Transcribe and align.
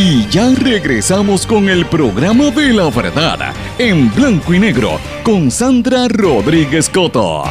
Y 0.00 0.28
ya 0.28 0.54
regresamos 0.54 1.44
con 1.44 1.68
el 1.68 1.84
programa 1.84 2.52
de 2.52 2.72
la 2.72 2.88
verdad 2.88 3.52
en 3.78 4.14
blanco 4.14 4.54
y 4.54 4.60
negro 4.60 5.00
con 5.24 5.50
Sandra 5.50 6.06
Rodríguez 6.06 6.88
Coto. 6.88 7.42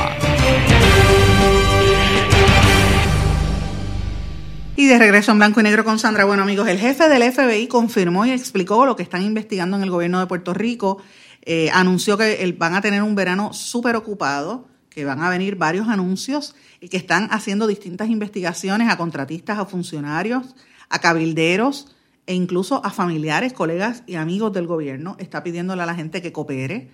Y 4.78 4.86
de 4.86 4.98
regreso 4.98 5.34
en 5.34 5.40
blanco 5.40 5.60
y 5.60 5.64
negro 5.64 5.84
con 5.84 6.00
Sandra. 6.00 6.24
Bueno 6.24 6.44
amigos, 6.44 6.70
el 6.70 6.80
jefe 6.80 7.10
del 7.10 7.34
FBI 7.34 7.68
confirmó 7.68 8.26
y 8.26 8.32
explicó 8.32 8.86
lo 8.86 8.96
que 8.96 9.04
están 9.04 9.24
investigando 9.24 9.76
en 9.76 9.84
el 9.84 9.92
gobierno 9.92 10.22
de 10.22 10.28
Puerto 10.28 10.54
Rico. 10.54 11.00
Eh, 11.42 11.70
anunció 11.74 12.18
que 12.18 12.56
van 12.58 12.76
a 12.76 12.82
tener 12.82 13.04
un 13.04 13.16
verano 13.16 13.52
súper 13.52 13.98
ocupado, 13.98 14.70
que 14.90 15.04
van 15.04 15.22
a 15.22 15.30
venir 15.30 15.58
varios 15.58 15.90
anuncios 15.90 16.56
y 16.80 16.88
que 16.88 16.96
están 16.96 17.28
haciendo 17.30 17.68
distintas 17.68 18.08
investigaciones 18.08 18.90
a 18.90 18.96
contratistas, 18.96 19.60
a 19.60 19.66
funcionarios, 19.66 20.56
a 20.88 21.00
cabilderos, 21.00 21.92
e 22.28 22.36
incluso 22.36 22.86
a 22.86 22.92
familiares, 22.92 23.54
colegas 23.54 24.04
y 24.06 24.16
amigos 24.16 24.52
del 24.54 24.68
gobierno. 24.68 25.16
Está 25.18 25.44
pidiéndole 25.44 25.82
a 25.82 25.86
la 25.86 25.96
gente 25.96 26.22
que 26.22 26.34
coopere. 26.34 26.90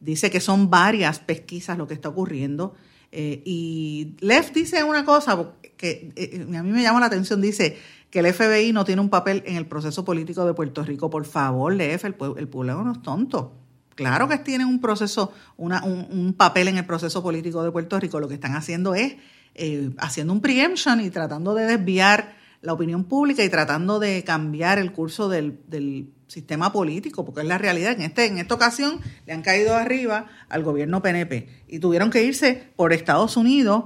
Dice 0.00 0.30
que 0.30 0.40
son 0.40 0.70
varias 0.70 1.18
pesquisas 1.18 1.76
lo 1.76 1.88
que 1.88 1.94
está 1.94 2.08
ocurriendo. 2.08 2.74
Eh, 3.10 3.42
y 3.44 4.14
Leff 4.20 4.52
dice 4.52 4.84
una 4.84 5.04
cosa 5.04 5.54
que 5.76 6.12
eh, 6.14 6.46
a 6.56 6.62
mí 6.62 6.70
me 6.70 6.82
llama 6.82 7.00
la 7.00 7.06
atención. 7.06 7.40
Dice 7.40 7.76
que 8.10 8.20
el 8.20 8.32
FBI 8.32 8.72
no 8.72 8.84
tiene 8.84 9.00
un 9.00 9.10
papel 9.10 9.42
en 9.46 9.56
el 9.56 9.66
proceso 9.66 10.04
político 10.04 10.46
de 10.46 10.54
Puerto 10.54 10.84
Rico. 10.84 11.10
Por 11.10 11.24
favor, 11.24 11.74
Leff, 11.74 12.04
el, 12.04 12.14
pueblo 12.14 12.84
no 12.84 12.92
es 12.92 13.02
tonto. 13.02 13.54
Claro 13.96 14.28
que 14.28 14.38
tienen 14.38 14.68
un 14.68 14.80
proceso, 14.80 15.32
una, 15.56 15.82
un, 15.82 16.34
papel 16.34 16.68
en 16.68 16.78
el 16.78 16.86
proceso 16.86 17.24
político 17.24 17.64
de 17.64 17.72
Puerto 17.72 17.98
Rico. 17.98 18.20
Lo 18.20 18.28
que 18.28 18.34
están 18.34 18.54
haciendo 18.54 18.94
es 18.94 19.16
eh, 19.54 19.90
haciendo 19.98 20.32
un 20.32 20.40
preemption 20.40 21.00
y 21.00 21.10
tratando 21.10 21.54
de 21.54 21.64
desviar 21.64 22.36
la 22.66 22.72
opinión 22.72 23.04
pública 23.04 23.44
y 23.44 23.48
tratando 23.48 24.00
de 24.00 24.24
cambiar 24.24 24.80
el 24.80 24.90
curso 24.90 25.28
del, 25.28 26.12
sistema 26.26 26.72
político, 26.72 27.24
porque 27.24 27.42
es 27.42 27.46
la 27.46 27.56
realidad. 27.56 27.92
En, 27.92 28.02
este, 28.02 28.26
en 28.26 28.38
esta 28.38 28.56
ocasión 28.56 28.98
le 29.24 29.32
han 29.32 29.42
caído 29.42 29.76
arriba 29.76 30.26
al 30.48 30.64
gobierno 30.64 31.00
PNP 31.00 31.48
y 31.68 31.78
tuvieron 31.78 32.10
que 32.10 32.24
irse 32.24 32.64
por 32.74 32.92
Estados 32.92 33.36
Unidos. 33.36 33.84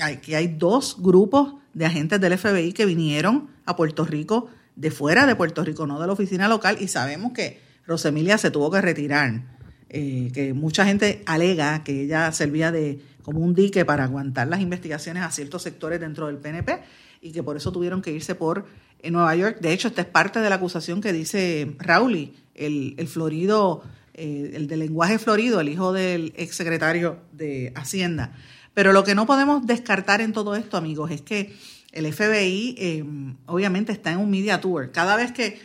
Aquí 0.00 0.36
hay 0.36 0.46
dos 0.46 0.98
grupos 1.00 1.54
de 1.74 1.86
agentes 1.86 2.20
del 2.20 2.38
FBI 2.38 2.72
que 2.72 2.86
vinieron 2.86 3.48
a 3.64 3.74
Puerto 3.74 4.04
Rico 4.04 4.48
de 4.76 4.92
fuera 4.92 5.26
de 5.26 5.34
Puerto 5.34 5.64
Rico, 5.64 5.88
no 5.88 6.00
de 6.00 6.06
la 6.06 6.12
oficina 6.12 6.46
local, 6.46 6.76
y 6.78 6.86
sabemos 6.86 7.32
que 7.32 7.60
Rosemilia 7.84 8.38
se 8.38 8.52
tuvo 8.52 8.70
que 8.70 8.80
retirar, 8.80 9.42
eh, 9.88 10.30
que 10.32 10.54
mucha 10.54 10.86
gente 10.86 11.24
alega 11.26 11.82
que 11.82 12.02
ella 12.02 12.30
servía 12.30 12.70
de 12.70 13.00
como 13.22 13.40
un 13.40 13.54
dique 13.54 13.84
para 13.84 14.04
aguantar 14.04 14.46
las 14.46 14.60
investigaciones 14.60 15.24
a 15.24 15.32
ciertos 15.32 15.62
sectores 15.62 15.98
dentro 15.98 16.28
del 16.28 16.36
PNP 16.36 16.78
y 17.26 17.32
que 17.32 17.42
por 17.42 17.56
eso 17.56 17.72
tuvieron 17.72 18.02
que 18.02 18.12
irse 18.12 18.34
por 18.34 18.66
eh, 19.00 19.10
Nueva 19.10 19.34
York. 19.34 19.58
De 19.60 19.72
hecho, 19.72 19.88
esta 19.88 20.02
es 20.02 20.06
parte 20.06 20.38
de 20.40 20.48
la 20.48 20.56
acusación 20.56 21.00
que 21.00 21.12
dice 21.12 21.74
Rowley, 21.78 22.34
el, 22.54 22.94
el 22.98 23.08
florido, 23.08 23.82
eh, 24.14 24.52
el 24.54 24.68
de 24.68 24.76
lenguaje 24.76 25.18
florido, 25.18 25.60
el 25.60 25.68
hijo 25.68 25.92
del 25.92 26.32
exsecretario 26.36 27.18
de 27.32 27.72
Hacienda. 27.74 28.32
Pero 28.74 28.92
lo 28.92 29.02
que 29.02 29.14
no 29.14 29.26
podemos 29.26 29.66
descartar 29.66 30.20
en 30.20 30.32
todo 30.32 30.54
esto, 30.54 30.76
amigos, 30.76 31.10
es 31.10 31.20
que 31.20 31.56
el 31.92 32.12
FBI 32.12 32.76
eh, 32.78 33.04
obviamente 33.46 33.90
está 33.90 34.12
en 34.12 34.18
un 34.18 34.30
media 34.30 34.60
tour. 34.60 34.92
Cada 34.92 35.16
vez 35.16 35.32
que, 35.32 35.58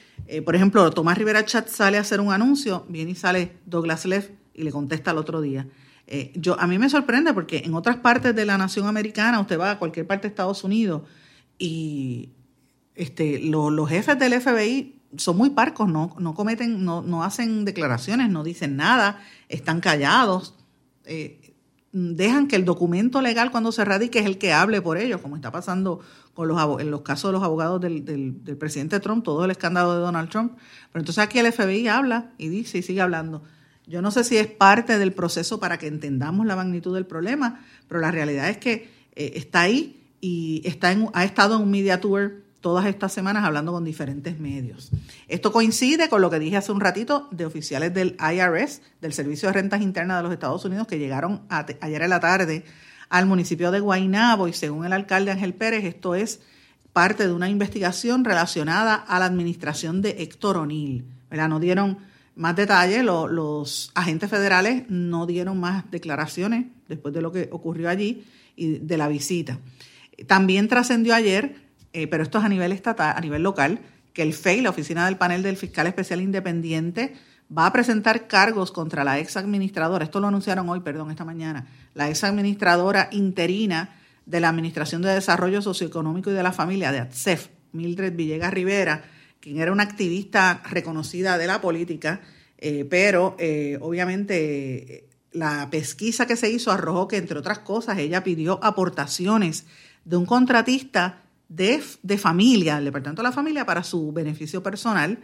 por 0.45 0.55
ejemplo, 0.55 0.89
Tomás 0.91 1.17
Rivera 1.17 1.45
Chat 1.45 1.67
sale 1.67 1.97
a 1.97 2.01
hacer 2.01 2.21
un 2.21 2.31
anuncio, 2.31 2.85
viene 2.87 3.11
y 3.11 3.15
sale 3.15 3.57
Douglas 3.65 4.05
Leff 4.05 4.29
y 4.53 4.63
le 4.63 4.71
contesta 4.71 5.11
al 5.11 5.17
otro 5.17 5.41
día. 5.41 5.67
yo, 6.35 6.57
a 6.57 6.67
mí 6.67 6.79
me 6.79 6.89
sorprende 6.89 7.33
porque 7.33 7.63
en 7.65 7.73
otras 7.73 7.97
partes 7.97 8.33
de 8.33 8.45
la 8.45 8.57
nación 8.57 8.87
americana, 8.87 9.41
usted 9.41 9.59
va 9.59 9.71
a 9.71 9.79
cualquier 9.79 10.07
parte 10.07 10.27
de 10.27 10.29
Estados 10.29 10.63
Unidos, 10.63 11.01
y 11.61 12.31
este, 12.95 13.39
los 13.39 13.87
jefes 13.87 14.17
del 14.17 14.41
FBI 14.41 14.99
son 15.15 15.37
muy 15.37 15.51
parcos, 15.51 15.87
no, 15.87 16.15
no 16.17 16.33
cometen, 16.33 16.83
no, 16.83 17.03
no, 17.03 17.23
hacen 17.23 17.65
declaraciones, 17.65 18.29
no 18.29 18.43
dicen 18.43 18.75
nada, 18.75 19.21
están 19.47 19.79
callados, 19.79 20.55
eh, 21.05 21.53
dejan 21.91 22.47
que 22.47 22.55
el 22.55 22.65
documento 22.65 23.21
legal 23.21 23.51
cuando 23.51 23.71
se 23.71 23.85
radique 23.85 24.19
es 24.19 24.25
el 24.25 24.39
que 24.39 24.53
hable 24.53 24.81
por 24.81 24.97
ellos, 24.97 25.21
como 25.21 25.35
está 25.35 25.51
pasando 25.51 25.99
con 26.33 26.47
los, 26.47 26.81
en 26.81 26.89
los 26.89 27.01
casos 27.01 27.29
de 27.29 27.33
los 27.33 27.43
abogados 27.43 27.79
del, 27.79 28.05
del, 28.05 28.43
del, 28.43 28.57
presidente 28.57 28.99
Trump, 28.99 29.23
todo 29.23 29.45
el 29.45 29.51
escándalo 29.51 29.93
de 29.93 29.99
Donald 29.99 30.29
Trump. 30.29 30.53
Pero 30.91 31.01
entonces 31.01 31.23
aquí 31.23 31.37
el 31.37 31.51
FBI 31.51 31.87
habla 31.89 32.31
y 32.39 32.47
dice 32.47 32.79
y 32.79 32.81
sigue 32.81 33.01
hablando. 33.01 33.43
Yo 33.85 34.01
no 34.01 34.09
sé 34.09 34.23
si 34.23 34.37
es 34.37 34.47
parte 34.47 34.97
del 34.97 35.13
proceso 35.13 35.59
para 35.59 35.77
que 35.77 35.85
entendamos 35.85 36.47
la 36.47 36.55
magnitud 36.55 36.95
del 36.95 37.05
problema, 37.05 37.63
pero 37.87 37.99
la 37.99 38.09
realidad 38.09 38.49
es 38.49 38.57
que 38.57 38.89
eh, 39.15 39.33
está 39.35 39.61
ahí 39.61 40.00
y 40.21 40.61
está 40.63 40.91
en, 40.91 41.09
ha 41.13 41.25
estado 41.25 41.55
en 41.55 41.63
un 41.63 41.71
media 41.71 41.99
tour 41.99 42.43
todas 42.61 42.85
estas 42.85 43.11
semanas 43.11 43.43
hablando 43.43 43.71
con 43.71 43.83
diferentes 43.83 44.39
medios. 44.39 44.91
Esto 45.27 45.51
coincide 45.51 46.07
con 46.09 46.21
lo 46.21 46.29
que 46.29 46.39
dije 46.39 46.57
hace 46.57 46.71
un 46.71 46.79
ratito 46.79 47.27
de 47.31 47.45
oficiales 47.45 47.93
del 47.93 48.15
IRS, 48.19 48.81
del 49.01 49.13
Servicio 49.13 49.49
de 49.49 49.53
Rentas 49.53 49.81
Internas 49.81 50.17
de 50.17 50.23
los 50.23 50.31
Estados 50.31 50.63
Unidos, 50.63 50.87
que 50.87 50.99
llegaron 50.99 51.41
ayer 51.49 52.01
en 52.03 52.09
la 52.09 52.19
tarde 52.19 52.63
al 53.09 53.25
municipio 53.25 53.71
de 53.71 53.79
Guaynabo 53.79 54.47
y 54.47 54.53
según 54.53 54.85
el 54.85 54.93
alcalde 54.93 55.31
Ángel 55.31 55.53
Pérez, 55.53 55.83
esto 55.83 56.15
es 56.15 56.39
parte 56.93 57.27
de 57.27 57.33
una 57.33 57.49
investigación 57.49 58.23
relacionada 58.23 58.95
a 58.95 59.19
la 59.19 59.25
administración 59.25 60.01
de 60.01 60.21
Héctor 60.21 60.57
O'Neill. 60.57 61.05
No 61.31 61.59
dieron 61.59 61.97
más 62.35 62.55
detalles, 62.55 63.03
los 63.03 63.91
agentes 63.95 64.29
federales 64.29 64.83
no 64.87 65.25
dieron 65.25 65.59
más 65.59 65.89
declaraciones 65.91 66.67
después 66.87 67.13
de 67.13 67.21
lo 67.21 67.31
que 67.31 67.49
ocurrió 67.51 67.89
allí 67.89 68.25
y 68.55 68.77
de 68.79 68.97
la 68.97 69.07
visita. 69.07 69.57
También 70.27 70.67
trascendió 70.67 71.15
ayer, 71.15 71.55
eh, 71.93 72.07
pero 72.07 72.23
esto 72.23 72.39
es 72.39 72.43
a 72.43 72.49
nivel 72.49 72.71
estatal, 72.71 73.13
a 73.15 73.21
nivel 73.21 73.43
local, 73.43 73.79
que 74.13 74.21
el 74.21 74.33
FEI, 74.33 74.61
la 74.61 74.69
Oficina 74.69 75.05
del 75.05 75.17
Panel 75.17 75.43
del 75.43 75.57
Fiscal 75.57 75.87
Especial 75.87 76.21
Independiente, 76.21 77.15
va 77.55 77.65
a 77.65 77.73
presentar 77.73 78.27
cargos 78.27 78.71
contra 78.71 79.03
la 79.03 79.19
ex 79.19 79.35
administradora, 79.37 80.05
esto 80.05 80.19
lo 80.19 80.27
anunciaron 80.27 80.69
hoy, 80.69 80.79
perdón, 80.79 81.11
esta 81.11 81.25
mañana, 81.25 81.67
la 81.93 82.09
ex 82.09 82.23
administradora 82.23 83.09
interina 83.11 83.97
de 84.25 84.39
la 84.39 84.49
Administración 84.49 85.01
de 85.01 85.09
Desarrollo 85.09 85.61
Socioeconómico 85.61 86.31
y 86.31 86.33
de 86.33 86.43
la 86.43 86.53
Familia, 86.53 86.91
de 86.91 86.99
ATSEF, 86.99 87.49
Mildred 87.73 88.15
Villegas 88.15 88.53
Rivera, 88.53 89.03
quien 89.39 89.59
era 89.59 89.71
una 89.71 89.83
activista 89.83 90.61
reconocida 90.69 91.37
de 91.37 91.47
la 91.47 91.59
política, 91.59 92.21
eh, 92.57 92.85
pero 92.89 93.35
eh, 93.39 93.77
obviamente 93.81 95.09
la 95.31 95.69
pesquisa 95.71 96.27
que 96.27 96.35
se 96.35 96.49
hizo 96.49 96.71
arrojó 96.71 97.07
que, 97.07 97.17
entre 97.17 97.39
otras 97.39 97.59
cosas, 97.59 97.97
ella 97.97 98.23
pidió 98.23 98.63
aportaciones 98.63 99.65
de 100.05 100.17
un 100.17 100.25
contratista 100.25 101.23
de, 101.47 101.83
de 102.01 102.17
familia, 102.17 102.77
el 102.77 102.85
Departamento 102.85 103.21
de 103.21 103.27
la 103.27 103.33
Familia, 103.33 103.65
para 103.65 103.83
su 103.83 104.11
beneficio 104.11 104.63
personal, 104.63 105.19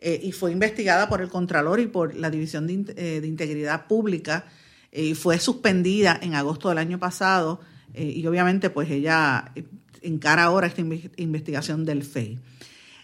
eh, 0.00 0.20
y 0.22 0.32
fue 0.32 0.50
investigada 0.50 1.08
por 1.08 1.20
el 1.20 1.28
Contralor 1.28 1.78
y 1.78 1.86
por 1.86 2.14
la 2.16 2.30
División 2.30 2.66
de, 2.66 2.92
eh, 2.96 3.20
Integridad 3.24 3.86
Pública, 3.86 4.46
eh, 4.90 5.04
y 5.04 5.14
fue 5.14 5.38
suspendida 5.38 6.18
en 6.20 6.34
agosto 6.34 6.68
del 6.68 6.78
año 6.78 6.98
pasado, 6.98 7.60
y 7.94 8.26
obviamente 8.26 8.70
pues 8.70 8.90
ella 8.90 9.52
encara 10.00 10.44
ahora 10.44 10.66
esta 10.66 10.80
investigación 10.80 11.84
del 11.84 12.04
FEI. 12.04 12.38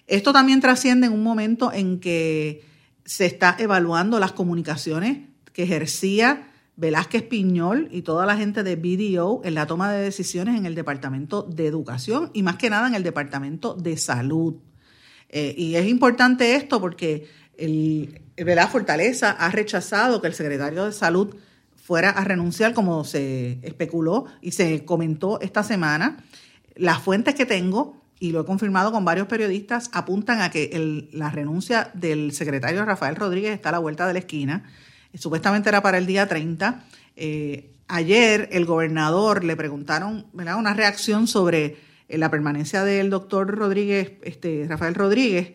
Esto 0.06 0.32
también 0.32 0.62
trasciende 0.62 1.08
en 1.08 1.12
un 1.12 1.22
momento 1.22 1.70
en 1.70 2.00
que 2.00 2.64
se 3.04 3.26
está 3.26 3.54
evaluando 3.58 4.18
las 4.18 4.32
comunicaciones 4.32 5.18
que 5.52 5.64
ejercía 5.64 6.47
Velázquez 6.78 7.24
Piñol 7.24 7.88
y 7.90 8.02
toda 8.02 8.24
la 8.24 8.36
gente 8.36 8.62
de 8.62 8.76
BDO 8.76 9.40
en 9.44 9.54
la 9.54 9.66
toma 9.66 9.92
de 9.92 10.00
decisiones 10.00 10.56
en 10.56 10.64
el 10.64 10.76
Departamento 10.76 11.42
de 11.42 11.66
Educación 11.66 12.30
y 12.32 12.44
más 12.44 12.56
que 12.56 12.70
nada 12.70 12.86
en 12.86 12.94
el 12.94 13.02
Departamento 13.02 13.74
de 13.74 13.96
Salud. 13.96 14.54
Eh, 15.28 15.56
y 15.58 15.74
es 15.74 15.88
importante 15.88 16.54
esto 16.54 16.80
porque 16.80 17.26
el, 17.56 18.22
la 18.36 18.68
Fortaleza 18.68 19.32
ha 19.32 19.50
rechazado 19.50 20.22
que 20.22 20.28
el 20.28 20.34
secretario 20.34 20.84
de 20.84 20.92
Salud 20.92 21.34
fuera 21.74 22.10
a 22.10 22.22
renunciar 22.22 22.74
como 22.74 23.02
se 23.02 23.58
especuló 23.62 24.26
y 24.40 24.52
se 24.52 24.84
comentó 24.84 25.40
esta 25.40 25.64
semana. 25.64 26.18
Las 26.76 27.00
fuentes 27.00 27.34
que 27.34 27.44
tengo, 27.44 28.00
y 28.20 28.30
lo 28.30 28.42
he 28.42 28.44
confirmado 28.44 28.92
con 28.92 29.04
varios 29.04 29.26
periodistas, 29.26 29.90
apuntan 29.92 30.42
a 30.42 30.52
que 30.52 31.08
la 31.12 31.30
renuncia 31.30 31.90
del 31.94 32.30
secretario 32.30 32.84
Rafael 32.84 33.16
Rodríguez 33.16 33.52
está 33.52 33.70
a 33.70 33.72
la 33.72 33.78
vuelta 33.80 34.06
de 34.06 34.12
la 34.12 34.20
esquina 34.20 34.62
supuestamente 35.18 35.68
era 35.68 35.82
para 35.82 35.98
el 35.98 36.06
día 36.06 36.26
30. 36.26 36.84
Eh, 37.16 37.74
ayer 37.88 38.48
el 38.52 38.64
gobernador 38.64 39.44
le 39.44 39.56
preguntaron 39.56 40.26
una 40.32 40.74
reacción 40.74 41.26
sobre 41.26 41.76
eh, 42.08 42.18
la 42.18 42.30
permanencia 42.30 42.84
del 42.84 43.10
doctor 43.10 43.56
Rodríguez, 43.56 44.12
este, 44.22 44.66
Rafael 44.68 44.94
Rodríguez, 44.94 45.54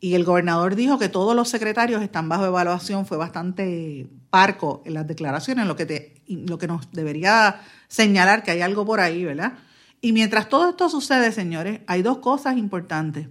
y 0.00 0.14
el 0.14 0.24
gobernador 0.24 0.74
dijo 0.74 0.98
que 0.98 1.08
todos 1.08 1.34
los 1.34 1.48
secretarios 1.48 2.02
están 2.02 2.28
bajo 2.28 2.44
evaluación, 2.44 3.06
fue 3.06 3.16
bastante 3.16 4.06
parco 4.28 4.82
en 4.84 4.94
las 4.94 5.06
declaraciones, 5.06 5.66
lo 5.66 5.76
que, 5.76 5.86
te, 5.86 6.14
lo 6.26 6.58
que 6.58 6.66
nos 6.66 6.90
debería 6.92 7.60
señalar 7.88 8.42
que 8.42 8.50
hay 8.50 8.60
algo 8.60 8.84
por 8.84 9.00
ahí, 9.00 9.24
¿verdad? 9.24 9.54
Y 10.02 10.12
mientras 10.12 10.50
todo 10.50 10.68
esto 10.68 10.90
sucede, 10.90 11.32
señores, 11.32 11.80
hay 11.86 12.02
dos 12.02 12.18
cosas 12.18 12.58
importantes. 12.58 13.28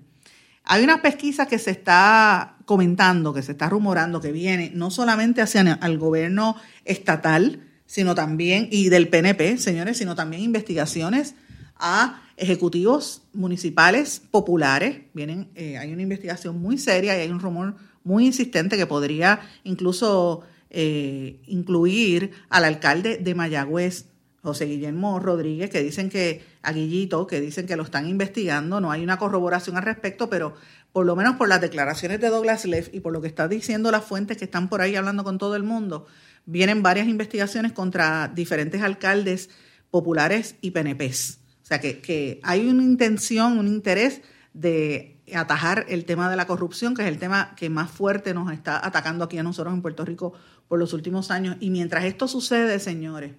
Hay 0.64 0.84
una 0.84 1.02
pesquisa 1.04 1.46
que 1.46 1.60
se 1.60 1.70
está 1.70 2.53
comentando, 2.66 3.34
que 3.34 3.42
se 3.42 3.54
está 3.54 3.70
rumorando, 3.70 4.22
que 4.22 4.32
viene 4.32 4.72
no 4.74 4.92
solamente 4.92 5.42
hacia 5.42 5.80
el 5.82 5.98
gobierno 5.98 6.56
estatal, 6.86 7.62
sino 7.86 8.16
también, 8.16 8.68
y 8.72 8.90
del 8.90 9.10
PNP, 9.10 9.58
señores, 9.58 9.98
sino 9.98 10.16
también 10.16 10.42
investigaciones 10.42 11.36
a 11.76 12.22
ejecutivos 12.38 13.24
municipales 13.34 14.22
populares. 14.32 15.02
Vienen, 15.14 15.50
eh, 15.56 15.78
hay 15.78 15.94
una 15.94 16.02
investigación 16.02 16.60
muy 16.60 16.78
seria 16.78 17.18
y 17.18 17.22
hay 17.22 17.30
un 17.30 17.40
rumor 17.40 17.76
muy 18.04 18.26
insistente 18.26 18.78
que 18.78 18.86
podría 18.86 19.40
incluso 19.64 20.42
eh, 20.70 21.40
incluir 21.48 22.32
al 22.50 22.66
alcalde 22.66 23.18
de 23.18 23.36
Mayagüez, 23.36 24.06
José 24.42 24.66
Guillermo 24.66 25.20
Rodríguez, 25.20 25.70
que 25.70 25.82
dicen 25.82 26.10
que, 26.10 26.44
a 26.64 26.74
Guillito, 26.74 27.28
que 27.28 27.40
dicen 27.40 27.66
que 27.66 27.78
lo 27.78 27.84
están 27.84 28.10
investigando, 28.10 28.82
no 28.82 28.92
hay 28.92 29.02
una 29.04 29.18
corroboración 29.18 29.78
al 29.78 29.84
respecto, 29.84 30.30
pero 30.30 30.56
por 30.94 31.08
lo 31.08 31.16
menos 31.16 31.36
por 31.36 31.50
las 31.50 31.60
declaraciones 31.60 32.22
de 32.22 32.30
Douglas 32.30 32.66
Leff 32.66 32.90
y 32.94 33.00
por 33.00 33.12
lo 33.12 33.20
que 33.20 33.28
está 33.28 33.48
diciendo 33.48 33.92
las 33.92 34.06
fuentes 34.06 34.38
que 34.38 34.46
están 34.46 34.70
por 34.70 34.80
ahí 34.80 34.96
hablando 34.96 35.24
con 35.24 35.40
todo 35.40 35.56
el 35.56 35.64
mundo, 35.64 36.06
vienen 36.46 36.84
varias 36.84 37.08
investigaciones 37.08 37.74
contra 37.74 38.32
diferentes 38.34 38.82
alcaldes 38.82 39.50
populares 39.90 40.56
y 40.62 40.72
PNPs. 40.72 41.40
O 41.64 41.66
sea 41.66 41.82
que, 41.82 42.40
hay 42.44 42.68
una 42.68 42.84
intención, 42.84 43.58
un 43.58 43.68
interés 43.68 44.22
de 44.54 45.20
atajar 45.34 45.86
el 45.90 46.06
tema 46.06 46.30
de 46.30 46.36
la 46.36 46.46
corrupción, 46.46 46.94
que 46.94 47.02
es 47.02 47.08
el 47.08 47.18
tema 47.18 47.56
que 47.56 47.72
más 47.72 47.90
fuerte 47.90 48.36
nos 48.36 48.52
está 48.52 48.86
atacando 48.86 49.26
aquí 49.26 49.40
a 49.40 49.44
nosotros 49.44 49.74
en 49.74 49.82
Puerto 49.82 50.06
Rico 50.06 50.34
por 50.68 50.78
los 50.78 50.94
últimos 50.94 51.32
años. 51.32 51.58
Y 51.60 51.72
mientras 51.72 52.04
esto 52.06 52.28
sucede, 52.28 52.78
señores, 52.80 53.32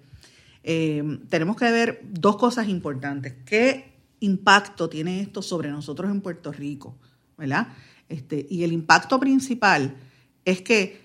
eh, 0.65 1.21
tenemos 1.29 1.57
que 1.57 1.71
ver 1.71 2.01
dos 2.03 2.37
cosas 2.37 2.69
importantes. 2.69 3.35
¿Qué 3.45 3.93
impacto 4.19 4.89
tiene 4.89 5.21
esto 5.21 5.41
sobre 5.41 5.71
nosotros 5.71 6.11
en 6.11 6.21
Puerto 6.21 6.51
Rico? 6.51 6.97
¿Verdad? 7.37 7.69
Este, 8.09 8.47
y 8.49 8.65
el 8.65 8.73
impacto 8.73 9.19
principal 9.19 9.97
es 10.45 10.61
que 10.63 11.05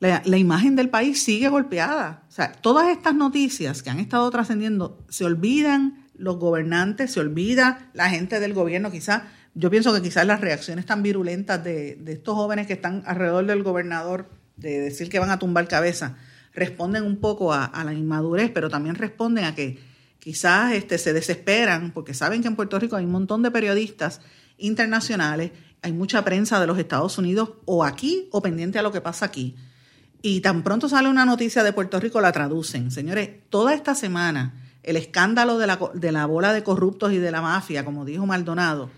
la, 0.00 0.38
imagen 0.38 0.76
del 0.76 0.88
país 0.88 1.22
sigue 1.22 1.48
golpeada. 1.48 2.24
O 2.28 2.32
sea, 2.32 2.52
todas 2.52 2.88
estas 2.88 3.14
noticias 3.14 3.82
que 3.82 3.90
han 3.90 4.00
estado 4.00 4.30
trascendiendo, 4.30 5.04
se 5.10 5.24
olvidan 5.24 6.06
los 6.14 6.38
gobernantes, 6.38 7.12
se 7.12 7.20
olvida 7.20 7.90
la 7.92 8.08
gente 8.08 8.40
del 8.40 8.54
gobierno, 8.54 8.90
quizás, 8.90 9.22
yo 9.54 9.70
pienso 9.70 9.92
que 9.92 10.00
quizás 10.00 10.26
las 10.26 10.40
reacciones 10.40 10.86
tan 10.86 11.02
virulentas 11.02 11.62
de, 11.62 11.96
de 11.96 12.12
estos 12.12 12.34
jóvenes 12.34 12.66
que 12.66 12.74
están 12.74 13.02
alrededor 13.06 13.46
del 13.46 13.62
gobernador, 13.62 14.30
de 14.56 14.80
decir 14.80 15.10
que 15.10 15.18
van 15.18 15.30
a 15.30 15.38
tumbar 15.38 15.68
cabeza, 15.68 16.16
responden 16.54 17.04
un 17.04 17.16
poco 17.20 17.52
a, 17.52 17.64
a, 17.64 17.84
la 17.84 17.92
inmadurez, 17.92 18.50
pero 18.52 18.70
también 18.70 18.94
responden 18.94 19.44
a 19.44 19.54
que 19.54 19.78
quizás 20.18 20.72
este, 20.74 20.98
se 20.98 21.12
desesperan 21.12 21.92
porque 21.92 22.14
saben 22.14 22.42
que 22.42 22.48
en 22.48 22.56
Puerto 22.56 22.78
Rico 22.78 22.96
hay 22.96 23.04
un 23.04 23.12
montón 23.12 23.42
de 23.42 23.50
periodistas 23.50 24.20
internacionales, 24.60 25.52
hay 25.82 25.92
mucha 25.92 26.24
prensa 26.24 26.60
de 26.60 26.66
los 26.66 26.78
Estados 26.78 27.18
Unidos 27.18 27.50
o 27.64 27.84
aquí 27.84 28.28
o 28.32 28.42
pendiente 28.42 28.78
a 28.78 28.82
lo 28.82 28.92
que 28.92 29.00
pasa 29.00 29.26
aquí. 29.26 29.56
Y 30.22 30.40
tan 30.40 30.62
pronto 30.62 30.88
sale 30.88 31.08
una 31.08 31.24
noticia 31.24 31.62
de 31.62 31.72
Puerto 31.72 31.98
Rico 31.98 32.20
la 32.20 32.32
traducen. 32.32 32.90
Señores, 32.90 33.30
toda 33.48 33.74
esta 33.74 33.94
semana 33.94 34.54
el 34.82 34.96
escándalo 34.96 35.58
de 35.58 35.66
la, 35.66 35.78
de 35.94 36.12
la 36.12 36.26
bola 36.26 36.52
de 36.52 36.62
corruptos 36.62 37.12
y 37.12 37.18
de 37.18 37.30
la 37.30 37.42
mafia, 37.42 37.84
como 37.84 38.04
dijo 38.04 38.26
Maldonado. 38.26 38.90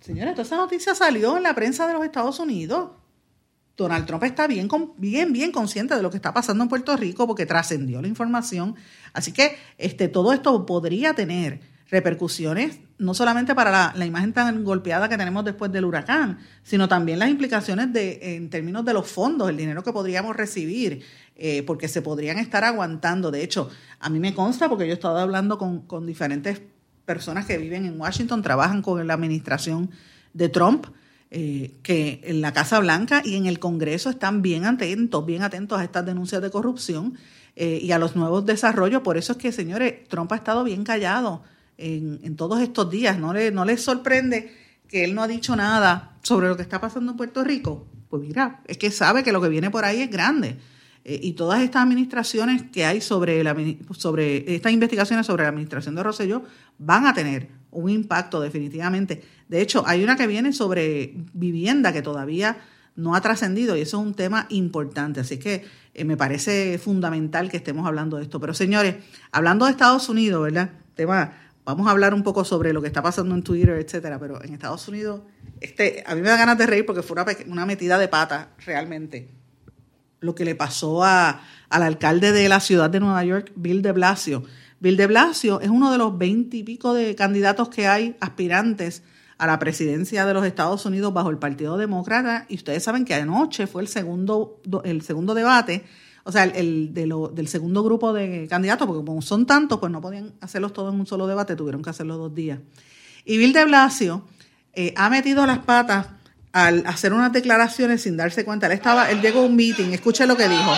Señores, 0.00 0.34
toda 0.34 0.44
esa 0.44 0.56
noticia 0.56 0.94
salió 0.94 1.36
en 1.36 1.42
la 1.42 1.54
prensa 1.54 1.86
de 1.86 1.94
los 1.94 2.04
Estados 2.04 2.38
Unidos. 2.38 2.90
Donald 3.76 4.06
Trump 4.06 4.24
está 4.24 4.46
bien, 4.46 4.68
bien, 4.96 5.32
bien 5.32 5.52
consciente 5.52 5.94
de 5.94 6.02
lo 6.02 6.10
que 6.10 6.16
está 6.16 6.32
pasando 6.32 6.62
en 6.62 6.68
Puerto 6.68 6.96
Rico 6.96 7.26
porque 7.26 7.44
trascendió 7.44 8.00
la 8.00 8.08
información. 8.08 8.74
Así 9.12 9.32
que 9.32 9.56
este, 9.76 10.08
todo 10.08 10.32
esto 10.32 10.64
podría 10.64 11.12
tener 11.14 11.60
repercusiones 11.88 12.80
no 12.98 13.14
solamente 13.14 13.54
para 13.54 13.70
la, 13.70 13.92
la, 13.94 14.06
imagen 14.06 14.32
tan 14.32 14.64
golpeada 14.64 15.08
que 15.08 15.18
tenemos 15.18 15.44
después 15.44 15.70
del 15.70 15.84
huracán, 15.84 16.38
sino 16.62 16.88
también 16.88 17.18
las 17.18 17.28
implicaciones 17.28 17.92
de, 17.92 18.36
en 18.36 18.48
términos 18.48 18.84
de 18.84 18.94
los 18.94 19.06
fondos, 19.06 19.50
el 19.50 19.56
dinero 19.56 19.82
que 19.82 19.92
podríamos 19.92 20.34
recibir, 20.34 21.02
eh, 21.36 21.62
porque 21.64 21.88
se 21.88 22.00
podrían 22.00 22.38
estar 22.38 22.64
aguantando. 22.64 23.30
De 23.30 23.42
hecho, 23.42 23.68
a 24.00 24.08
mí 24.08 24.18
me 24.18 24.34
consta, 24.34 24.68
porque 24.68 24.86
yo 24.86 24.92
he 24.92 24.94
estado 24.94 25.18
hablando 25.18 25.58
con, 25.58 25.80
con 25.82 26.06
diferentes 26.06 26.62
personas 27.04 27.44
que 27.44 27.58
viven 27.58 27.84
en 27.84 28.00
Washington, 28.00 28.42
trabajan 28.42 28.80
con 28.80 29.06
la 29.06 29.14
administración 29.14 29.90
de 30.32 30.48
Trump, 30.48 30.86
eh, 31.30 31.74
que 31.82 32.20
en 32.24 32.40
la 32.40 32.52
Casa 32.52 32.78
Blanca 32.78 33.20
y 33.24 33.36
en 33.36 33.46
el 33.46 33.58
Congreso 33.58 34.08
están 34.08 34.42
bien 34.42 34.64
atentos, 34.64 35.26
bien 35.26 35.42
atentos 35.42 35.78
a 35.78 35.84
estas 35.84 36.06
denuncias 36.06 36.40
de 36.40 36.50
corrupción 36.50 37.18
eh, 37.56 37.78
y 37.82 37.92
a 37.92 37.98
los 37.98 38.16
nuevos 38.16 38.46
desarrollos. 38.46 39.02
Por 39.02 39.18
eso 39.18 39.32
es 39.32 39.38
que, 39.38 39.52
señores, 39.52 40.08
Trump 40.08 40.32
ha 40.32 40.36
estado 40.36 40.64
bien 40.64 40.82
callado 40.82 41.42
en, 41.78 42.20
en 42.22 42.36
todos 42.36 42.60
estos 42.60 42.90
días. 42.90 43.18
¿No, 43.18 43.32
le, 43.32 43.50
¿No 43.50 43.64
les 43.64 43.82
sorprende 43.82 44.52
que 44.88 45.04
él 45.04 45.14
no 45.14 45.22
ha 45.22 45.28
dicho 45.28 45.56
nada 45.56 46.16
sobre 46.22 46.48
lo 46.48 46.56
que 46.56 46.62
está 46.62 46.80
pasando 46.80 47.12
en 47.12 47.16
Puerto 47.16 47.44
Rico? 47.44 47.86
Pues 48.08 48.22
mira, 48.22 48.62
es 48.66 48.78
que 48.78 48.90
sabe 48.90 49.22
que 49.22 49.32
lo 49.32 49.40
que 49.40 49.48
viene 49.48 49.70
por 49.70 49.84
ahí 49.84 50.02
es 50.02 50.10
grande. 50.10 50.56
Eh, 51.04 51.20
y 51.22 51.32
todas 51.34 51.62
estas 51.62 51.82
administraciones 51.82 52.64
que 52.72 52.84
hay 52.84 53.00
sobre, 53.00 53.42
la, 53.44 53.56
sobre 53.96 54.54
estas 54.54 54.72
investigaciones 54.72 55.26
sobre 55.26 55.44
la 55.44 55.50
administración 55.50 55.94
de 55.94 56.02
Rosselló 56.02 56.42
van 56.78 57.06
a 57.06 57.14
tener 57.14 57.48
un 57.70 57.90
impacto 57.90 58.40
definitivamente. 58.40 59.22
De 59.48 59.60
hecho, 59.60 59.84
hay 59.86 60.02
una 60.02 60.16
que 60.16 60.26
viene 60.26 60.52
sobre 60.52 61.14
vivienda 61.32 61.92
que 61.92 62.02
todavía 62.02 62.58
no 62.96 63.14
ha 63.14 63.20
trascendido 63.20 63.76
y 63.76 63.82
eso 63.82 64.00
es 64.00 64.06
un 64.06 64.14
tema 64.14 64.46
importante. 64.48 65.20
Así 65.20 65.38
que 65.38 65.64
eh, 65.94 66.04
me 66.04 66.16
parece 66.16 66.78
fundamental 66.78 67.50
que 67.50 67.58
estemos 67.58 67.86
hablando 67.86 68.16
de 68.16 68.24
esto. 68.24 68.40
Pero 68.40 68.54
señores, 68.54 68.96
hablando 69.30 69.66
de 69.66 69.72
Estados 69.72 70.08
Unidos, 70.08 70.42
¿verdad? 70.42 70.70
Tema 70.94 71.34
Vamos 71.66 71.88
a 71.88 71.90
hablar 71.90 72.14
un 72.14 72.22
poco 72.22 72.44
sobre 72.44 72.72
lo 72.72 72.80
que 72.80 72.86
está 72.86 73.02
pasando 73.02 73.34
en 73.34 73.42
Twitter, 73.42 73.70
etcétera, 73.70 74.20
pero 74.20 74.40
en 74.40 74.54
Estados 74.54 74.86
Unidos, 74.86 75.22
este, 75.60 76.04
a 76.06 76.14
mí 76.14 76.22
me 76.22 76.28
da 76.28 76.36
ganas 76.36 76.56
de 76.56 76.64
reír 76.64 76.86
porque 76.86 77.02
fue 77.02 77.20
una, 77.20 77.26
una 77.48 77.66
metida 77.66 77.98
de 77.98 78.06
pata, 78.06 78.50
realmente. 78.64 79.34
Lo 80.20 80.36
que 80.36 80.44
le 80.44 80.54
pasó 80.54 81.02
a, 81.02 81.42
al 81.68 81.82
alcalde 81.82 82.30
de 82.30 82.48
la 82.48 82.60
ciudad 82.60 82.88
de 82.88 83.00
Nueva 83.00 83.24
York, 83.24 83.50
Bill 83.56 83.82
de 83.82 83.90
Blasio. 83.90 84.44
Bill 84.78 84.96
de 84.96 85.08
Blasio 85.08 85.60
es 85.60 85.68
uno 85.68 85.90
de 85.90 85.98
los 85.98 86.16
veinte 86.16 86.62
pico 86.62 86.94
de 86.94 87.16
candidatos 87.16 87.68
que 87.68 87.88
hay 87.88 88.16
aspirantes 88.20 89.02
a 89.36 89.48
la 89.48 89.58
presidencia 89.58 90.24
de 90.24 90.34
los 90.34 90.46
Estados 90.46 90.86
Unidos 90.86 91.12
bajo 91.12 91.30
el 91.30 91.38
Partido 91.38 91.76
Demócrata. 91.76 92.46
Y 92.48 92.54
ustedes 92.54 92.84
saben 92.84 93.04
que 93.04 93.14
anoche 93.14 93.66
fue 93.66 93.82
el 93.82 93.88
segundo, 93.88 94.62
el 94.84 95.02
segundo 95.02 95.34
debate 95.34 95.84
o 96.26 96.32
sea, 96.32 96.42
el, 96.42 96.92
de 96.92 97.06
lo, 97.06 97.28
del 97.28 97.46
segundo 97.46 97.84
grupo 97.84 98.12
de 98.12 98.48
candidatos, 98.50 98.88
porque 98.88 99.04
como 99.04 99.22
son 99.22 99.46
tantos, 99.46 99.78
pues 99.78 99.92
no 99.92 100.00
podían 100.00 100.32
hacerlos 100.40 100.72
todos 100.72 100.92
en 100.92 100.98
un 100.98 101.06
solo 101.06 101.28
debate, 101.28 101.54
tuvieron 101.54 101.84
que 101.84 101.90
hacerlo 101.90 102.16
dos 102.16 102.34
días. 102.34 102.58
Y 103.24 103.38
Bill 103.38 103.52
de 103.52 103.64
Blasio 103.64 104.24
eh, 104.72 104.92
ha 104.96 105.08
metido 105.08 105.46
las 105.46 105.60
patas 105.60 106.08
al 106.52 106.84
hacer 106.84 107.12
unas 107.12 107.32
declaraciones 107.32 108.02
sin 108.02 108.16
darse 108.16 108.44
cuenta. 108.44 108.66
Él 108.66 108.72
estaba, 108.72 109.08
él 109.08 109.20
llegó 109.20 109.38
a 109.38 109.42
un 109.44 109.54
meeting, 109.54 109.92
escuche 109.92 110.26
lo 110.26 110.36
que 110.36 110.48
dijo. 110.48 110.74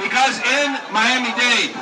Because 0.00 0.40
in 0.48 0.72
Miami 0.90 1.28
Dade, 1.36 1.76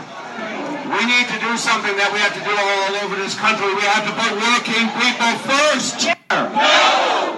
we 0.90 1.06
need 1.06 1.28
to 1.28 1.38
do 1.38 1.56
something 1.56 1.94
that 1.96 2.10
we 2.12 2.18
have 2.18 2.34
to 2.34 2.42
do 2.42 2.50
all 2.50 2.96
over 3.06 3.14
this 3.22 3.36
country. 3.36 3.72
We 3.76 3.82
have 3.82 4.04
to 4.04 4.12
put 4.18 4.32
working 4.34 4.90
people 4.98 5.38
first. 5.46 6.08
No. 6.30 6.50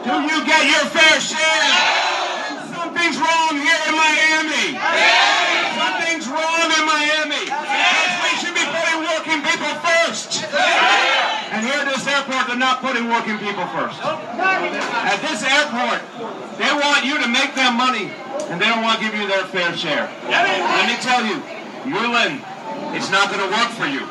Do 0.05 0.23
you 0.23 0.43
get 0.47 0.65
your 0.65 0.89
fair 0.89 1.21
share? 1.21 1.98
Something's 2.99 3.23
wrong 3.23 3.55
here 3.55 3.79
in 3.87 3.95
Miami. 3.95 4.75
Something's 4.75 6.27
wrong 6.27 6.67
in 6.67 6.83
Miami. 6.83 7.47
We 7.47 8.31
should 8.43 8.59
be 8.59 8.67
putting 8.67 9.07
working 9.07 9.39
people 9.39 9.71
first. 9.87 10.43
And 11.55 11.63
here 11.63 11.79
at 11.79 11.87
this 11.87 12.03
airport, 12.11 12.51
they're 12.51 12.59
not 12.59 12.83
putting 12.83 13.07
working 13.07 13.39
people 13.39 13.63
first. 13.71 14.03
At 14.03 15.23
this 15.23 15.47
airport, 15.47 16.03
they 16.59 16.75
want 16.75 17.07
you 17.07 17.23
to 17.23 17.31
make 17.31 17.55
them 17.55 17.79
money, 17.79 18.11
and 18.51 18.59
they 18.59 18.67
don't 18.67 18.83
want 18.83 18.99
to 18.99 19.07
give 19.07 19.15
you 19.15 19.31
their 19.31 19.47
fair 19.47 19.71
share. 19.79 20.11
Let 20.27 20.91
me 20.91 20.99
tell 20.99 21.23
you, 21.23 21.39
Yulin, 21.87 22.43
it's 22.99 23.15
not 23.15 23.31
going 23.31 23.47
to 23.47 23.51
work 23.63 23.71
for 23.79 23.87
you. 23.87 24.03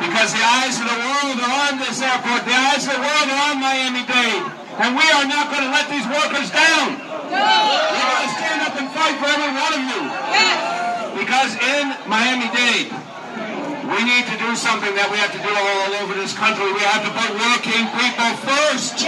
Because 0.00 0.32
the 0.32 0.40
eyes 0.40 0.80
of 0.80 0.88
the 0.88 0.98
world 1.04 1.36
are 1.36 1.68
on 1.68 1.76
this 1.84 2.00
airport. 2.00 2.48
The 2.48 2.56
eyes 2.56 2.88
of 2.88 2.96
the 2.96 3.04
world 3.04 3.28
are 3.28 3.52
on 3.52 3.60
Miami-Dade. 3.60 4.56
And 4.72 4.96
we 4.96 5.04
are 5.04 5.28
not 5.28 5.52
going 5.52 5.68
to 5.68 5.70
let 5.70 5.84
these 5.92 6.08
workers 6.08 6.48
down. 6.48 6.96
Because 11.18 11.54
in 11.60 11.94
Miami-Dade, 12.08 12.90
we 13.92 14.04
need 14.04 14.24
to 14.26 14.36
do 14.38 14.56
something 14.56 14.94
that 14.94 15.10
we 15.10 15.18
have 15.18 15.32
to 15.32 15.38
do 15.38 15.48
all 15.48 15.92
over 16.02 16.14
this 16.14 16.34
country. 16.34 16.66
We 16.72 16.80
have 16.80 17.04
to 17.04 17.10
put 17.10 17.30
working 17.30 17.86
people 17.94 18.32
first. 18.42 19.06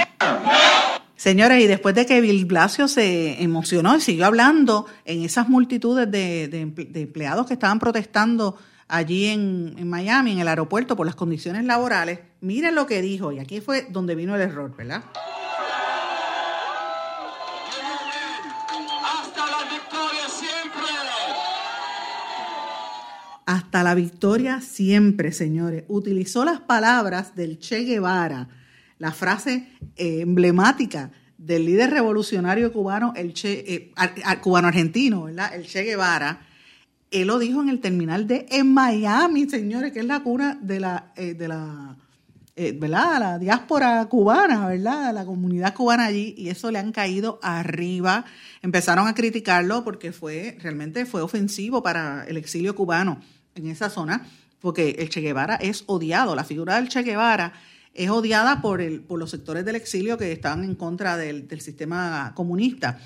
Señores, 1.16 1.62
y 1.62 1.66
después 1.66 1.94
de 1.94 2.06
que 2.06 2.20
Bill 2.20 2.44
Blasio 2.44 2.86
se 2.86 3.42
emocionó 3.42 3.96
y 3.96 4.00
siguió 4.00 4.26
hablando 4.26 4.86
en 5.04 5.24
esas 5.24 5.48
multitudes 5.48 6.10
de, 6.10 6.48
de, 6.48 6.66
de 6.66 7.00
empleados 7.00 7.46
que 7.46 7.54
estaban 7.54 7.78
protestando 7.78 8.58
allí 8.88 9.26
en, 9.26 9.74
en, 9.78 9.88
Miami, 9.88 10.32
en 10.32 10.40
el 10.40 10.48
aeropuerto, 10.48 10.96
por 10.96 11.06
las 11.06 11.14
condiciones 11.14 11.64
laborales, 11.64 12.20
miren 12.40 12.74
lo 12.74 12.86
que 12.86 13.00
dijo, 13.00 13.32
y 13.32 13.38
aquí 13.38 13.60
fue 13.60 13.86
donde 13.88 14.14
vino 14.14 14.34
el 14.34 14.42
error, 14.42 14.74
¿verdad? 14.76 15.04
Hasta 23.46 23.82
la 23.82 23.94
victoria 23.94 24.60
siempre, 24.60 25.32
señores. 25.32 25.84
Utilizó 25.88 26.44
las 26.44 26.60
palabras 26.60 27.34
del 27.34 27.58
Che 27.58 27.84
Guevara, 27.84 28.48
la 28.98 29.12
frase 29.12 29.68
eh, 29.96 30.20
emblemática 30.20 31.10
del 31.36 31.66
líder 31.66 31.90
revolucionario 31.90 32.72
cubano, 32.72 33.12
el 33.16 33.34
Che, 33.34 33.64
eh, 33.66 33.92
cubano 34.40 34.68
argentino, 34.68 35.24
¿verdad? 35.24 35.54
El 35.54 35.66
Che 35.66 35.82
Guevara, 35.82 36.40
Él 37.10 37.26
lo 37.26 37.38
dijo 37.38 37.60
en 37.62 37.68
el 37.68 37.80
terminal 37.80 38.26
de 38.26 38.46
en 38.50 38.72
Miami, 38.72 39.48
señores, 39.48 39.92
que 39.92 40.00
es 40.00 40.06
la 40.06 40.20
cuna 40.20 40.58
de 40.60 40.80
la, 40.80 41.12
eh, 41.16 41.34
de 41.34 41.48
la, 41.48 41.96
eh, 42.56 42.72
¿verdad? 42.72 43.20
La 43.20 43.38
diáspora 43.38 44.06
cubana, 44.06 44.66
¿verdad? 44.68 45.12
La 45.12 45.26
comunidad 45.26 45.74
cubana 45.74 46.06
allí, 46.06 46.34
y 46.38 46.48
eso 46.48 46.70
le 46.70 46.78
han 46.78 46.92
caído 46.92 47.38
arriba. 47.42 48.24
Empezaron 48.62 49.06
a 49.06 49.14
criticarlo 49.14 49.84
porque 49.84 50.12
fue, 50.12 50.56
realmente 50.62 51.04
fue 51.04 51.20
ofensivo 51.20 51.82
para 51.82 52.24
el 52.24 52.38
exilio 52.38 52.74
cubano 52.74 53.20
en 53.54 53.68
esa 53.68 53.90
zona, 53.90 54.26
porque 54.61 54.96
el 54.99 55.08
Che 55.08 55.20
Guevara 55.20 55.56
es 55.56 55.84
odiado, 55.87 56.34
la 56.34 56.44
figura 56.44 56.76
del 56.76 56.88
Che 56.88 57.02
Guevara 57.02 57.52
es 57.94 58.11
odiada 58.11 58.61
por, 58.61 58.80
el, 58.80 59.00
por 59.00 59.18
los 59.18 59.30
sectores 59.30 59.64
del 59.64 59.76
exilio 59.76 60.18
que 60.18 60.32
están 60.32 60.64
en 60.64 60.75
contra 60.75 61.16
del, 61.16 61.49
sistema 61.61 62.32
comunista. 62.34 62.99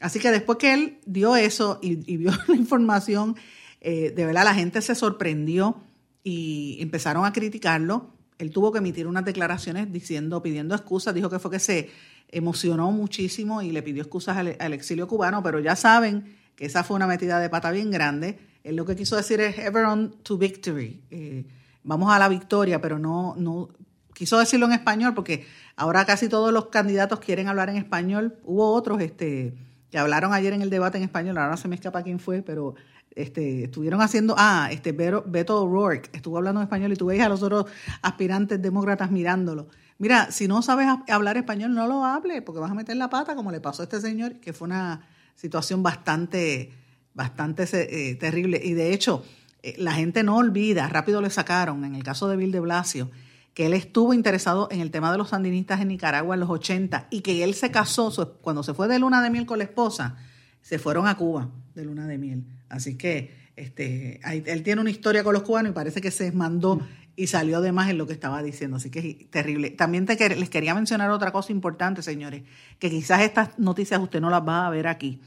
Así 0.00 0.18
que 0.18 0.30
después 0.30 0.58
que 0.58 0.74
él 0.74 0.98
dio 1.06 1.34
eso 1.34 1.78
y, 1.82 2.16
vio 2.16 2.32
la 2.48 2.54
información, 2.54 3.36
eh, 3.80 4.12
de 4.14 4.26
verdad 4.26 4.44
la 4.44 4.54
gente 4.54 4.82
se 4.82 4.94
sorprendió 4.94 5.82
y 6.22 6.78
empezaron 6.80 7.24
a 7.24 7.32
criticarlo. 7.32 8.10
Él 8.38 8.50
tuvo 8.50 8.72
que 8.72 8.78
emitir 8.78 9.06
unas 9.06 9.24
declaraciones 9.24 9.90
diciendo, 9.92 10.42
pidiendo 10.42 10.74
excusas, 10.74 11.14
dijo 11.14 11.30
que 11.30 11.38
fue 11.38 11.50
que 11.50 11.58
se 11.58 11.90
emocionó 12.28 12.90
muchísimo 12.90 13.62
y 13.62 13.70
le 13.70 13.82
pidió 13.82 14.02
excusas 14.02 14.36
al, 14.36 14.72
exilio 14.72 15.06
cubano, 15.06 15.42
pero 15.42 15.60
ya 15.60 15.76
saben 15.76 16.36
que 16.56 16.66
esa 16.66 16.82
fue 16.82 16.96
una 16.96 17.06
metida 17.06 17.38
de 17.38 17.48
pata 17.48 17.70
bien 17.70 17.90
grande. 17.90 18.38
Él 18.64 18.76
lo 18.76 18.84
que 18.84 18.96
quiso 18.96 19.14
decir 19.14 19.40
es 19.40 19.58
ever 19.58 19.84
on 19.84 20.16
to 20.22 20.36
victory. 20.36 21.02
Eh, 21.10 21.46
vamos 21.84 22.12
a 22.12 22.18
la 22.18 22.28
victoria, 22.28 22.80
pero 22.80 22.98
no, 22.98 23.36
no, 23.36 23.68
quiso 24.14 24.38
decirlo 24.38 24.66
en 24.66 24.72
español 24.72 25.14
porque 25.14 25.46
ahora 25.76 26.04
casi 26.06 26.28
todos 26.28 26.52
los 26.52 26.66
candidatos 26.66 27.20
quieren 27.20 27.48
hablar 27.48 27.68
en 27.68 27.76
español. 27.76 28.38
Hubo 28.44 28.72
otros 28.72 29.00
este, 29.02 29.54
que 29.90 29.98
hablaron 29.98 30.32
ayer 30.32 30.52
en 30.54 30.62
el 30.62 30.70
debate 30.70 30.98
en 30.98 31.04
español, 31.04 31.36
ahora 31.38 31.56
se 31.56 31.68
me 31.68 31.74
escapa 31.74 32.02
quién 32.02 32.18
fue, 32.18 32.42
pero 32.42 32.74
este, 33.14 33.64
estuvieron 33.64 34.00
haciendo, 34.00 34.34
ah, 34.38 34.68
este 34.72 34.92
Beto 34.92 35.62
O'Rourke 35.62 36.10
estuvo 36.12 36.38
hablando 36.38 36.60
en 36.60 36.64
español 36.64 36.92
y 36.92 36.96
tú 36.96 37.06
veis 37.06 37.22
a 37.22 37.28
los 37.28 37.42
otros 37.42 37.66
aspirantes 38.02 38.60
demócratas 38.60 39.10
mirándolo. 39.10 39.68
Mira, 39.98 40.32
si 40.32 40.48
no 40.48 40.62
sabes 40.62 40.88
hablar 41.08 41.36
español, 41.36 41.74
no 41.74 41.86
lo 41.86 42.04
hable, 42.04 42.42
porque 42.42 42.60
vas 42.60 42.70
a 42.70 42.74
meter 42.74 42.96
la 42.96 43.10
pata, 43.10 43.36
como 43.36 43.52
le 43.52 43.60
pasó 43.60 43.82
a 43.82 43.84
este 43.84 44.00
señor, 44.00 44.40
que 44.40 44.52
fue 44.52 44.66
una 44.66 45.06
situación 45.36 45.82
bastante, 45.82 46.72
bastante 47.14 47.64
eh, 47.72 48.16
terrible. 48.16 48.60
Y 48.62 48.74
de 48.74 48.92
hecho, 48.92 49.24
eh, 49.62 49.74
la 49.78 49.92
gente 49.92 50.22
no 50.22 50.36
olvida, 50.36 50.88
rápido 50.88 51.22
le 51.22 51.30
sacaron, 51.30 51.84
en 51.84 51.94
el 51.94 52.02
caso 52.02 52.28
de 52.28 52.36
Bill 52.36 52.52
de 52.52 52.60
Blasio, 52.60 53.10
que 53.54 53.66
él 53.66 53.74
estuvo 53.74 54.12
interesado 54.12 54.68
en 54.70 54.80
el 54.80 54.90
tema 54.90 55.12
de 55.12 55.18
los 55.18 55.30
sandinistas 55.30 55.80
en 55.80 55.88
Nicaragua 55.88 56.34
en 56.34 56.40
los 56.40 56.50
80 56.50 57.06
y 57.10 57.20
que 57.20 57.44
él 57.44 57.54
se 57.54 57.70
casó, 57.70 58.38
cuando 58.42 58.62
se 58.62 58.74
fue 58.74 58.88
de 58.88 58.98
luna 58.98 59.22
de 59.22 59.30
miel 59.30 59.46
con 59.46 59.58
la 59.58 59.64
esposa, 59.64 60.16
se 60.60 60.78
fueron 60.78 61.06
a 61.06 61.16
Cuba 61.16 61.50
de 61.74 61.84
luna 61.84 62.06
de 62.06 62.18
miel. 62.18 62.44
Así 62.68 62.96
que 62.96 63.44
este, 63.56 64.20
él 64.24 64.62
tiene 64.64 64.80
una 64.80 64.90
historia 64.90 65.22
con 65.22 65.32
los 65.32 65.44
cubanos 65.44 65.70
y 65.70 65.74
parece 65.74 66.00
que 66.00 66.10
se 66.10 66.32
mandó 66.32 66.80
y 67.16 67.28
salió 67.28 67.60
de 67.60 67.70
más 67.70 67.90
en 67.90 67.98
lo 67.98 68.06
que 68.06 68.12
estaba 68.12 68.42
diciendo. 68.42 68.78
Así 68.78 68.90
que 68.90 68.98
es 68.98 69.30
terrible. 69.30 69.70
También 69.70 70.06
te, 70.06 70.36
les 70.36 70.50
quería 70.50 70.74
mencionar 70.74 71.10
otra 71.10 71.30
cosa 71.30 71.52
importante, 71.52 72.02
señores, 72.02 72.42
que 72.78 72.90
quizás 72.90 73.20
estas 73.22 73.58
noticias 73.58 74.00
usted 74.00 74.20
no 74.20 74.30
las 74.30 74.46
va 74.46 74.66
a 74.66 74.70
ver 74.70 74.88
aquí. 74.88 75.20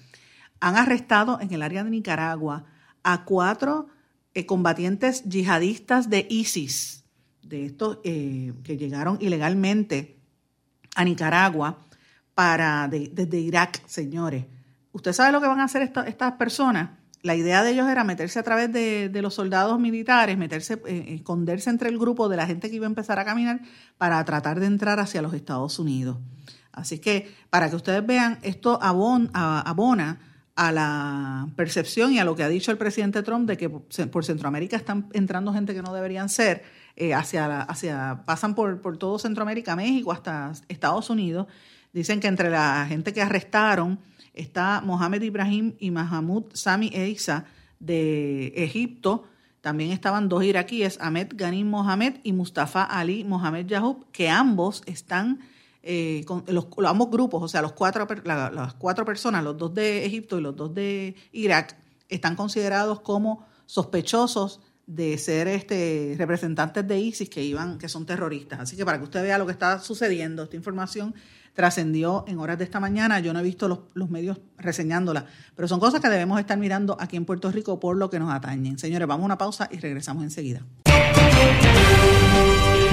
Han 0.59 0.75
arrestado 0.75 1.39
en 1.41 1.53
el 1.53 1.61
área 1.61 1.83
de 1.83 1.89
Nicaragua 1.89 2.65
a 3.03 3.25
cuatro 3.25 3.87
eh, 4.33 4.45
combatientes 4.45 5.23
yihadistas 5.23 6.09
de 6.09 6.27
ISIS 6.29 7.05
de 7.41 7.65
estos 7.65 7.99
eh, 8.03 8.53
que 8.63 8.77
llegaron 8.77 9.17
ilegalmente 9.21 10.19
a 10.95 11.03
Nicaragua 11.03 11.79
para 12.33 12.87
desde 12.87 13.39
Irak, 13.39 13.81
señores. 13.87 14.45
¿Usted 14.91 15.13
sabe 15.13 15.31
lo 15.31 15.41
que 15.41 15.47
van 15.47 15.59
a 15.59 15.63
hacer 15.63 15.81
estas 15.81 16.33
personas? 16.33 16.89
La 17.23 17.35
idea 17.35 17.63
de 17.63 17.71
ellos 17.71 17.87
era 17.89 18.03
meterse 18.03 18.39
a 18.39 18.43
través 18.43 18.71
de, 18.71 19.09
los 19.21 19.33
soldados 19.33 19.79
militares, 19.79 20.37
meterse, 20.37 20.81
eh, 20.85 21.15
esconderse 21.15 21.69
entre 21.69 21.89
el 21.89 21.97
grupo 21.97 22.29
de 22.29 22.37
la 22.37 22.45
gente 22.45 22.69
que 22.69 22.75
iba 22.75 22.85
a 22.85 22.89
empezar 22.89 23.19
a 23.19 23.25
caminar 23.25 23.61
para 23.97 24.23
tratar 24.23 24.59
de 24.59 24.67
entrar 24.67 24.99
hacia 24.99 25.21
los 25.21 25.33
Estados 25.33 25.79
Unidos. 25.79 26.17
Así 26.71 26.99
que 26.99 27.33
para 27.49 27.69
que 27.69 27.75
ustedes 27.75 28.05
vean, 28.05 28.37
esto 28.43 28.79
abona 28.81 30.19
a 30.57 30.71
la 30.71 31.47
percepción 31.55 32.11
y 32.13 32.19
a 32.19 32.25
lo 32.25 32.35
que 32.35 32.41
ha 32.41 32.49
dicho 32.49 32.71
el 32.71 32.79
presidente 32.79 33.21
Trump 33.21 33.47
de 33.47 33.57
que 33.57 33.69
por 33.69 34.25
Centroamérica 34.25 34.75
están 34.75 35.07
entrando 35.13 35.53
gente 35.53 35.75
que 35.75 35.83
no 35.83 35.93
deberían 35.93 36.29
ser 36.29 36.63
eh, 36.95 37.13
hacia, 37.13 37.61
hacia, 37.61 38.23
pasan 38.25 38.55
por, 38.55 38.81
por 38.81 38.97
todo 38.97 39.19
Centroamérica, 39.19 39.75
México, 39.75 40.11
hasta 40.11 40.53
Estados 40.67 41.11
Unidos. 41.11 41.45
Dicen 41.93 42.19
que 42.19 42.27
entre 42.27 42.49
la 42.49 42.87
gente 42.89 43.13
que 43.13 43.21
arrestaron 43.21 43.99
está 44.33 44.81
Mohamed 44.81 45.21
Ibrahim 45.21 45.75
y 45.79 45.91
Mahmoud 45.91 46.45
Sami 46.53 46.89
Eiza 46.91 47.45
de 47.79 48.47
Egipto. 48.55 49.25
También 49.61 49.91
estaban 49.91 50.27
dos 50.27 50.43
iraquíes, 50.43 50.97
Ahmed 50.99 51.33
Ghanim 51.35 51.69
Mohamed 51.69 52.15
y 52.23 52.33
Mustafa 52.33 52.83
Ali 52.83 53.23
Mohamed 53.23 53.67
Yahub, 53.67 54.07
que 54.11 54.27
ambos 54.27 54.81
están, 54.87 55.39
eh, 55.89 56.25
los, 56.47 56.67
ambos 56.85 57.09
grupos, 57.09 57.41
o 57.41 57.47
sea, 57.47 57.61
los 57.61 57.71
cuatro, 57.71 58.05
las 58.25 58.73
cuatro 58.73 59.05
personas, 59.05 59.41
los 59.41 59.57
dos 59.57 59.73
de 59.73 60.05
Egipto 60.05 60.37
y 60.37 60.41
los 60.41 60.53
dos 60.53 60.75
de 60.75 61.15
Irak, 61.31 61.77
están 62.09 62.35
considerados 62.35 62.99
como 62.99 63.45
sospechosos 63.65 64.59
de 64.85 65.17
ser 65.17 65.47
este, 65.47 66.15
representantes 66.17 66.85
de 66.85 66.99
ISIS 66.99 67.29
que 67.29 67.41
iban, 67.41 67.77
que 67.77 67.87
son 67.87 68.05
terroristas. 68.05 68.59
Así 68.59 68.75
que 68.75 68.83
para 68.83 68.97
que 68.97 69.05
usted 69.05 69.21
vea 69.21 69.37
lo 69.37 69.45
que 69.45 69.53
está 69.53 69.79
sucediendo, 69.79 70.43
esta 70.43 70.57
información 70.57 71.15
trascendió 71.53 72.25
en 72.27 72.37
horas 72.39 72.57
de 72.57 72.65
esta 72.65 72.81
mañana. 72.81 73.21
Yo 73.21 73.31
no 73.31 73.39
he 73.39 73.43
visto 73.43 73.69
los, 73.69 73.79
los, 73.93 74.09
medios 74.09 74.39
reseñándola, 74.57 75.25
pero 75.55 75.69
son 75.69 75.79
cosas 75.79 76.01
que 76.01 76.09
debemos 76.09 76.37
estar 76.37 76.57
mirando 76.57 76.97
aquí 76.99 77.15
en 77.15 77.23
Puerto 77.23 77.49
Rico 77.49 77.79
por 77.79 77.95
lo 77.95 78.09
que 78.09 78.19
nos 78.19 78.33
atañen. 78.33 78.77
Señores, 78.77 79.07
vamos 79.07 79.23
a 79.23 79.25
una 79.25 79.37
pausa 79.37 79.69
y 79.71 79.77
regresamos 79.77 80.23
enseguida. 80.23 80.63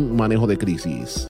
manejo 0.00 0.46
de 0.46 0.56
crisis. 0.58 1.29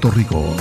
Rico. 0.00 0.56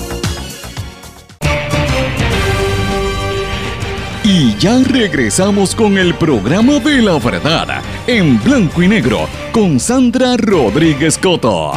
Y 4.23 4.55
ya 4.57 4.79
regresamos 4.83 5.73
con 5.73 5.97
el 5.97 6.13
programa 6.15 6.79
de 6.79 7.01
la 7.01 7.17
verdad 7.17 7.81
en 8.07 8.41
blanco 8.43 8.83
y 8.83 8.87
negro 8.87 9.27
con 9.51 9.79
Sandra 9.79 10.37
Rodríguez 10.37 11.17
Coto. 11.17 11.71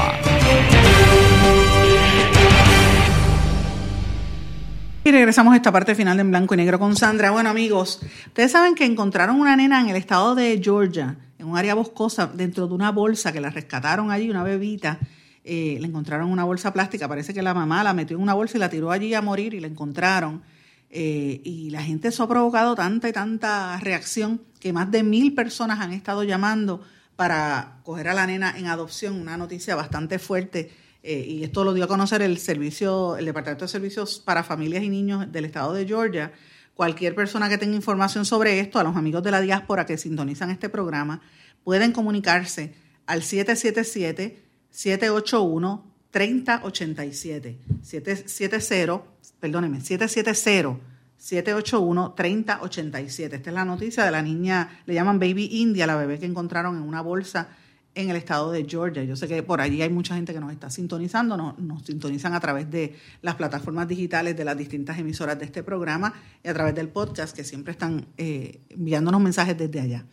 Y 5.06 5.10
regresamos 5.10 5.52
a 5.52 5.56
esta 5.56 5.70
parte 5.70 5.94
final 5.94 6.16
de 6.16 6.22
En 6.22 6.30
Blanco 6.30 6.54
y 6.54 6.56
Negro 6.56 6.78
con 6.78 6.96
Sandra. 6.96 7.30
Bueno, 7.30 7.50
amigos, 7.50 8.00
ustedes 8.26 8.52
saben 8.52 8.74
que 8.74 8.86
encontraron 8.86 9.38
una 9.38 9.54
nena 9.54 9.80
en 9.82 9.90
el 9.90 9.96
estado 9.96 10.34
de 10.34 10.58
Georgia, 10.62 11.16
en 11.38 11.46
un 11.46 11.58
área 11.58 11.74
boscosa, 11.74 12.26
dentro 12.26 12.66
de 12.66 12.74
una 12.74 12.90
bolsa 12.90 13.30
que 13.30 13.40
la 13.40 13.50
rescataron 13.50 14.10
allí, 14.10 14.30
una 14.30 14.42
bebita. 14.42 14.98
Eh, 15.46 15.76
le 15.78 15.86
encontraron 15.86 16.30
una 16.30 16.44
bolsa 16.44 16.72
plástica, 16.72 17.06
parece 17.06 17.34
que 17.34 17.42
la 17.42 17.52
mamá 17.52 17.84
la 17.84 17.92
metió 17.92 18.16
en 18.16 18.22
una 18.22 18.32
bolsa 18.32 18.56
y 18.56 18.60
la 18.60 18.70
tiró 18.70 18.90
allí 18.90 19.12
a 19.12 19.20
morir 19.20 19.52
y 19.52 19.60
la 19.60 19.66
encontraron. 19.66 20.42
Eh, 20.88 21.40
y 21.44 21.70
la 21.70 21.82
gente 21.82 22.08
eso 22.08 22.22
ha 22.22 22.28
provocado 22.28 22.74
tanta 22.74 23.08
y 23.08 23.12
tanta 23.12 23.78
reacción 23.80 24.40
que 24.60 24.72
más 24.72 24.90
de 24.90 25.02
mil 25.02 25.34
personas 25.34 25.80
han 25.80 25.92
estado 25.92 26.22
llamando 26.22 26.82
para 27.16 27.80
coger 27.82 28.08
a 28.08 28.14
la 28.14 28.26
nena 28.26 28.54
en 28.56 28.66
adopción, 28.66 29.20
una 29.20 29.36
noticia 29.36 29.74
bastante 29.76 30.18
fuerte. 30.18 30.72
Eh, 31.02 31.26
y 31.28 31.44
esto 31.44 31.64
lo 31.64 31.74
dio 31.74 31.84
a 31.84 31.88
conocer 31.88 32.22
el 32.22 32.38
servicio, 32.38 33.18
el 33.18 33.26
Departamento 33.26 33.66
de 33.66 33.68
Servicios 33.68 34.20
para 34.20 34.42
Familias 34.42 34.82
y 34.82 34.88
Niños 34.88 35.30
del 35.30 35.44
Estado 35.44 35.74
de 35.74 35.86
Georgia. 35.86 36.32
Cualquier 36.74 37.14
persona 37.14 37.48
que 37.48 37.58
tenga 37.58 37.76
información 37.76 38.24
sobre 38.24 38.58
esto, 38.58 38.78
a 38.78 38.84
los 38.84 38.96
amigos 38.96 39.22
de 39.22 39.30
la 39.30 39.40
diáspora 39.40 39.84
que 39.84 39.98
sintonizan 39.98 40.50
este 40.50 40.70
programa, 40.70 41.20
pueden 41.62 41.92
comunicarse 41.92 42.74
al 43.06 43.22
777 43.22 44.43
781 44.74 45.84
3087 46.10 47.58
770, 47.80 49.04
perdóneme, 49.38 49.80
770 49.80 50.80
781 51.16 52.14
3087. 52.14 53.36
Esta 53.36 53.50
es 53.50 53.54
la 53.54 53.64
noticia 53.64 54.04
de 54.04 54.10
la 54.10 54.20
niña, 54.20 54.80
le 54.86 54.94
llaman 54.94 55.20
Baby 55.20 55.48
India, 55.52 55.86
la 55.86 55.94
bebé 55.94 56.18
que 56.18 56.26
encontraron 56.26 56.76
en 56.76 56.82
una 56.82 57.02
bolsa 57.02 57.50
en 57.94 58.10
el 58.10 58.16
estado 58.16 58.50
de 58.50 58.64
Georgia. 58.68 59.04
Yo 59.04 59.14
sé 59.14 59.28
que 59.28 59.44
por 59.44 59.60
allí 59.60 59.80
hay 59.80 59.90
mucha 59.90 60.16
gente 60.16 60.34
que 60.34 60.40
nos 60.40 60.50
está 60.50 60.68
sintonizando, 60.70 61.36
nos, 61.36 61.84
sintonizan 61.86 62.34
a 62.34 62.40
través 62.40 62.68
de 62.68 62.96
las 63.22 63.36
plataformas 63.36 63.86
digitales 63.86 64.36
de 64.36 64.44
las 64.44 64.58
distintas 64.58 64.98
emisoras 64.98 65.38
de 65.38 65.44
este 65.44 65.62
programa 65.62 66.12
y 66.42 66.48
a 66.48 66.52
través 66.52 66.74
del 66.74 66.88
podcast 66.88 67.34
que 67.34 67.44
siempre 67.44 67.70
están 67.70 68.06
eh, 68.18 68.60
enviándonos 68.70 69.20
mensajes 69.20 69.56
desde 69.56 69.80
allá. 69.80 70.04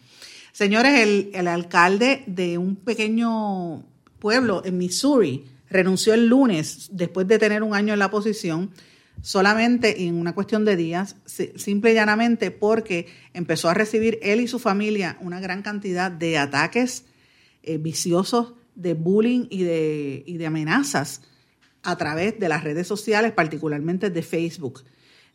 Señores, 0.51 0.99
el, 0.99 1.31
el 1.33 1.47
alcalde 1.47 2.23
de 2.27 2.59
un 2.59 2.75
pequeño 2.75 3.85
pueblo 4.21 4.61
en 4.63 4.77
Missouri 4.77 5.45
renunció 5.69 6.13
el 6.13 6.27
lunes 6.27 6.89
después 6.93 7.27
de 7.27 7.39
tener 7.39 7.63
un 7.63 7.73
año 7.73 7.91
en 7.91 7.99
la 7.99 8.09
posición 8.09 8.71
solamente 9.21 10.03
en 10.03 10.15
una 10.15 10.33
cuestión 10.33 10.63
de 10.63 10.75
días, 10.75 11.17
simple 11.25 11.91
y 11.91 11.95
llanamente 11.95 12.51
porque 12.51 13.07
empezó 13.33 13.69
a 13.69 13.73
recibir 13.73 14.19
él 14.21 14.39
y 14.39 14.47
su 14.47 14.59
familia 14.59 15.17
una 15.19 15.39
gran 15.39 15.61
cantidad 15.61 16.09
de 16.09 16.37
ataques 16.37 17.03
eh, 17.63 17.77
viciosos, 17.77 18.53
de 18.75 18.93
bullying 18.93 19.47
y 19.49 19.63
de, 19.63 20.23
y 20.25 20.37
de 20.37 20.45
amenazas 20.45 21.21
a 21.83 21.97
través 21.97 22.39
de 22.39 22.47
las 22.47 22.63
redes 22.63 22.87
sociales, 22.87 23.33
particularmente 23.33 24.09
de 24.09 24.21
Facebook. 24.21 24.83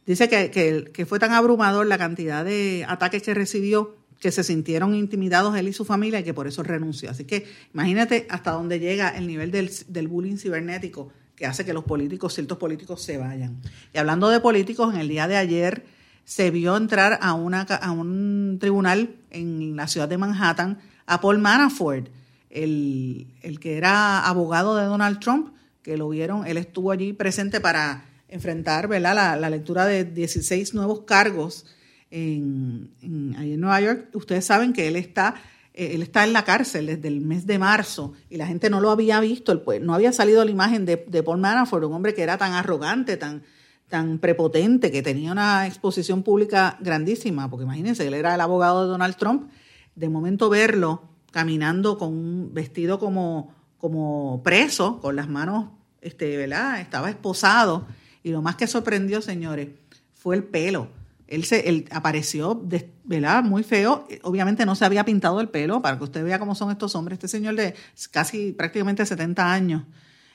Dice 0.07 0.29
que, 0.29 0.51
que, 0.51 0.91
que 0.93 1.07
fue 1.07 1.19
tan 1.19 1.33
abrumador 1.33 1.87
la 1.87 1.99
cantidad 1.99 2.45
de 2.45 2.85
ataques 2.89 3.23
que 3.23 3.35
recibió 3.35 3.97
que 4.21 4.31
se 4.31 4.43
sintieron 4.43 4.95
intimidados 4.95 5.57
él 5.57 5.69
y 5.69 5.73
su 5.73 5.85
familia 5.85 6.21
y 6.21 6.25
que 6.25 6.35
por 6.35 6.47
eso 6.47 6.63
renunció. 6.63 7.11
Así 7.11 7.25
que 7.25 7.47
imagínate 7.75 8.27
hasta 8.31 8.53
dónde 8.53 8.81
llega 8.81 9.11
el 9.11 9.27
nivel 9.27 9.51
del, 9.51 9.71
del, 9.89 10.09
bullying 10.09 10.37
cibernético 10.37 11.13
que 11.35 11.47
hace 11.47 11.65
que 11.65 11.75
los 11.75 11.85
políticos, 11.85 12.35
ciertos 12.35 12.57
políticos, 12.57 13.03
se 13.03 13.19
vayan. 13.19 13.61
Y 13.93 13.99
hablando 13.99 14.29
de 14.31 14.41
políticos, 14.41 14.95
en 14.95 15.01
el 15.01 15.09
día 15.09 15.29
de 15.29 15.37
ayer 15.37 15.85
se 16.25 16.51
vio 16.51 16.77
entrar 16.77 17.19
a, 17.21 17.35
una, 17.35 17.63
a 17.63 17.91
un 17.93 18.57
tribunal 18.59 19.17
en 19.31 19.77
la 19.77 19.87
ciudad 19.87 20.09
de 20.09 20.17
Manhattan 20.17 20.79
a 21.05 21.21
Paul 21.21 21.39
Manafort, 21.39 22.09
el, 22.51 23.27
el 23.43 23.61
que 23.61 23.77
era 23.77 24.27
abogado 24.27 24.77
de 24.77 24.87
Donald 24.87 25.21
Trump, 25.21 25.55
que 25.83 25.97
lo 25.97 26.09
vieron, 26.09 26.47
él 26.47 26.57
estuvo 26.57 26.91
allí 26.91 27.13
presente 27.13 27.61
para 27.61 28.07
enfrentar 28.29 28.89
¿verdad? 28.89 29.15
La, 29.15 29.37
la 29.37 29.51
lectura 29.51 29.85
de 29.85 30.05
16 30.05 30.75
nuevos 30.75 31.03
cargos 31.03 31.67
en, 32.11 32.91
en, 33.03 33.61
Nueva 33.61 33.81
York, 33.81 34.09
ustedes 34.15 34.45
saben 34.45 34.73
que 34.73 34.89
él 34.89 34.97
está, 34.97 35.35
eh, 35.75 35.91
él 35.95 36.03
está 36.03 36.25
en 36.25 36.33
la 36.33 36.45
cárcel 36.45 36.87
desde 36.87 37.09
el 37.09 37.21
mes 37.21 37.47
de 37.47 37.59
marzo 37.59 38.13
y 38.31 38.37
la 38.37 38.47
gente 38.47 38.71
no 38.71 38.81
lo 38.81 38.91
había 38.91 39.21
visto, 39.21 39.63
no 39.81 39.95
había 39.95 40.13
salido 40.13 40.45
la 40.45 40.51
imagen 40.51 40.85
de, 40.85 41.05
de 41.09 41.23
Paul 41.23 41.39
Manafort, 41.39 41.85
un 41.85 41.93
hombre 41.93 42.15
que 42.15 42.23
era 42.23 42.39
tan 42.39 42.53
arrogante, 42.53 43.17
tan, 43.17 43.43
tan 43.89 44.19
prepotente, 44.19 44.91
que 44.91 45.03
tenía 45.03 45.33
una 45.33 45.67
exposición 45.67 46.23
pública 46.23 46.77
grandísima, 46.81 47.51
porque 47.51 47.65
imagínense, 47.65 48.07
él 48.07 48.15
era 48.15 48.35
el 48.35 48.41
abogado 48.41 48.85
de 48.85 48.89
Donald 48.89 49.17
Trump, 49.17 49.51
de 49.95 50.09
momento 50.09 50.49
verlo 50.49 51.03
caminando 51.33 51.99
con 51.99 52.13
un 52.13 52.55
vestido 52.55 52.99
como, 52.99 53.55
como 53.79 54.43
preso, 54.43 55.01
con 55.01 55.17
las 55.17 55.29
manos, 55.29 55.67
este, 56.01 56.37
¿verdad? 56.37 56.81
Estaba 56.81 57.11
esposado. 57.11 57.87
Y 58.23 58.31
lo 58.31 58.43
más 58.43 58.57
que 58.57 58.67
sorprendió, 58.67 59.21
señores, 59.21 59.69
fue 60.15 60.37
el 60.37 60.45
pelo 60.45 60.89
él, 61.29 61.45
se, 61.45 61.69
él 61.69 61.87
apareció, 61.91 62.63
¿verdad? 63.05 63.43
Muy 63.43 63.63
feo. 63.63 64.07
Obviamente 64.23 64.65
no 64.65 64.75
se 64.75 64.85
había 64.85 65.05
pintado 65.05 65.41
el 65.41 65.49
pelo, 65.49 65.83
para 65.83 65.99
que 65.99 66.05
usted 66.05 66.25
vea 66.25 66.39
cómo 66.39 66.55
son 66.55 66.71
estos 66.71 66.95
hombres. 66.95 67.17
Este 67.17 67.29
señor 67.29 67.57
de 67.57 67.75
casi 68.11 68.53
prácticamente 68.53 69.05
70 69.05 69.53
años 69.53 69.83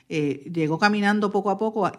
eh, 0.08 0.50
llegó 0.52 0.78
caminando 0.78 1.30
poco 1.30 1.50
a 1.50 1.58
poco, 1.58 1.90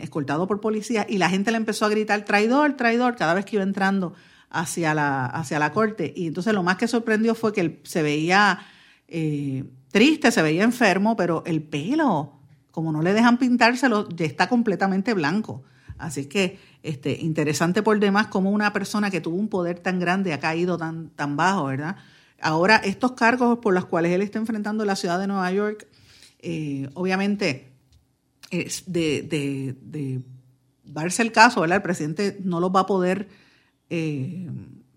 escoltado 0.00 0.46
por 0.46 0.60
policía, 0.60 1.06
y 1.08 1.18
la 1.18 1.28
gente 1.28 1.50
le 1.50 1.56
empezó 1.56 1.84
a 1.84 1.88
gritar 1.88 2.24
traidor, 2.24 2.74
traidor, 2.74 3.16
cada 3.16 3.34
vez 3.34 3.44
que 3.44 3.56
iba 3.56 3.64
entrando 3.64 4.14
hacia 4.50 4.94
la, 4.94 5.26
hacia 5.26 5.58
la 5.58 5.72
corte. 5.72 6.12
Y 6.16 6.28
entonces 6.28 6.54
lo 6.54 6.62
más 6.62 6.76
que 6.76 6.86
sorprendió 6.86 7.34
fue 7.34 7.52
que 7.52 7.60
él 7.62 7.80
se 7.82 8.02
veía 8.02 8.60
eh, 9.08 9.64
triste, 9.90 10.30
se 10.30 10.42
veía 10.42 10.62
enfermo, 10.62 11.16
pero 11.16 11.42
el 11.46 11.62
pelo, 11.62 12.38
como 12.70 12.92
no 12.92 13.02
le 13.02 13.12
dejan 13.12 13.38
pintárselo, 13.38 14.08
ya 14.10 14.26
está 14.26 14.48
completamente 14.48 15.14
blanco. 15.14 15.64
Así 15.98 16.26
que 16.26 16.58
este, 16.82 17.12
interesante 17.20 17.82
por 17.82 17.98
demás 17.98 18.28
como 18.28 18.50
una 18.50 18.72
persona 18.72 19.10
que 19.10 19.20
tuvo 19.20 19.36
un 19.36 19.48
poder 19.48 19.80
tan 19.80 19.98
grande 19.98 20.32
ha 20.32 20.40
caído 20.40 20.76
tan, 20.76 21.10
tan 21.10 21.36
bajo, 21.36 21.64
¿verdad? 21.64 21.96
Ahora, 22.40 22.76
estos 22.76 23.12
cargos 23.12 23.58
por 23.58 23.74
los 23.74 23.86
cuales 23.86 24.12
él 24.12 24.22
está 24.22 24.38
enfrentando 24.38 24.82
en 24.82 24.88
la 24.88 24.96
ciudad 24.96 25.18
de 25.18 25.26
Nueva 25.26 25.50
York, 25.52 25.86
eh, 26.40 26.88
obviamente, 26.94 27.72
es 28.50 28.84
de, 28.86 29.22
de, 29.82 30.20
darse 30.84 31.22
el 31.22 31.32
caso, 31.32 31.62
¿verdad? 31.62 31.76
El 31.76 31.82
presidente 31.82 32.38
no 32.44 32.60
los 32.60 32.70
va 32.70 32.80
a 32.80 32.86
poder 32.86 33.28
eh, 33.90 34.48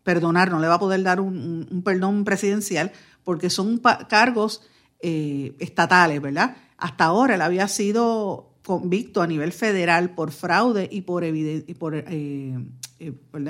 perdonar, 0.04 0.52
no 0.52 0.60
le 0.60 0.68
va 0.68 0.76
a 0.76 0.80
poder 0.80 1.02
dar 1.02 1.20
un, 1.20 1.82
perdón 1.84 2.24
presidencial, 2.26 2.92
porque 3.24 3.50
son 3.50 3.82
cargos 4.10 4.62
eh, 5.00 5.56
estatales, 5.60 6.22
¿verdad? 6.22 6.58
Hasta 6.78 7.06
ahora 7.06 7.36
él 7.36 7.42
había 7.42 7.68
sido 7.68 8.54
convicto 8.64 9.22
a 9.22 9.28
nivel 9.28 9.52
federal 9.52 10.12
por 10.12 10.32
fraude 10.32 10.88
y 10.92 11.02
por, 11.02 11.24
y 11.24 11.74
por 11.80 11.96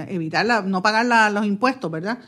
evitar 0.08 0.66
no 0.66 0.82
pagar 0.82 1.32
los 1.32 1.46
impuestos, 1.46 1.92
¿verdad? 1.92 2.20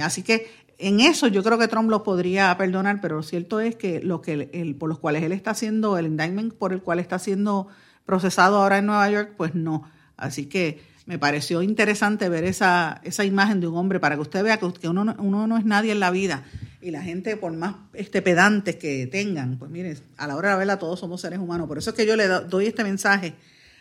Así 0.00 0.22
que 0.22 0.50
en 0.78 1.00
eso 1.00 1.28
yo 1.28 1.42
creo 1.42 1.58
que 1.58 1.68
Trump 1.68 1.88
los 1.90 2.02
podría 2.02 2.56
perdonar, 2.56 3.00
pero 3.00 3.16
lo 3.16 3.22
cierto 3.22 3.60
es 3.60 3.76
que, 3.76 4.00
lo 4.00 4.20
que 4.20 4.50
él, 4.52 4.74
por 4.74 4.88
los 4.88 4.98
cuales 4.98 5.22
él 5.22 5.32
está 5.32 5.52
haciendo, 5.52 5.96
el 5.96 6.06
indictment 6.06 6.54
por 6.54 6.72
el 6.72 6.82
cual 6.82 6.98
está 6.98 7.18
siendo 7.18 7.68
procesado 8.04 8.56
ahora 8.56 8.78
en 8.78 8.86
Nueva 8.86 9.08
York, 9.10 9.34
pues 9.36 9.54
no. 9.54 9.84
Así 10.16 10.46
que 10.46 10.82
me 11.06 11.18
pareció 11.18 11.62
interesante 11.62 12.28
ver 12.28 12.44
esa, 12.44 13.00
esa 13.04 13.24
imagen 13.24 13.60
de 13.60 13.66
un 13.66 13.76
hombre 13.76 14.00
para 14.00 14.14
que 14.14 14.22
usted 14.22 14.42
vea 14.44 14.58
que, 14.58 14.88
uno, 14.88 15.14
uno 15.18 15.46
no 15.46 15.58
es 15.58 15.64
nadie 15.64 15.92
en 15.92 16.00
la 16.00 16.10
vida 16.10 16.44
y 16.80 16.90
la 16.90 17.02
gente, 17.02 17.36
por 17.36 17.52
más 17.52 17.76
este, 17.94 18.22
pedantes 18.22 18.76
que 18.76 19.06
tengan, 19.06 19.56
pues 19.58 19.70
mire, 19.70 19.96
a 20.16 20.26
la 20.26 20.36
hora 20.36 20.52
de 20.52 20.58
verla 20.58 20.78
todos 20.78 21.00
somos 21.00 21.20
seres 21.20 21.38
humanos. 21.38 21.68
Por 21.68 21.78
eso 21.78 21.90
es 21.90 21.96
que 21.96 22.06
yo 22.06 22.16
le 22.16 22.26
doy 22.26 22.66
este 22.66 22.82
mensaje 22.82 23.34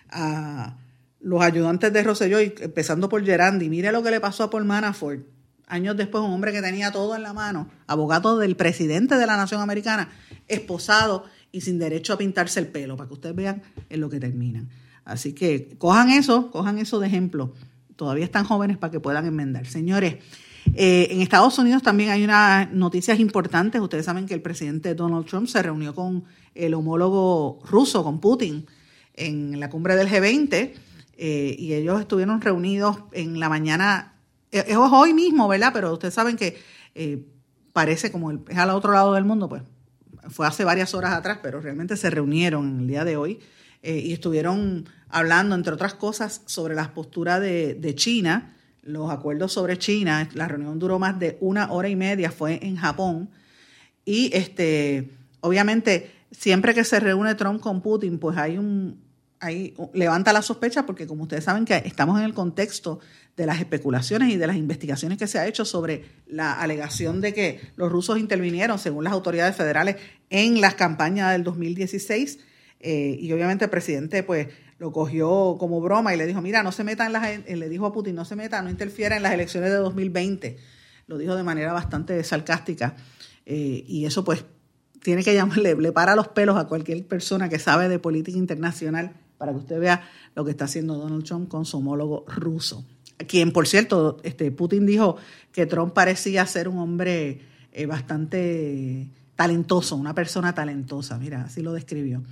a 0.09 0.77
los 1.19 1.41
ayudantes 1.41 1.91
de 1.91 2.03
Rosselló, 2.03 2.39
empezando 2.39 3.09
por 3.09 3.23
Gerandi. 3.23 3.69
Mire 3.69 3.91
lo 3.91 4.03
que 4.03 4.11
le 4.11 4.19
pasó 4.19 4.43
a 4.43 4.49
Paul 4.49 4.65
Manafort 4.65 5.21
años 5.71 5.95
después, 5.95 6.21
un 6.21 6.31
hombre 6.31 6.51
que 6.51 6.61
tenía 6.61 6.91
todo 6.91 7.15
en 7.15 7.23
la 7.23 7.33
mano, 7.33 7.69
abogado 7.87 8.37
del 8.37 8.57
presidente 8.57 9.15
de 9.15 9.25
la 9.25 9.37
nación 9.37 9.61
americana, 9.61 10.09
esposado 10.49 11.23
y 11.51 11.61
sin 11.61 11.79
derecho 11.79 12.13
a 12.13 12.17
pintarse 12.17 12.59
el 12.59 12.67
pelo, 12.67 12.97
para 12.97 13.07
que 13.07 13.13
ustedes 13.13 13.35
vean 13.35 13.63
en 13.89 14.01
lo 14.01 14.09
que 14.09 14.19
terminan. 14.19 14.69
Así 15.05 15.33
que 15.33 15.75
cojan 15.77 16.09
eso, 16.09 16.51
cojan 16.51 16.77
eso 16.77 16.99
de 16.99 17.07
ejemplo. 17.07 17.53
Todavía 17.95 18.25
están 18.25 18.45
jóvenes 18.45 18.77
para 18.77 18.91
que 18.91 18.99
puedan 18.99 19.25
enmendar. 19.25 19.65
Señores, 19.67 20.17
eh, 20.73 21.07
en 21.11 21.21
Estados 21.21 21.57
Unidos 21.59 21.81
también 21.83 22.09
hay 22.09 22.23
unas 22.23 22.71
noticias 22.71 23.19
importantes. 23.19 23.81
Ustedes 23.81 24.05
saben 24.05 24.25
que 24.25 24.33
el 24.33 24.41
presidente 24.41 24.95
Donald 24.95 25.25
Trump 25.25 25.47
se 25.47 25.61
reunió 25.61 25.93
con 25.93 26.23
el 26.55 26.73
homólogo 26.73 27.59
ruso, 27.65 28.03
con 28.03 28.19
Putin, 28.19 28.65
en 29.13 29.59
la 29.59 29.69
cumbre 29.69 29.95
del 29.95 30.07
G20, 30.07 30.73
eh, 31.17 31.55
y 31.57 31.73
ellos 31.73 31.99
estuvieron 31.99 32.41
reunidos 32.41 32.97
en 33.11 33.39
la 33.39 33.49
mañana 33.49 34.11
es 34.51 34.75
hoy 34.75 35.13
mismo, 35.13 35.47
¿verdad? 35.47 35.71
Pero 35.73 35.93
ustedes 35.93 36.13
saben 36.13 36.35
que 36.35 36.57
eh, 36.93 37.25
parece 37.73 38.11
como 38.11 38.31
es 38.31 38.57
al 38.57 38.69
otro 38.71 38.91
lado 38.91 39.13
del 39.13 39.23
mundo, 39.23 39.47
pues 39.47 39.63
fue 40.29 40.45
hace 40.45 40.63
varias 40.63 40.93
horas 40.93 41.13
atrás, 41.13 41.39
pero 41.41 41.61
realmente 41.61 41.95
se 41.97 42.09
reunieron 42.09 42.81
el 42.81 42.87
día 42.87 43.05
de 43.05 43.17
hoy 43.17 43.39
eh, 43.83 43.99
y 43.99 44.13
estuvieron 44.13 44.87
hablando, 45.09 45.55
entre 45.55 45.73
otras 45.73 45.93
cosas, 45.93 46.41
sobre 46.45 46.75
las 46.75 46.89
posturas 46.89 47.41
de, 47.41 47.93
China, 47.95 48.55
los 48.83 49.11
acuerdos 49.11 49.53
sobre 49.53 49.77
China. 49.77 50.29
La 50.33 50.47
reunión 50.47 50.79
duró 50.79 50.99
más 50.99 51.19
de 51.19 51.37
una 51.41 51.71
hora 51.71 51.89
y 51.89 51.95
media, 51.95 52.31
fue 52.31 52.59
en 52.63 52.77
Japón. 52.77 53.29
Y 54.05 54.31
este, 54.33 55.11
obviamente, 55.41 56.11
siempre 56.31 56.73
que 56.73 56.83
se 56.83 56.99
reúne 56.99 57.35
Trump 57.35 57.59
con 57.59 57.81
Putin, 57.81 58.19
pues 58.19 58.37
hay 58.37 58.57
un, 58.57 59.01
ahí 59.39 59.73
levanta 59.93 60.31
la 60.31 60.41
sospecha 60.41 60.85
porque 60.85 61.07
como 61.07 61.23
ustedes 61.23 61.43
saben 61.43 61.65
que 61.65 61.81
estamos 61.85 62.19
en 62.19 62.25
el 62.25 62.33
contexto 62.33 62.99
de 63.35 63.45
las 63.45 63.59
especulaciones 63.59 64.29
y 64.29 64.37
de 64.37 64.47
las 64.47 64.55
investigaciones 64.55 65.17
que 65.17 65.27
se 65.27 65.39
ha 65.39 65.47
hecho 65.47 65.65
sobre 65.65 66.05
la 66.27 66.53
alegación 66.53 67.21
de 67.21 67.33
que 67.33 67.59
los 67.75 67.91
rusos 67.91 68.19
intervinieron, 68.19 68.77
según 68.77 69.03
las 69.03 69.13
autoridades 69.13 69.55
federales, 69.55 69.95
en 70.29 70.61
las 70.61 70.75
campañas 70.75 71.31
del 71.31 71.43
2016. 71.43 72.39
Eh, 72.81 73.17
y 73.19 73.31
obviamente 73.31 73.65
el 73.65 73.71
presidente 73.71 74.23
pues 74.23 74.47
lo 74.79 74.91
cogió 74.91 75.57
como 75.59 75.79
broma 75.79 76.13
y 76.13 76.17
le 76.17 76.25
dijo, 76.25 76.41
mira, 76.41 76.63
no 76.63 76.71
se 76.71 76.83
meta 76.83 77.05
en 77.05 77.13
las, 77.13 77.27
eh, 77.27 77.55
le 77.55 77.69
dijo 77.69 77.85
a 77.85 77.93
Putin, 77.93 78.15
no 78.15 78.25
se 78.25 78.35
meta, 78.35 78.61
no 78.63 78.69
interfiera 78.71 79.15
en 79.15 79.21
las 79.21 79.33
elecciones 79.33 79.69
de 79.69 79.75
2020. 79.75 80.57
Lo 81.05 81.19
dijo 81.19 81.35
de 81.35 81.43
manera 81.43 81.71
bastante 81.71 82.23
sarcástica. 82.23 82.95
Eh, 83.45 83.83
y 83.87 84.05
eso 84.05 84.23
pues 84.23 84.43
tiene 85.03 85.23
que 85.23 85.35
llamarle, 85.35 85.75
le 85.79 85.91
para 85.91 86.15
los 86.15 86.29
pelos 86.29 86.57
a 86.57 86.65
cualquier 86.65 87.05
persona 87.05 87.47
que 87.47 87.59
sabe 87.59 87.89
de 87.89 87.99
política 87.99 88.37
internacional 88.37 89.13
para 89.37 89.51
que 89.51 89.59
usted 89.59 89.79
vea 89.79 90.07
lo 90.35 90.45
que 90.45 90.51
está 90.51 90.65
haciendo 90.65 90.95
Donald 90.95 91.25
Trump 91.25 91.47
con 91.47 91.65
su 91.65 91.77
homólogo 91.77 92.25
ruso. 92.27 92.85
Quien, 93.27 93.51
por 93.51 93.67
cierto, 93.67 94.17
este, 94.23 94.51
Putin 94.51 94.85
dijo 94.85 95.17
que 95.51 95.67
Trump 95.67 95.93
parecía 95.93 96.45
ser 96.47 96.67
un 96.67 96.79
hombre 96.79 97.41
eh, 97.71 97.85
bastante 97.85 99.09
talentoso, 99.41 99.95
una 99.95 100.13
persona 100.13 100.53
talentosa, 100.53 101.17
mira, 101.17 101.43
así 101.43 101.61
lo 101.61 101.73
describió. 101.73 102.23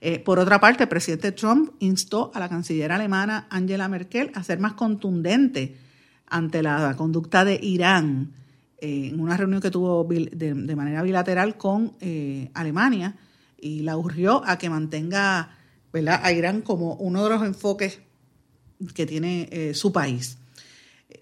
Eh, 0.00 0.18
por 0.18 0.38
otra 0.38 0.60
parte, 0.60 0.84
el 0.84 0.88
presidente 0.88 1.32
Trump 1.32 1.72
instó 1.78 2.30
a 2.34 2.40
la 2.40 2.48
canciller 2.48 2.90
alemana 2.90 3.46
Angela 3.50 3.86
Merkel 3.88 4.30
a 4.34 4.42
ser 4.42 4.58
más 4.60 4.72
contundente 4.72 5.76
ante 6.26 6.62
la 6.62 6.94
conducta 6.96 7.44
de 7.44 7.58
Irán 7.62 8.32
eh, 8.78 9.10
en 9.12 9.20
una 9.20 9.36
reunión 9.36 9.60
que 9.60 9.70
tuvo 9.70 10.04
de, 10.04 10.76
manera 10.76 11.02
bilateral 11.02 11.58
con 11.58 11.92
Alemania 12.54 13.16
y 13.60 13.80
la 13.80 13.98
urgió 13.98 14.42
a 14.46 14.56
que 14.56 14.70
mantenga 14.70 15.50
a 15.92 16.32
Irán 16.32 16.62
como 16.62 16.94
uno 16.94 17.24
de 17.24 17.30
los 17.30 17.42
enfoques 17.42 18.00
que 18.94 19.04
tiene 19.04 19.48
eh, 19.52 19.74
su 19.74 19.92
país. 19.92 20.38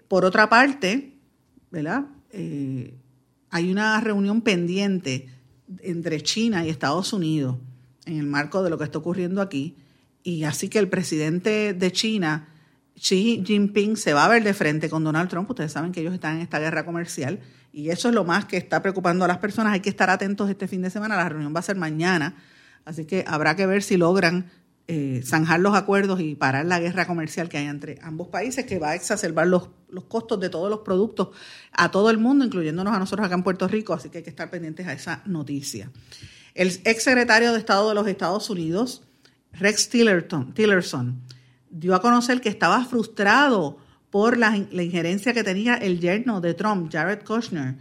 Por 0.07 0.25
otra 0.25 0.49
parte, 0.49 1.13
¿verdad? 1.69 2.05
Eh, 2.31 2.95
hay 3.49 3.71
una 3.71 3.99
reunión 4.01 4.41
pendiente 4.41 5.27
entre 5.81 6.21
China 6.21 6.65
y 6.65 6.69
Estados 6.69 7.13
Unidos 7.13 7.57
en 8.05 8.17
el 8.17 8.25
marco 8.25 8.63
de 8.63 8.69
lo 8.69 8.77
que 8.77 8.83
está 8.83 8.97
ocurriendo 8.97 9.41
aquí. 9.41 9.75
Y 10.23 10.43
así 10.43 10.69
que 10.69 10.79
el 10.79 10.89
presidente 10.89 11.73
de 11.73 11.91
China, 11.91 12.47
Xi 12.95 13.43
Jinping, 13.45 13.97
se 13.97 14.13
va 14.13 14.25
a 14.25 14.29
ver 14.29 14.43
de 14.43 14.53
frente 14.53 14.89
con 14.89 15.03
Donald 15.03 15.29
Trump. 15.29 15.49
Ustedes 15.49 15.71
saben 15.71 15.91
que 15.91 16.01
ellos 16.01 16.13
están 16.13 16.37
en 16.37 16.41
esta 16.41 16.59
guerra 16.59 16.85
comercial 16.85 17.39
y 17.71 17.89
eso 17.89 18.09
es 18.09 18.15
lo 18.15 18.23
más 18.23 18.45
que 18.45 18.57
está 18.57 18.81
preocupando 18.81 19.25
a 19.25 19.27
las 19.27 19.39
personas. 19.39 19.73
Hay 19.73 19.79
que 19.79 19.89
estar 19.89 20.09
atentos 20.09 20.49
este 20.49 20.67
fin 20.67 20.81
de 20.81 20.89
semana. 20.89 21.15
La 21.15 21.27
reunión 21.27 21.53
va 21.55 21.59
a 21.59 21.63
ser 21.63 21.75
mañana. 21.75 22.35
Así 22.85 23.05
que 23.05 23.25
habrá 23.27 23.55
que 23.55 23.65
ver 23.65 23.83
si 23.83 23.97
logran 23.97 24.51
eh, 24.87 25.21
zanjar 25.25 25.61
los 25.61 25.75
acuerdos 25.75 26.19
y 26.19 26.35
parar 26.35 26.65
la 26.65 26.79
guerra 26.79 27.07
comercial 27.07 27.47
que 27.47 27.57
hay 27.57 27.67
entre 27.67 27.99
ambos 28.01 28.27
países, 28.27 28.65
que 28.65 28.79
va 28.79 28.89
a 28.89 28.95
exacerbar 28.95 29.47
los, 29.47 29.69
los 29.89 30.03
costos 30.03 30.39
de 30.41 30.49
todos 30.49 30.69
los 30.69 30.79
productos 30.79 31.29
a 31.71 31.89
todo 31.89 32.09
el 32.09 32.17
mundo, 32.17 32.43
incluyéndonos 32.43 32.93
a 32.93 32.99
nosotros 32.99 33.25
acá 33.25 33.35
en 33.35 33.43
Puerto 33.43 33.67
Rico, 33.67 33.93
así 33.93 34.09
que 34.09 34.17
hay 34.17 34.23
que 34.23 34.29
estar 34.29 34.49
pendientes 34.49 34.85
a 34.85 34.93
esa 34.93 35.21
noticia. 35.25 35.89
El 36.53 36.67
ex 36.83 37.03
secretario 37.03 37.53
de 37.53 37.59
Estado 37.59 37.87
de 37.89 37.95
los 37.95 38.07
Estados 38.07 38.49
Unidos, 38.49 39.03
Rex 39.53 39.87
Tillerson, 39.89 40.53
Tillerson 40.53 41.21
dio 41.69 41.95
a 41.95 42.01
conocer 42.01 42.41
que 42.41 42.49
estaba 42.49 42.83
frustrado 42.83 43.77
por 44.09 44.37
la, 44.37 44.65
la 44.71 44.83
injerencia 44.83 45.33
que 45.33 45.43
tenía 45.43 45.75
el 45.75 45.99
yerno 45.99 46.41
de 46.41 46.53
Trump, 46.53 46.91
Jared 46.91 47.23
Kushner, 47.23 47.77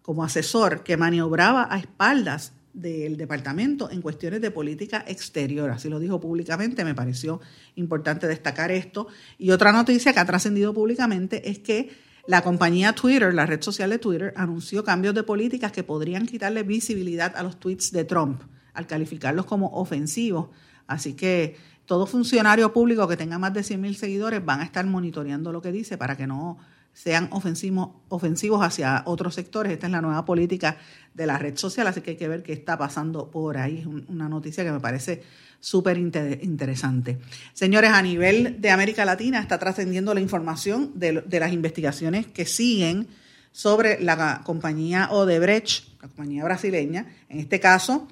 como 0.00 0.24
asesor 0.24 0.82
que 0.82 0.96
maniobraba 0.96 1.68
a 1.70 1.78
espaldas 1.78 2.52
del 2.76 3.16
departamento 3.16 3.90
en 3.90 4.02
cuestiones 4.02 4.42
de 4.42 4.50
política 4.50 5.02
exterior. 5.08 5.70
Así 5.70 5.88
lo 5.88 5.98
dijo 5.98 6.20
públicamente, 6.20 6.84
me 6.84 6.94
pareció 6.94 7.40
importante 7.74 8.28
destacar 8.28 8.70
esto. 8.70 9.08
Y 9.38 9.50
otra 9.50 9.72
noticia 9.72 10.12
que 10.12 10.20
ha 10.20 10.26
trascendido 10.26 10.74
públicamente 10.74 11.50
es 11.50 11.58
que 11.58 11.90
la 12.26 12.42
compañía 12.42 12.92
Twitter, 12.92 13.32
la 13.32 13.46
red 13.46 13.62
social 13.62 13.88
de 13.88 13.98
Twitter, 13.98 14.34
anunció 14.36 14.84
cambios 14.84 15.14
de 15.14 15.22
políticas 15.22 15.72
que 15.72 15.84
podrían 15.84 16.26
quitarle 16.26 16.64
visibilidad 16.64 17.34
a 17.34 17.42
los 17.42 17.58
tweets 17.58 17.92
de 17.92 18.04
Trump 18.04 18.42
al 18.74 18.86
calificarlos 18.86 19.46
como 19.46 19.68
ofensivos. 19.68 20.48
Así 20.86 21.14
que 21.14 21.56
todo 21.86 22.06
funcionario 22.06 22.74
público 22.74 23.08
que 23.08 23.16
tenga 23.16 23.38
más 23.38 23.54
de 23.54 23.60
100.000 23.60 23.94
seguidores 23.94 24.44
van 24.44 24.60
a 24.60 24.64
estar 24.64 24.84
monitoreando 24.84 25.50
lo 25.50 25.62
que 25.62 25.72
dice 25.72 25.96
para 25.96 26.16
que 26.16 26.26
no 26.26 26.58
sean 26.96 27.28
ofensivos, 27.30 27.90
ofensivos 28.08 28.64
hacia 28.64 29.02
otros 29.04 29.34
sectores. 29.34 29.70
Esta 29.70 29.86
es 29.86 29.92
la 29.92 30.00
nueva 30.00 30.24
política 30.24 30.78
de 31.12 31.26
la 31.26 31.36
red 31.36 31.54
social, 31.54 31.86
así 31.86 32.00
que 32.00 32.12
hay 32.12 32.16
que 32.16 32.26
ver 32.26 32.42
qué 32.42 32.54
está 32.54 32.78
pasando 32.78 33.30
por 33.30 33.58
ahí. 33.58 33.80
Es 33.80 33.86
una 33.86 34.30
noticia 34.30 34.64
que 34.64 34.72
me 34.72 34.80
parece 34.80 35.22
súper 35.60 35.98
interesante. 35.98 37.18
Señores, 37.52 37.90
a 37.90 38.00
nivel 38.00 38.62
de 38.62 38.70
América 38.70 39.04
Latina 39.04 39.40
está 39.40 39.58
trascendiendo 39.58 40.14
la 40.14 40.22
información 40.22 40.92
de, 40.94 41.20
de, 41.20 41.38
las 41.38 41.52
investigaciones 41.52 42.28
que 42.28 42.46
siguen 42.46 43.08
sobre 43.52 44.02
la 44.02 44.40
compañía 44.42 45.10
Odebrecht, 45.10 46.00
la 46.00 46.08
compañía 46.08 46.44
brasileña, 46.44 47.14
en 47.28 47.40
este 47.40 47.60
caso 47.60 48.08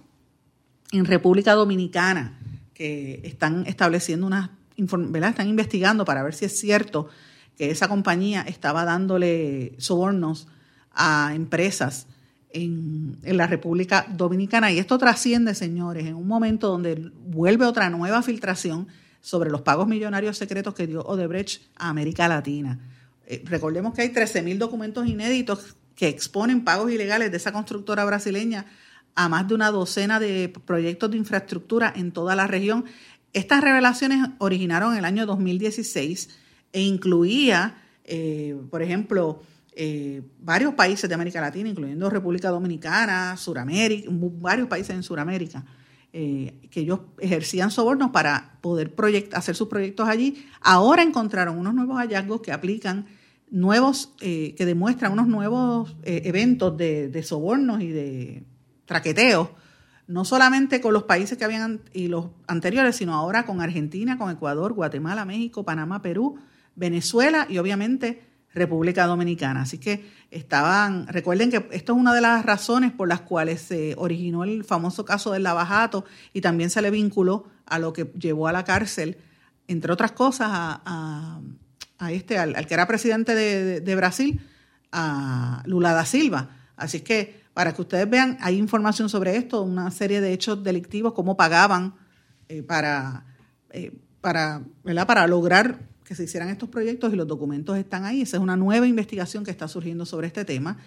en 0.93 1.07
República 1.07 1.55
Dominicana, 1.55 2.39
que 2.75 3.23
están 3.25 3.67
estableciendo 3.67 4.27
unas, 4.27 4.51
¿verdad? 4.77 5.31
Están 5.31 5.49
investigando 5.49 6.05
para 6.05 6.23
ver 6.23 6.35
si 6.35 6.45
es 6.45 6.61
cierto 6.61 7.09
que 7.57 7.71
esa 7.71 7.89
compañía 7.89 8.43
estaba 8.43 8.85
dándole 8.85 9.75
sobornos 9.79 10.49
a 10.93 11.33
empresas 11.35 12.07
en, 12.55 13.19
la 13.23 13.47
República 13.47 14.07
Dominicana. 14.09 14.71
Y 14.71 14.79
esto 14.79 14.97
trasciende, 14.97 15.55
señores, 15.55 16.07
en 16.07 16.15
un 16.15 16.27
momento 16.27 16.69
donde 16.69 17.11
vuelve 17.27 17.67
otra 17.67 17.91
nueva 17.91 18.23
filtración 18.23 18.89
sobre 19.21 19.51
los 19.51 19.63
pagos 19.63 19.89
millonarios 19.89 20.39
secretos 20.39 20.75
que 20.75 20.87
dio 20.87 21.03
Odebrecht 21.03 21.63
a 21.77 21.89
América 21.89 22.29
Latina. 22.29 22.79
Eh, 23.27 23.43
recordemos 23.45 23.95
que 23.95 24.03
hay 24.03 24.09
13.000 24.09 24.59
documentos 24.59 25.07
inéditos 25.07 25.77
que 25.97 26.09
exponen 26.09 26.65
pagos 26.65 26.91
ilegales 26.91 27.31
de 27.31 27.37
esa 27.37 27.53
constructora 27.53 28.05
brasileña 28.05 28.67
a 29.15 29.29
más 29.29 29.49
de 29.49 29.55
una 29.55 29.71
docena 29.71 30.21
de 30.21 30.53
proyectos 30.67 31.11
de 31.11 31.17
infraestructura 31.17 31.93
en 31.95 32.13
toda 32.13 32.35
la 32.37 32.47
región. 32.47 32.85
Estas 33.33 33.63
revelaciones 33.63 34.29
originaron 34.39 34.93
en 34.93 34.99
el 34.99 35.05
año 35.05 35.27
2016 35.27 36.29
e 36.75 36.83
incluía, 36.83 37.77
eh, 38.05 38.61
por 38.69 38.83
ejemplo, 38.83 39.41
eh, 39.77 40.23
varios 40.41 40.75
países 40.75 41.09
de 41.09 41.15
América 41.15 41.41
Latina, 41.41 41.69
incluyendo 41.69 42.11
República 42.11 42.51
Dominicana, 42.51 43.37
Suramérica, 43.37 44.11
varios 44.11 44.67
países 44.67 44.97
en 44.97 45.05
Sudamérica, 45.05 45.65
eh, 46.13 46.69
que 46.73 46.81
ellos 46.81 46.99
ejercían 47.21 47.71
sobornos 47.71 48.11
para 48.11 48.59
poder 48.61 48.93
hacer 49.33 49.55
sus 49.55 49.69
proyectos 49.69 50.09
allí. 50.09 50.45
Ahora 50.61 51.05
encontraron 51.05 51.57
unos 51.57 51.75
nuevos 51.75 51.97
hallazgos 51.97 52.41
que 52.41 52.51
aplican 52.51 53.07
nuevos, 53.51 54.13
que 54.19 54.57
demuestran 54.59 55.13
unos 55.13 55.29
nuevos 55.29 55.95
eventos 56.03 56.77
de 56.77 57.23
sobornos 57.23 57.83
y 57.83 57.89
de 57.89 58.43
traqueteos 58.85 59.51
no 60.07 60.25
solamente 60.25 60.81
con 60.81 60.93
los 60.93 61.05
países 61.05 61.39
que 61.39 61.45
habían 61.45 61.81
y 61.93 62.09
los 62.09 62.27
anteriores, 62.47 62.97
sino 62.97 63.15
ahora 63.15 63.47
con 63.47 63.61
Argentina, 63.61 64.19
con 64.19 64.31
Ecuador, 64.31 64.73
Guatemala, 64.75 65.25
México, 65.25 65.65
Panamá, 65.65 66.03
Perú, 66.03 66.37
Venezuela 66.77 67.47
y 67.49 67.59
obviamente 67.59 68.23
República 68.55 69.07
Dominicana. 69.07 69.63
Así 69.63 69.79
que 69.79 70.09
estaban, 70.31 71.07
recuerden 71.09 71.51
que 71.51 71.69
esto 71.73 71.93
es 71.93 71.99
una 71.99 72.15
de 72.15 72.21
las 72.21 72.45
razones 72.45 72.93
por 72.93 73.09
las 73.09 73.21
cuales 73.21 73.61
se 73.61 73.95
originó 73.99 74.45
el 74.45 74.65
famoso 74.65 75.05
caso 75.05 75.33
del 75.33 75.43
lavajato 75.43 76.05
y 76.33 76.41
también 76.41 76.71
se 76.71 76.81
le 76.81 76.91
vinculó 76.91 77.47
a 77.67 77.79
lo 77.79 77.93
que 77.93 78.13
llevó 78.19 78.49
a 78.49 78.53
la 78.53 78.65
cárcel, 78.65 79.19
entre 79.67 79.93
otras 79.93 80.13
cosas, 80.13 80.49
a, 80.51 81.41
este, 82.11 82.39
al, 82.39 82.67
que 82.67 82.75
era 82.75 82.87
presidente 82.87 83.35
de, 83.35 83.97
Brasil, 83.97 84.41
a 84.93 85.63
Lula 85.67 85.93
da 85.93 86.05
Silva. 86.05 86.51
Así 86.77 87.01
que 87.01 87.43
para 87.55 87.73
que 87.73 87.83
ustedes 87.83 88.09
vean, 88.09 88.37
hay 88.41 88.59
información 88.59 89.09
sobre 89.09 89.37
esto, 89.37 89.63
una 89.63 89.91
serie 89.91 90.21
de 90.21 90.33
hechos 90.33 90.63
delictivos, 90.63 91.13
cómo 91.13 91.37
pagaban 91.37 91.95
eh, 92.49 92.63
para, 92.63 93.25
eh, 93.71 93.97
para, 94.21 94.63
para 95.07 95.27
lograr 95.27 95.79
que 96.05 96.15
se 96.15 96.25
hicieran 96.25 96.49
estos 96.51 96.69
proyectos 96.69 97.13
y 97.13 97.17
los 97.17 97.27
documentos 97.27 97.77
están 97.79 98.05
ahí. 98.05 98.23
Esa 98.23 98.37
es 98.37 98.43
una 98.43 98.57
nueva 98.57 98.87
investigación 98.87 99.45
que 99.45 99.51
está 99.51 99.69
surgiendo 99.69 100.07
sobre 100.07 100.27
este 100.27 100.45
tema. 100.45 100.79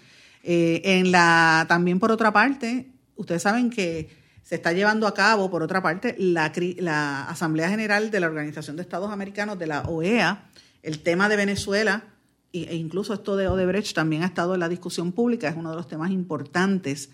Eh, 0.44 0.80
en 0.84 1.10
la, 1.10 1.66
también 1.68 1.98
por 1.98 2.12
otra 2.12 2.32
parte, 2.32 2.90
ustedes 3.16 3.42
saben 3.42 3.70
que 3.70 4.08
se 4.42 4.54
está 4.54 4.72
llevando 4.72 5.06
a 5.06 5.14
cabo, 5.14 5.50
por 5.50 5.62
otra 5.62 5.82
parte, 5.82 6.14
la, 6.18 6.52
la 6.78 7.24
Asamblea 7.24 7.68
General 7.68 8.10
de 8.10 8.20
la 8.20 8.28
Organización 8.28 8.76
de 8.76 8.82
Estados 8.82 9.10
Americanos, 9.10 9.58
de 9.58 9.66
la 9.66 9.82
OEA, 9.82 10.48
el 10.82 11.00
tema 11.00 11.28
de 11.28 11.36
Venezuela 11.36 12.04
e 12.52 12.76
incluso 12.76 13.12
esto 13.12 13.36
de 13.36 13.48
Odebrecht 13.48 13.94
también 13.94 14.22
ha 14.22 14.26
estado 14.26 14.54
en 14.54 14.60
la 14.60 14.68
discusión 14.68 15.12
pública, 15.12 15.48
es 15.48 15.56
uno 15.56 15.70
de 15.70 15.76
los 15.76 15.86
temas 15.86 16.10
importantes 16.10 17.10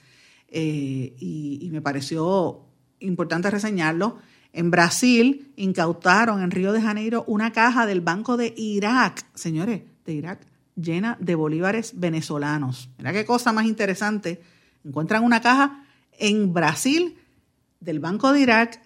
eh, 0.49 1.15
y, 1.19 1.69
me 1.73 1.83
pareció 1.83 2.61
importante 3.01 3.51
reseñarlo. 3.51 4.19
En 4.55 4.71
Brasil 4.71 5.53
incautaron 5.57 6.41
en 6.41 6.53
Río 6.53 6.73
de 6.73 6.81
Janeiro 6.81 7.25
una 7.27 7.53
caja 7.53 7.87
del 7.87 8.01
Banco 8.01 8.37
de 8.37 8.55
Irak, 8.57 9.27
señores, 9.35 9.83
de 10.07 10.13
Irak, 10.13 10.47
llena 10.77 11.19
de 11.21 11.35
bolívares 11.35 11.93
venezolanos. 11.97 12.89
Mira 12.97 13.13
qué 13.13 13.25
cosa 13.25 13.53
más 13.53 13.67
interesante. 13.67 14.41
Encuentran 14.85 15.25
una 15.25 15.41
caja 15.41 15.85
en 16.19 16.55
Brasil 16.55 17.17
del 17.81 17.99
Banco 17.99 18.33
de 18.33 18.43
Irak, 18.43 18.81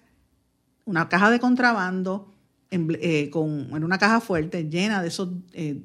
una 0.85 1.07
caja 1.07 1.29
de 1.29 1.39
contrabando 1.39 2.33
en, 2.71 2.97
eh, 2.99 3.29
con, 3.29 3.69
en 3.71 3.83
una 3.83 3.99
caja 3.99 4.21
fuerte 4.21 4.67
llena 4.69 5.03
de 5.03 5.09
esos 5.09 5.29
eh, 5.53 5.83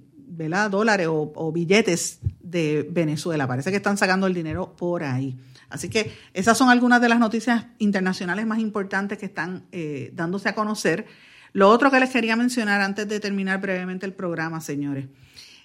dólares 0.71 1.09
o, 1.11 1.53
billetes 1.53 2.21
de 2.41 2.89
Venezuela. 2.91 3.47
Parece 3.47 3.71
que 3.71 3.77
están 3.77 3.99
sacando 3.99 4.27
el 4.27 4.33
dinero 4.33 4.75
por 4.77 5.05
ahí. 5.05 5.37
Así 5.75 5.89
que 5.89 6.17
esas 6.35 6.57
son 6.57 6.71
algunas 6.71 7.01
de 7.01 7.09
las 7.09 7.19
noticias 7.19 7.67
internacionales 7.79 8.47
más 8.47 8.61
importantes 8.61 9.19
que 9.19 9.27
están 9.27 9.67
eh, 9.73 10.13
dándose 10.15 10.49
a 10.49 10.55
conocer. 10.55 11.05
Lo 11.53 11.69
otro 11.69 11.91
que 11.91 11.99
les 11.99 12.11
quería 12.11 12.37
mencionar 12.37 12.81
antes 12.81 13.09
de 13.09 13.19
terminar 13.19 13.61
brevemente 13.61 14.07
el 14.07 14.13
programa, 14.13 14.61
señores. 14.61 15.09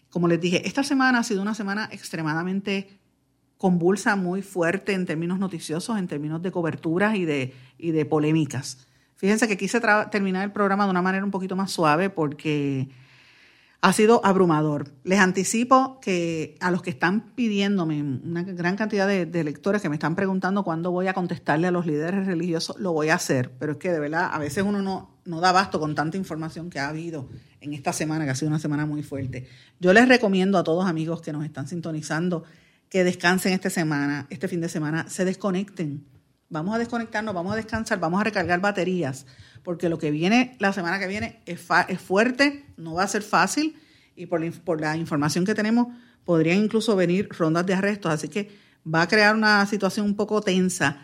Como 0.10 0.28
les 0.28 0.42
dije, 0.42 0.68
esta 0.68 0.84
semana 0.84 1.20
ha 1.20 1.24
sido 1.24 1.44
una 1.44 1.54
semana 1.54 1.90
extremadamente 1.92 3.00
convulsa, 3.58 4.16
muy 4.16 4.42
fuerte 4.42 4.94
en 4.94 5.06
términos 5.06 5.38
noticiosos, 5.38 6.00
en 6.00 6.08
términos 6.08 6.42
de 6.42 6.52
coberturas 6.52 7.16
y 7.16 7.26
de, 7.26 7.54
y 7.78 7.92
de 7.92 8.06
polémicas. 8.06 8.88
Fíjense 9.16 9.48
que 9.48 9.58
quise 9.58 9.80
terminar 10.10 10.44
el 10.44 10.52
programa 10.52 10.86
de 10.86 10.90
una 10.90 11.04
manera 11.04 11.24
un 11.24 11.30
poquito 11.30 11.56
más 11.56 11.70
suave 11.70 12.10
porque 12.10 12.90
ha 13.82 13.94
sido 13.94 14.22
abrumador. 14.26 14.92
Les 15.04 15.20
anticipo 15.20 16.00
que 16.02 16.58
a 16.60 16.70
los 16.70 16.82
que 16.82 16.90
están 16.90 17.34
pidiéndome, 17.34 18.02
una 18.02 18.44
gran 18.44 18.76
cantidad 18.76 19.08
de, 19.08 19.44
lectores 19.44 19.82
que 19.82 19.90
me 19.90 19.96
están 19.96 20.16
preguntando 20.16 20.64
cuándo 20.64 20.92
voy 20.92 21.08
a 21.08 21.14
contestarle 21.14 21.68
a 21.68 21.72
los 21.72 21.86
líderes 21.86 22.26
religiosos, 22.26 22.78
lo 22.80 22.92
voy 22.92 23.10
a 23.10 23.16
hacer, 23.16 23.52
pero 23.58 23.74
es 23.74 23.78
que 23.78 23.92
de 23.92 24.00
verdad 24.00 24.30
a 24.32 24.38
veces 24.38 24.66
uno 24.66 24.82
no, 24.82 25.18
no 25.26 25.40
da 25.40 25.54
basto 25.54 25.80
con 25.80 25.96
tanta 25.96 26.18
información 26.18 26.70
que 26.70 26.80
ha 26.80 26.90
habido 26.90 27.30
en 27.62 27.74
esta 27.74 27.94
semana, 27.94 28.26
que 28.26 28.32
ha 28.32 28.36
sido 28.36 28.50
una 28.50 28.60
semana 28.60 28.86
muy 28.86 29.02
fuerte. 29.02 29.48
Yo 29.80 29.94
les 29.94 30.08
recomiendo 30.10 30.58
a 30.58 30.64
todos 30.64 30.86
amigos 30.86 31.22
que 31.22 31.32
nos 31.32 31.46
están 31.46 31.68
sintonizando 31.68 32.44
que 32.90 33.04
descansen 33.04 33.54
esta 33.54 33.70
semana, 33.70 34.28
este 34.30 34.48
fin 34.48 34.60
de 34.60 34.68
semana, 34.68 35.08
se 35.08 35.24
desconecten. 35.24 36.06
Vamos 36.50 36.76
a 36.76 36.80
desconectarnos, 36.80 37.34
vamos 37.34 37.54
a 37.54 37.56
descansar, 37.56 38.00
vamos 38.00 38.20
a 38.20 38.24
recargar 38.24 38.60
baterías 38.60 39.26
porque 39.64 39.90
lo 39.90 39.98
que 39.98 40.12
viene 40.12 40.56
la 40.60 40.74
semana 40.74 41.00
que 41.00 41.08
viene 41.08 41.42
es, 41.46 41.62
es 41.88 42.02
fuerte, 42.02 42.66
no 42.78 42.96
va 42.96 43.04
a 43.04 43.08
ser 43.08 43.22
fácil 43.22 43.76
y 44.16 44.26
por 44.26 44.44
la, 44.44 44.52
por 44.52 44.82
la 44.82 44.98
información 44.98 45.46
que 45.46 45.56
tenemos 45.56 45.88
podrían 46.26 46.58
incluso 46.58 46.96
venir 46.96 47.30
rondas 47.38 47.66
de 47.66 47.74
arrestos, 47.74 48.12
así 48.12 48.28
que 48.28 48.52
va 48.86 49.02
a 49.02 49.08
crear 49.08 49.36
una 49.36 49.66
situación 49.66 50.06
un 50.06 50.16
poco 50.16 50.42
tensa. 50.42 51.02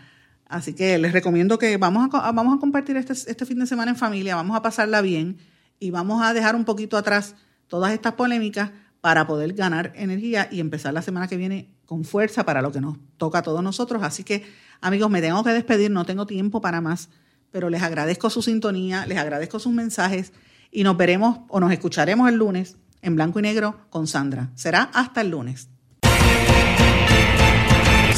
Así 0.48 0.74
que 0.74 0.98
les 1.00 1.14
recomiendo 1.14 1.58
que 1.58 1.78
vamos 1.78 2.10
a, 2.14 2.32
vamos 2.32 2.58
a 2.58 2.60
compartir 2.60 2.98
este, 2.98 3.14
este 3.14 3.46
fin 3.46 3.58
de 3.58 3.66
semana 3.66 3.92
en 3.92 3.98
familia, 3.98 4.36
vamos 4.36 4.56
a 4.56 4.62
pasarla 4.62 5.02
bien 5.02 5.38
y 5.80 5.92
vamos 5.92 6.22
a 6.24 6.34
dejar 6.34 6.56
un 6.56 6.66
poquito 6.66 6.98
atrás 6.98 7.36
todas 7.68 7.92
estas 7.94 8.14
polémicas 8.14 8.72
para 9.02 9.28
poder 9.28 9.54
ganar 9.54 9.92
energía 9.96 10.48
y 10.52 10.60
empezar 10.60 10.94
la 10.94 11.02
semana 11.02 11.28
que 11.28 11.38
viene 11.38 11.76
con 11.86 12.04
fuerza 12.04 12.44
para 12.44 12.62
lo 12.62 12.72
que 12.72 12.82
nos 12.82 12.98
toca 13.18 13.40
a 13.40 13.42
todos 13.42 13.64
nosotros. 13.64 14.04
Así 14.04 14.24
que, 14.24 14.44
amigos, 14.82 15.10
me 15.10 15.22
tengo 15.22 15.44
que 15.44 15.52
despedir, 15.52 15.92
no 15.92 16.06
tengo 16.06 16.26
tiempo 16.26 16.62
para 16.62 16.82
más 16.82 17.10
pero 17.56 17.70
les 17.70 17.84
agradezco 17.84 18.30
su 18.30 18.42
sintonía, 18.42 19.06
les 19.06 19.18
agradezco 19.18 19.60
sus 19.60 19.72
mensajes 19.72 20.34
y 20.72 20.84
nos 20.84 20.98
veremos 20.98 21.40
o 21.48 21.62
nos 21.62 21.72
escucharemos 21.72 22.28
el 22.28 22.36
lunes 22.36 22.76
en 23.02 23.16
blanco 23.16 23.40
y 23.40 23.44
negro 23.44 23.80
con 23.90 24.08
Sandra. 24.08 24.52
Será 24.56 24.90
hasta 24.94 25.22
el 25.22 25.30
lunes. 25.30 25.70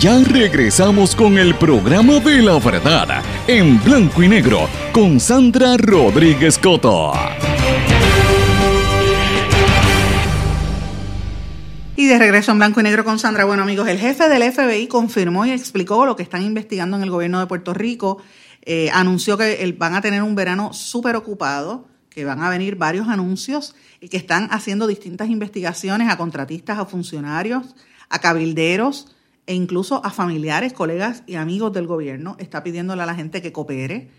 Ya 0.00 0.18
regresamos 0.24 1.14
con 1.14 1.36
el 1.36 1.54
programa 1.56 2.20
de 2.20 2.40
la 2.40 2.58
verdad 2.58 3.22
en 3.46 3.78
blanco 3.84 4.22
y 4.22 4.28
negro 4.28 4.66
con 4.94 5.20
Sandra 5.20 5.76
Rodríguez 5.76 6.58
Coto. 6.58 7.12
Y 11.96 12.06
de 12.06 12.18
regreso 12.18 12.52
en 12.52 12.58
blanco 12.58 12.80
y 12.80 12.82
negro 12.82 13.04
con 13.04 13.18
Sandra. 13.18 13.44
Bueno 13.44 13.62
amigos, 13.62 13.88
el 13.88 13.98
jefe 13.98 14.30
del 14.30 14.50
FBI 14.50 14.86
confirmó 14.86 15.44
y 15.44 15.50
explicó 15.50 16.06
lo 16.06 16.16
que 16.16 16.22
están 16.22 16.40
investigando 16.44 16.96
en 16.96 17.02
el 17.02 17.10
gobierno 17.10 17.38
de 17.38 17.46
Puerto 17.46 17.74
Rico. 17.74 18.22
Eh, 18.62 18.88
anunció 18.94 19.36
que 19.36 19.74
van 19.78 19.94
a 19.94 20.00
tener 20.00 20.22
un 20.22 20.34
verano 20.34 20.72
súper 20.72 21.14
ocupado, 21.14 21.88
que 22.08 22.24
van 22.24 22.42
a 22.42 22.48
venir 22.48 22.76
varios 22.76 23.06
anuncios 23.08 23.76
y 24.00 24.08
que 24.08 24.16
están 24.16 24.48
haciendo 24.50 24.86
distintas 24.86 25.28
investigaciones 25.28 26.08
a 26.08 26.16
contratistas, 26.16 26.78
a 26.78 26.86
funcionarios, 26.86 27.74
a 28.08 28.18
cabilderos 28.18 29.14
e 29.46 29.54
incluso 29.54 30.04
a 30.04 30.10
familiares, 30.10 30.72
colegas 30.72 31.22
y 31.26 31.34
amigos 31.34 31.72
del 31.72 31.86
gobierno. 31.86 32.36
Está 32.38 32.62
pidiéndole 32.62 33.02
a 33.02 33.06
la 33.06 33.14
gente 33.14 33.42
que 33.42 33.52
coopere. 33.52 34.10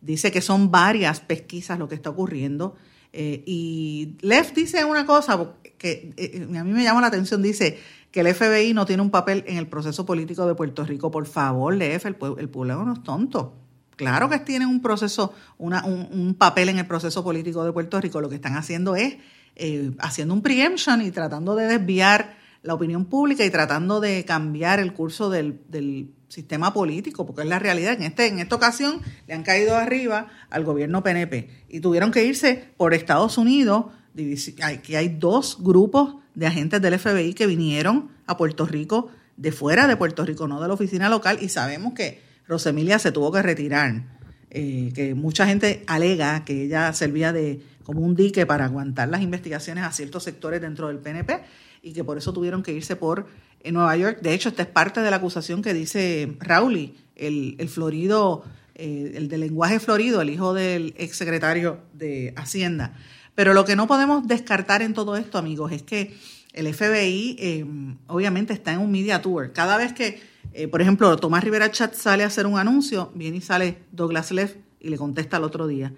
Dice 0.00 0.32
que 0.32 0.40
son 0.40 0.70
varias 0.70 1.20
pesquisas 1.20 1.78
lo 1.78 1.88
que 1.88 1.94
está 1.94 2.10
ocurriendo. 2.10 2.74
Eh, 3.12 3.42
y 3.46 4.16
Leff 4.20 4.52
dice 4.54 4.84
una 4.84 5.04
cosa 5.04 5.54
que 5.78 6.12
eh, 6.16 6.46
a 6.58 6.64
mí 6.64 6.72
me 6.72 6.82
llama 6.82 7.00
la 7.00 7.08
atención, 7.08 7.42
dice 7.42 7.78
que 8.10 8.20
el 8.20 8.34
FBI 8.34 8.74
no 8.74 8.86
tiene 8.86 9.02
un 9.02 9.10
papel 9.10 9.44
en 9.46 9.56
el 9.56 9.66
proceso 9.66 10.04
político 10.04 10.46
de 10.46 10.54
Puerto 10.54 10.84
Rico. 10.84 11.10
Por 11.10 11.26
favor, 11.26 11.74
Leff, 11.74 12.06
el, 12.06 12.16
pueblo 12.16 12.84
no 12.84 12.92
es 12.92 13.02
tonto. 13.02 13.54
claro 13.96 14.28
que 14.28 14.38
tienen 14.40 14.68
un 14.68 14.82
proceso, 14.82 15.32
un, 15.58 16.34
papel 16.38 16.70
en 16.70 16.78
el 16.78 16.86
proceso 16.86 17.22
político 17.22 17.64
de 17.64 17.72
Puerto 17.72 18.00
Rico. 18.00 18.20
Lo 18.20 18.28
que 18.28 18.36
están 18.36 18.56
haciendo 18.56 18.96
es 18.96 19.16
eh, 19.56 19.92
haciendo 19.98 20.34
un 20.34 20.42
preemption 20.42 21.02
y 21.02 21.10
tratando 21.10 21.54
de 21.54 21.66
desviar 21.66 22.39
la 22.62 22.74
opinión 22.74 23.06
pública 23.06 23.44
y 23.44 23.50
tratando 23.50 24.00
de 24.00 24.24
cambiar 24.24 24.80
el 24.80 24.92
curso 24.92 25.30
del, 25.30 25.60
del 25.68 26.10
sistema 26.28 26.72
político, 26.72 27.26
porque 27.26 27.42
es 27.42 27.48
la 27.48 27.58
realidad. 27.58 27.94
En, 27.94 28.02
este, 28.02 28.26
en 28.26 28.38
esta 28.38 28.56
ocasión 28.56 29.00
le 29.26 29.34
han 29.34 29.42
caído 29.42 29.76
arriba 29.76 30.28
al 30.48 30.64
gobierno 30.64 31.02
PNP 31.02 31.50
y 31.68 31.80
tuvieron 31.80 32.10
que 32.10 32.24
irse 32.24 32.72
por 32.76 32.94
Estados 32.94 33.38
Unidos. 33.38 33.86
Que 34.14 34.96
hay 34.96 35.08
dos 35.08 35.58
grupos 35.60 36.16
de 36.34 36.46
agentes 36.46 36.82
del 36.82 36.98
FBI 36.98 37.32
que 37.32 37.46
vinieron 37.46 38.10
a 38.26 38.36
Puerto 38.36 38.66
Rico 38.66 39.08
de 39.36 39.52
fuera 39.52 39.86
de 39.86 39.96
Puerto 39.96 40.24
Rico, 40.24 40.46
no 40.48 40.60
de 40.60 40.68
la 40.68 40.74
oficina 40.74 41.08
local, 41.08 41.38
y 41.40 41.48
sabemos 41.48 41.94
que 41.94 42.20
Rosemilia 42.46 42.98
se 42.98 43.12
tuvo 43.12 43.32
que 43.32 43.40
retirar, 43.40 44.02
eh, 44.50 44.92
que 44.94 45.14
mucha 45.14 45.46
gente 45.46 45.82
alega 45.86 46.44
que 46.44 46.64
ella 46.64 46.92
servía 46.92 47.32
de 47.32 47.62
como 47.84 48.00
un 48.00 48.14
dique 48.14 48.44
para 48.44 48.66
aguantar 48.66 49.08
las 49.08 49.22
investigaciones 49.22 49.84
a 49.84 49.92
ciertos 49.92 50.24
sectores 50.24 50.60
dentro 50.60 50.88
del 50.88 50.98
PNP 50.98 51.40
y 51.82 51.92
que 51.92 52.04
por 52.04 52.18
eso 52.18 52.32
tuvieron 52.32 52.62
que 52.62 52.72
irse 52.72 52.96
por 52.96 53.26
en 53.62 53.74
Nueva 53.74 53.96
York. 53.96 54.20
De 54.22 54.34
hecho, 54.34 54.48
esta 54.48 54.62
es 54.62 54.68
parte 54.68 55.00
de 55.00 55.10
la 55.10 55.16
acusación 55.16 55.62
que 55.62 55.74
dice 55.74 56.36
Rowley, 56.40 56.96
el, 57.16 57.56
el 57.58 57.68
florido, 57.68 58.44
eh, 58.80 59.12
el 59.14 59.28
de 59.28 59.36
lenguaje 59.36 59.78
florido, 59.78 60.22
el 60.22 60.30
hijo 60.30 60.54
del 60.54 60.94
exsecretario 60.96 61.80
de 61.92 62.32
Hacienda. 62.36 62.94
Pero 63.34 63.52
lo 63.52 63.66
que 63.66 63.76
no 63.76 63.86
podemos 63.86 64.26
descartar 64.26 64.80
en 64.80 64.94
todo 64.94 65.16
esto, 65.16 65.36
amigos, 65.36 65.70
es 65.72 65.82
que 65.82 66.16
el 66.54 66.72
FBI 66.72 67.36
eh, 67.38 67.66
obviamente 68.06 68.54
está 68.54 68.72
en 68.72 68.80
un 68.80 68.90
media 68.90 69.20
tour. 69.20 69.52
Cada 69.52 69.76
vez 69.76 69.92
que, 69.92 70.22
eh, 70.54 70.66
por 70.66 70.80
ejemplo, 70.80 71.14
Tomás 71.18 71.44
Rivera 71.44 71.70
Chat 71.70 71.94
sale 71.94 72.24
a 72.24 72.28
hacer 72.28 72.46
un 72.46 72.58
anuncio, 72.58 73.12
viene 73.14 73.36
y 73.36 73.40
sale 73.42 73.82
Douglas 73.92 74.32
Leff 74.32 74.56
y 74.80 74.88
le 74.88 74.96
contesta 74.96 75.36
al 75.36 75.44
otro 75.44 75.66
día. 75.66 75.92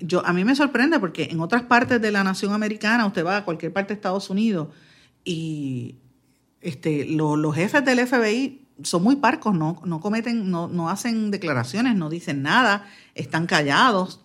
yo, 0.00 0.24
a 0.26 0.34
mí 0.34 0.44
me 0.44 0.54
sorprende 0.54 0.98
porque 1.00 1.28
en 1.30 1.40
otras 1.40 1.62
partes 1.62 2.02
de 2.02 2.10
la 2.10 2.22
nación 2.22 2.52
americana, 2.52 3.06
usted 3.06 3.24
va 3.24 3.38
a 3.38 3.44
cualquier 3.46 3.72
parte 3.72 3.94
de 3.94 3.94
Estados 3.94 4.28
Unidos 4.28 4.68
y 5.24 5.96
este, 6.60 7.04
los 7.06 7.54
jefes 7.54 7.84
del 7.84 8.06
FBI 8.06 8.66
son 8.82 9.02
muy 9.02 9.16
parcos, 9.16 9.54
no, 9.54 9.80
no 9.84 10.00
cometen, 10.00 10.50
no, 10.50 10.68
no, 10.68 10.88
hacen 10.88 11.30
declaraciones, 11.30 11.96
no 11.96 12.08
dicen 12.08 12.42
nada, 12.42 12.86
están 13.14 13.46
callados, 13.46 14.20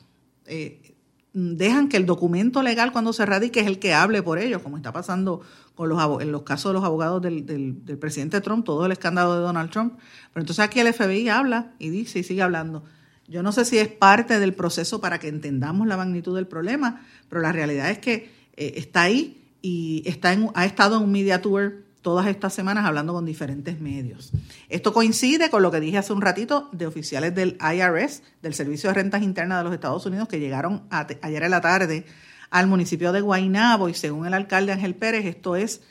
eh, 0.46 0.96
dejan 1.34 1.90
que 1.90 1.98
el 1.98 2.06
documento 2.06 2.64
legal 2.64 2.92
cuando 2.94 3.12
se 3.12 3.26
radique 3.26 3.60
es 3.60 3.68
el 3.68 3.80
que 3.80 3.94
hable 3.94 4.24
por 4.24 4.40
ellos, 4.40 4.62
como 4.62 4.78
está 4.78 4.94
pasando 4.94 5.42
con 5.76 5.90
los, 5.90 6.22
en 6.22 6.32
los 6.32 6.44
casos 6.44 6.70
de 6.70 6.74
los 6.76 6.84
abogados 6.84 7.22
del, 7.22 7.46
del, 7.46 7.98
presidente 7.98 8.40
Trump, 8.40 8.66
todo 8.66 8.86
el 8.86 8.94
escándalo 8.94 9.36
de 9.36 9.42
Donald 9.42 9.70
Trump. 9.70 9.98
Pero 10.34 10.42
entonces 10.42 10.64
aquí 10.64 10.80
el 10.80 10.94
FBI 10.94 11.28
habla 11.28 11.74
y 11.78 11.90
dice 11.90 12.20
y 12.20 12.24
sigue 12.24 12.42
hablando. 12.42 12.86
Yo 13.28 13.44
no 13.44 13.52
sé 13.52 13.66
si 13.66 13.78
es 13.78 13.90
parte 13.90 14.40
del 14.40 14.54
proceso 14.54 15.02
para 15.02 15.20
que 15.20 15.28
entendamos 15.28 15.88
la 15.88 15.98
magnitud 15.98 16.36
del 16.36 16.48
problema, 16.48 17.06
pero 17.28 17.42
la 17.42 17.52
realidad 17.52 17.90
es 17.90 17.98
que 17.98 18.32
eh, 18.56 18.74
está 18.78 19.02
ahí 19.02 19.45
y 19.66 20.04
está 20.06 20.32
en, 20.32 20.52
ha 20.54 20.64
estado 20.64 20.98
en 20.98 21.04
un 21.06 21.12
media 21.12 21.42
tour 21.42 21.86
todas 22.04 22.28
estas 22.28 22.54
semanas 22.54 22.86
hablando 22.86 23.14
con 23.14 23.26
diferentes 23.26 23.82
medios. 23.82 24.32
Esto 24.70 24.94
coincide 24.94 25.50
con 25.50 25.64
lo 25.64 25.72
que 25.72 25.80
dije 25.80 25.98
hace 25.98 26.14
un 26.14 26.22
ratito 26.22 26.70
de 26.72 26.86
oficiales 26.86 27.34
del 27.34 27.58
IRS, 27.60 28.22
del 28.44 28.54
Servicio 28.54 28.92
de 28.92 28.94
Rentas 28.94 29.24
Internas 29.24 29.58
de 29.58 29.64
los 29.64 29.74
Estados 29.74 30.06
Unidos, 30.06 30.28
que 30.28 30.40
llegaron 30.40 30.84
ayer 30.92 31.42
en 31.42 31.50
la 31.50 31.62
tarde 31.62 32.06
al 32.52 32.68
municipio 32.68 33.12
de 33.12 33.22
Guaynabo 33.22 33.90
y 33.90 33.96
según 33.96 34.28
el 34.28 34.36
alcalde 34.36 34.72
Ángel 34.72 34.94
Pérez, 34.94 35.26
esto 35.26 35.56
es 35.56 35.82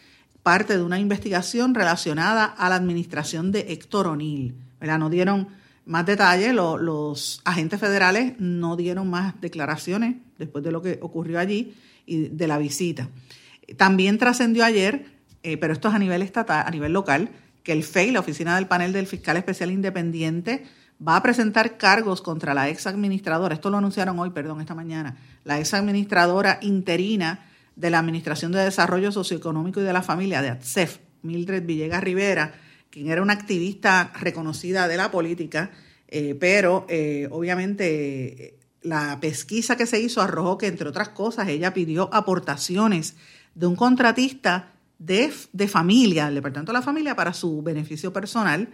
parte 0.44 0.76
de 0.76 0.84
una 0.84 1.00
investigación 1.00 1.74
relacionada 1.74 2.44
a 2.44 2.68
la 2.68 2.76
administración 2.76 3.50
de 3.50 3.72
Héctor 3.72 4.06
O'Neill. 4.06 4.54
No 4.80 5.10
dieron 5.10 5.48
más 5.84 6.06
detalles, 6.06 6.54
los 6.54 7.42
agentes 7.44 7.80
federales 7.80 8.34
no 8.38 8.76
dieron 8.76 9.10
más 9.10 9.34
declaraciones 9.40 10.14
después 10.38 10.62
de 10.62 10.70
lo 10.70 10.80
que 10.80 11.00
ocurrió 11.02 11.40
allí 11.40 11.74
y 12.06 12.28
de 12.28 12.46
la 12.46 12.58
visita. 12.58 13.08
También 13.76 14.18
trascendió 14.18 14.64
ayer 14.64 15.14
eh, 15.44 15.58
pero 15.58 15.74
esto 15.74 15.88
es 15.88 15.94
a 15.94 15.98
nivel 15.98 16.22
estatal, 16.22 16.64
a 16.66 16.70
nivel 16.70 16.92
local, 16.94 17.28
que 17.62 17.72
el 17.72 17.84
FEI, 17.84 18.10
la 18.12 18.20
Oficina 18.20 18.56
del 18.56 18.66
Panel 18.66 18.94
del 18.94 19.06
Fiscal 19.06 19.36
Especial 19.36 19.70
Independiente, 19.70 20.64
va 21.06 21.16
a 21.16 21.22
presentar 21.22 21.76
cargos 21.76 22.22
contra 22.22 22.54
la 22.54 22.70
ex 22.70 22.86
administradora, 22.86 23.54
esto 23.54 23.68
lo 23.68 23.76
anunciaron 23.76 24.18
hoy, 24.18 24.30
perdón, 24.30 24.62
esta 24.62 24.74
mañana, 24.74 25.18
la 25.44 25.60
ex 25.60 25.74
administradora 25.74 26.58
interina 26.62 27.46
de 27.76 27.90
la 27.90 27.98
Administración 27.98 28.52
de 28.52 28.60
Desarrollo 28.60 29.12
Socioeconómico 29.12 29.80
y 29.80 29.84
de 29.84 29.92
la 29.92 30.02
Familia, 30.02 30.40
de 30.40 30.48
ATSEF, 30.48 30.98
Mildred 31.20 31.66
Villegas 31.66 32.02
Rivera, 32.02 32.54
quien 32.88 33.10
era 33.10 33.20
una 33.20 33.34
activista 33.34 34.12
reconocida 34.18 34.88
de 34.88 34.96
la 34.96 35.10
política, 35.10 35.72
eh, 36.08 36.34
pero 36.40 36.86
eh, 36.88 37.28
obviamente 37.30 38.60
la 38.80 39.18
pesquisa 39.20 39.76
que 39.76 39.86
se 39.86 40.00
hizo 40.00 40.22
arrojó 40.22 40.56
que, 40.56 40.68
entre 40.68 40.88
otras 40.88 41.10
cosas, 41.10 41.48
ella 41.48 41.74
pidió 41.74 42.08
aportaciones 42.14 43.16
de 43.54 43.66
un 43.66 43.76
contratista 43.76 44.72
de, 44.98 45.30
familia, 45.68 46.26
del 46.26 46.36
Departamento 46.36 46.72
de 46.72 46.78
la 46.78 46.82
Familia, 46.82 47.16
para 47.16 47.32
su 47.34 47.62
beneficio 47.62 48.12
personal 48.12 48.68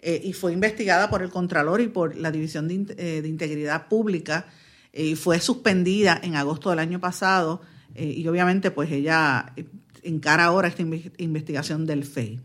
eh, 0.00 0.20
y 0.24 0.32
fue 0.32 0.52
investigada 0.52 1.08
por 1.08 1.22
el 1.22 1.30
Contralor 1.30 1.80
y 1.80 1.88
por 1.88 2.16
la 2.16 2.30
División 2.30 2.68
de, 2.68 2.94
eh, 2.98 3.22
Integridad 3.26 3.88
Pública 3.88 4.46
eh, 4.92 5.06
y 5.06 5.16
fue 5.16 5.40
suspendida 5.40 6.20
en 6.22 6.36
agosto 6.36 6.70
del 6.70 6.80
año 6.80 7.00
pasado 7.00 7.60
y 7.98 8.28
obviamente 8.28 8.70
pues 8.70 8.92
ella 8.92 9.54
encara 10.02 10.44
ahora 10.44 10.68
esta 10.68 10.82
investigación 10.82 11.86
del 11.86 12.04
FEI. 12.04 12.40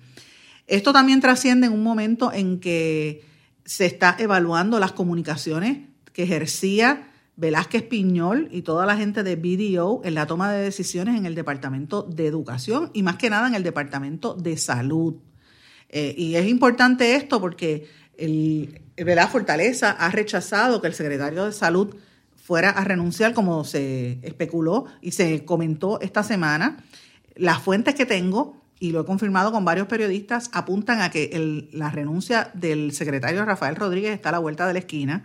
Esto 0.65 0.93
también 0.93 1.19
trasciende 1.19 1.67
en 1.67 1.73
un 1.73 1.83
momento 1.83 2.31
en 2.31 2.61
que 2.61 3.25
se 3.65 3.85
está 3.85 4.15
evaluando 4.17 4.79
las 4.79 4.93
comunicaciones 4.93 5.79
que 6.13 6.23
ejercía 6.23 7.10
Velázquez 7.35 7.83
Piñol 7.83 8.49
y 8.51 8.61
toda 8.61 8.85
la 8.85 8.97
gente 8.97 9.23
de 9.23 9.35
BDO 9.35 10.01
en 10.03 10.15
la 10.15 10.27
toma 10.27 10.51
de 10.51 10.63
decisiones 10.63 11.17
en 11.17 11.25
el 11.25 11.35
Departamento 11.35 12.03
de 12.03 12.27
Educación 12.27 12.91
y 12.93 13.03
más 13.03 13.15
que 13.17 13.29
nada 13.29 13.47
en 13.47 13.55
el 13.55 13.63
Departamento 13.63 14.33
de 14.33 14.57
Salud. 14.57 15.15
Eh, 15.89 16.13
y 16.17 16.35
es 16.35 16.47
importante 16.47 17.15
esto 17.15 17.41
porque 17.41 17.87
el, 18.17 18.81
Fortaleza 19.29 19.91
ha 19.91 20.09
rechazado 20.09 20.81
que 20.81 20.87
el 20.87 20.93
secretario 20.93 21.45
de 21.45 21.53
Salud 21.53 21.95
fuera 22.35 22.69
a 22.69 22.83
renunciar 22.83 23.33
como 23.33 23.63
se 23.63 24.19
especuló 24.23 24.85
y 25.01 25.11
se 25.11 25.45
comentó 25.45 25.99
esta 26.01 26.23
semana. 26.23 26.83
Las 27.35 27.61
fuentes 27.61 27.95
que 27.95 28.05
tengo, 28.05 28.61
y 28.79 28.91
lo 28.91 29.01
he 29.01 29.05
confirmado 29.05 29.51
con 29.51 29.65
varios 29.65 29.87
periodistas, 29.87 30.49
apuntan 30.53 31.01
a 31.01 31.09
que 31.09 31.69
la 31.71 31.89
renuncia 31.89 32.51
del 32.53 32.91
secretario 32.91 33.45
Rafael 33.45 33.75
Rodríguez 33.75 34.13
está 34.13 34.29
a 34.29 34.33
la 34.33 34.39
vuelta 34.39 34.67
de 34.67 34.73
la 34.73 34.79
esquina 34.79 35.23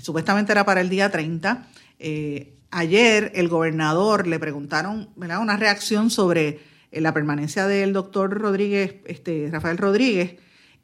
supuestamente 0.00 0.52
era 0.52 0.64
para 0.64 0.80
el 0.80 0.88
día 0.88 1.10
30. 1.10 1.66
Eh, 1.98 2.54
ayer 2.70 3.32
el 3.34 3.48
gobernador 3.48 4.26
le 4.26 4.38
preguntaron 4.38 5.10
una 5.16 5.56
reacción 5.56 6.10
sobre 6.10 6.60
eh, 6.90 7.00
la 7.00 7.14
permanencia 7.14 7.66
del 7.66 7.92
doctor 7.92 8.30
Rodríguez, 8.38 8.96
este, 9.06 9.48
Rafael 9.50 9.78
Rodríguez, 9.78 10.36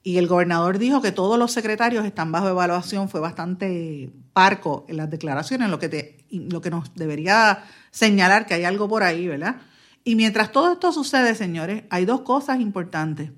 y 0.03 0.17
el 0.17 0.27
gobernador 0.27 0.79
dijo 0.79 1.03
que 1.03 1.13
todos 1.13 1.39
los 1.39 1.53
secretarios 1.53 2.07
están 2.07 2.33
bajo 2.33 2.49
evaluación, 2.49 3.09
fue 3.09 3.21
bastante 3.21 4.11
parco 4.33 4.87
en 4.89 4.97
las 4.97 5.11
declaraciones, 5.11 5.69
lo 5.69 5.79
que, 5.79 5.89
te, 5.89 6.17
lo 6.31 6.61
que 6.61 6.71
nos 6.71 6.95
debería 6.95 7.65
señalar 7.91 8.47
que 8.47 8.55
hay 8.55 8.65
algo 8.65 8.89
por 8.89 9.03
ahí, 9.03 9.27
¿verdad? 9.27 9.57
Y 10.03 10.17
mientras 10.17 10.53
todo 10.53 10.73
esto 10.73 10.93
sucede, 10.93 11.35
señores, 11.35 11.85
hay 11.91 12.07
dos 12.07 12.23
cosas 12.23 12.61
importantes. 12.61 13.31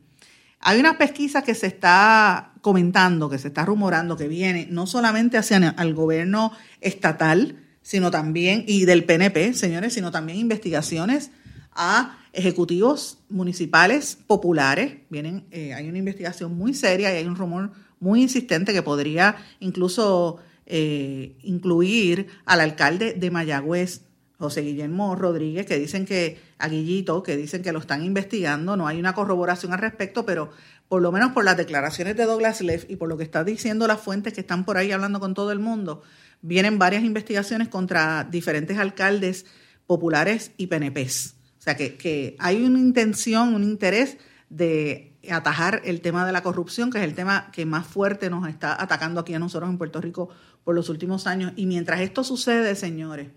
Hay 0.61 0.78
una 0.78 0.96
pesquisa 0.96 1.42
que 1.42 1.54
se 1.56 1.66
está 1.66 2.51
comentando, 2.62 3.29
que 3.29 3.38
se 3.38 3.48
está 3.48 3.66
rumorando, 3.66 4.16
que 4.16 4.29
viene 4.29 4.66
no 4.70 4.87
solamente 4.87 5.37
hacia 5.37 5.75
el 5.79 5.94
gobierno 5.94 6.53
estatal, 6.81 7.59
sino 7.83 8.11
también, 8.11 8.64
y 8.66 8.87
del 8.87 9.05
PNP, 9.05 9.53
señores, 9.53 9.92
sino 9.92 10.11
también 10.11 10.38
investigaciones 10.38 11.31
a 11.75 12.18
ejecutivos 12.33 13.18
municipales 13.29 14.16
populares. 14.27 14.94
Vienen, 15.11 15.44
eh, 15.51 15.75
hay 15.75 15.88
una 15.88 15.98
investigación 15.98 16.57
muy 16.57 16.72
seria 16.72 17.12
y 17.12 17.18
hay 17.18 17.27
un 17.27 17.37
rumor 17.37 17.72
muy 18.01 18.22
insistente 18.22 18.72
que 18.72 18.83
podría 18.83 19.37
incluso 19.61 20.38
eh, 20.66 21.37
incluir 21.42 22.29
al 22.46 22.61
alcalde 22.61 23.14
de 23.14 23.31
Mayagüez, 23.31 24.03
José 24.38 24.62
Guillermo 24.62 25.14
Rodríguez, 25.14 25.66
que 25.66 25.79
dicen 25.79 26.05
que, 26.05 26.40
a 26.59 26.68
Guillito, 26.68 27.22
que 27.22 27.37
dicen 27.37 27.62
que 27.62 27.72
lo 27.72 27.79
están 27.79 28.05
investigando, 28.05 28.77
no 28.77 28.88
hay 28.88 28.98
una 28.98 29.14
corroboración 29.14 29.72
al 29.72 29.79
respecto, 29.79 30.27
pero 30.27 30.51
por 30.92 31.00
lo 31.00 31.11
menos 31.11 31.33
por 31.33 31.42
las 31.42 31.57
declaraciones 31.57 32.18
de 32.18 32.26
Douglas 32.26 32.61
Leff 32.61 32.85
y 32.87 32.96
por 32.96 33.09
lo 33.09 33.16
que 33.16 33.24
están 33.24 33.46
diciendo 33.46 33.87
las 33.87 33.98
fuentes 33.98 34.35
que 34.35 34.42
están 34.42 34.66
por 34.66 34.76
ahí 34.76 34.92
hablando 34.92 35.20
con 35.20 35.33
todo 35.33 35.50
el 35.50 35.59
mundo, 35.59 36.02
vienen 36.42 36.79
varias 36.79 37.02
investigaciones 37.02 37.69
contra 37.69 38.29
diferentes 38.31 38.77
alcaldes 38.77 39.46
populares 39.87 40.52
y 40.58 40.66
PNPs. 40.66 41.35
O 41.58 41.62
sea 41.62 41.79
que, 41.79 41.96
que 41.96 42.37
hay 42.38 42.62
una 42.62 42.79
intención, 42.79 43.54
un 43.54 43.64
interés 43.64 44.19
de 44.50 45.14
atajar 45.31 45.81
el 45.87 46.02
tema 46.02 46.27
de 46.27 46.33
la 46.33 46.42
corrupción, 46.42 46.90
que 46.90 46.98
es 46.98 47.04
el 47.04 47.14
tema 47.14 47.50
que 47.52 47.64
más 47.64 47.87
fuerte 47.87 48.29
nos 48.29 48.46
está 48.46 48.79
atacando 48.79 49.19
aquí 49.19 49.33
a 49.33 49.38
nosotros 49.38 49.71
en 49.71 49.79
Puerto 49.79 49.98
Rico 49.98 50.29
por 50.62 50.75
los 50.75 50.90
últimos 50.90 51.27
años. 51.27 51.54
Y 51.56 51.64
mientras 51.64 52.02
esto 52.02 52.23
sucede, 52.23 52.75
señores, 52.75 53.29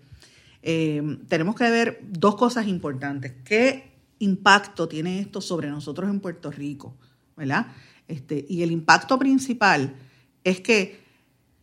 eh, 0.62 1.20
tenemos 1.26 1.54
que 1.54 1.70
ver 1.70 2.00
dos 2.02 2.36
cosas 2.36 2.68
importantes. 2.68 3.32
¿Qué 3.46 3.94
impacto 4.18 4.88
tiene 4.88 5.20
esto 5.20 5.40
sobre 5.40 5.70
nosotros 5.70 6.10
en 6.10 6.20
Puerto 6.20 6.50
Rico? 6.50 6.98
¿Verdad? 7.36 7.66
Este, 8.08 8.44
y 8.48 8.62
el 8.62 8.70
impacto 8.70 9.18
principal 9.18 9.94
es 10.44 10.60
que 10.60 11.06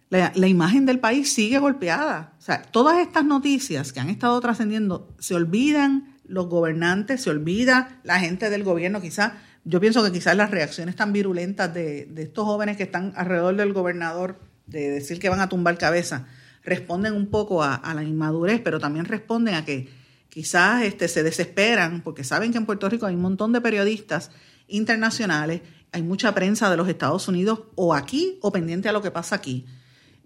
la, 0.09 0.47
imagen 0.47 0.85
del 0.85 0.99
país 0.99 1.33
sigue 1.33 1.57
golpeada. 1.57 2.33
O 2.37 2.41
sea, 2.41 2.61
todas 2.61 2.99
estas 2.99 3.25
noticias 3.25 3.91
que 3.91 3.99
han 3.99 4.09
estado 4.09 4.39
trascendiendo, 4.41 5.15
se 5.17 5.33
olvidan 5.33 6.17
los 6.25 6.47
gobernantes, 6.47 7.23
se 7.23 7.31
olvida 7.31 7.99
la 8.03 8.19
gente 8.19 8.49
del 8.49 8.63
gobierno, 8.63 9.01
quizás, 9.01 9.33
yo 9.65 9.79
pienso 9.79 10.03
que 10.03 10.11
quizás 10.11 10.37
las 10.37 10.51
reacciones 10.51 10.95
tan 10.95 11.13
virulentas 11.13 11.73
de, 11.73 12.05
de 12.05 12.23
estos 12.23 12.45
jóvenes 12.45 12.77
que 12.77 12.83
están 12.83 13.13
alrededor 13.15 13.55
del 13.55 13.73
gobernador, 13.73 14.39
de 14.67 14.91
decir 14.91 15.19
que 15.19 15.29
van 15.29 15.39
a 15.39 15.49
tumbar 15.49 15.77
cabeza, 15.77 16.27
responden 16.63 17.13
un 17.13 17.27
poco 17.27 17.63
a, 17.63 17.75
a 17.75 17.93
la 17.93 18.03
inmadurez, 18.03 18.61
pero 18.63 18.79
también 18.79 19.05
responden 19.05 19.55
a 19.55 19.65
que 19.65 19.89
quizás 20.29 20.83
este, 20.83 21.07
se 21.07 21.23
desesperan 21.23 22.01
porque 22.01 22.23
saben 22.23 22.51
que 22.51 22.57
en 22.57 22.65
Puerto 22.65 22.87
Rico 22.87 23.05
hay 23.05 23.15
un 23.15 23.21
montón 23.21 23.51
de 23.51 23.61
periodistas 23.61 24.31
internacionales, 24.67 25.61
hay 25.91 26.01
mucha 26.01 26.33
prensa 26.33 26.69
de 26.69 26.77
los 26.77 26.89
Estados 26.89 27.27
Unidos 27.27 27.61
o 27.75 27.93
aquí 27.93 28.39
o 28.41 28.51
pendiente 28.51 28.89
a 28.89 28.91
lo 28.91 29.01
que 29.01 29.11
pasa 29.11 29.35
aquí. 29.35 29.65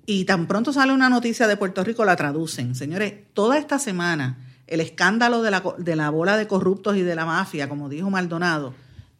Y 0.06 0.24
tan 0.24 0.48
pronto 0.48 0.72
sale 0.72 0.94
una 0.94 1.10
noticia 1.10 1.48
de 1.48 1.58
Puerto 1.58 1.84
Rico, 1.84 2.06
la 2.06 2.16
traducen. 2.16 2.76
Señores, 2.76 3.14
toda 3.34 3.58
esta 3.58 3.78
semana, 3.78 4.38
el 4.66 4.80
escándalo 4.80 5.42
de 5.42 5.52
la, 5.52 5.64
de 5.78 5.96
la 5.98 6.10
bola 6.10 6.38
de 6.38 6.48
corruptos 6.48 6.96
y 6.96 7.02
de 7.02 7.14
la 7.14 7.26
mafia, 7.26 7.68
como 7.68 7.90
dijo 7.90 8.10
Maldonado. 8.10 8.74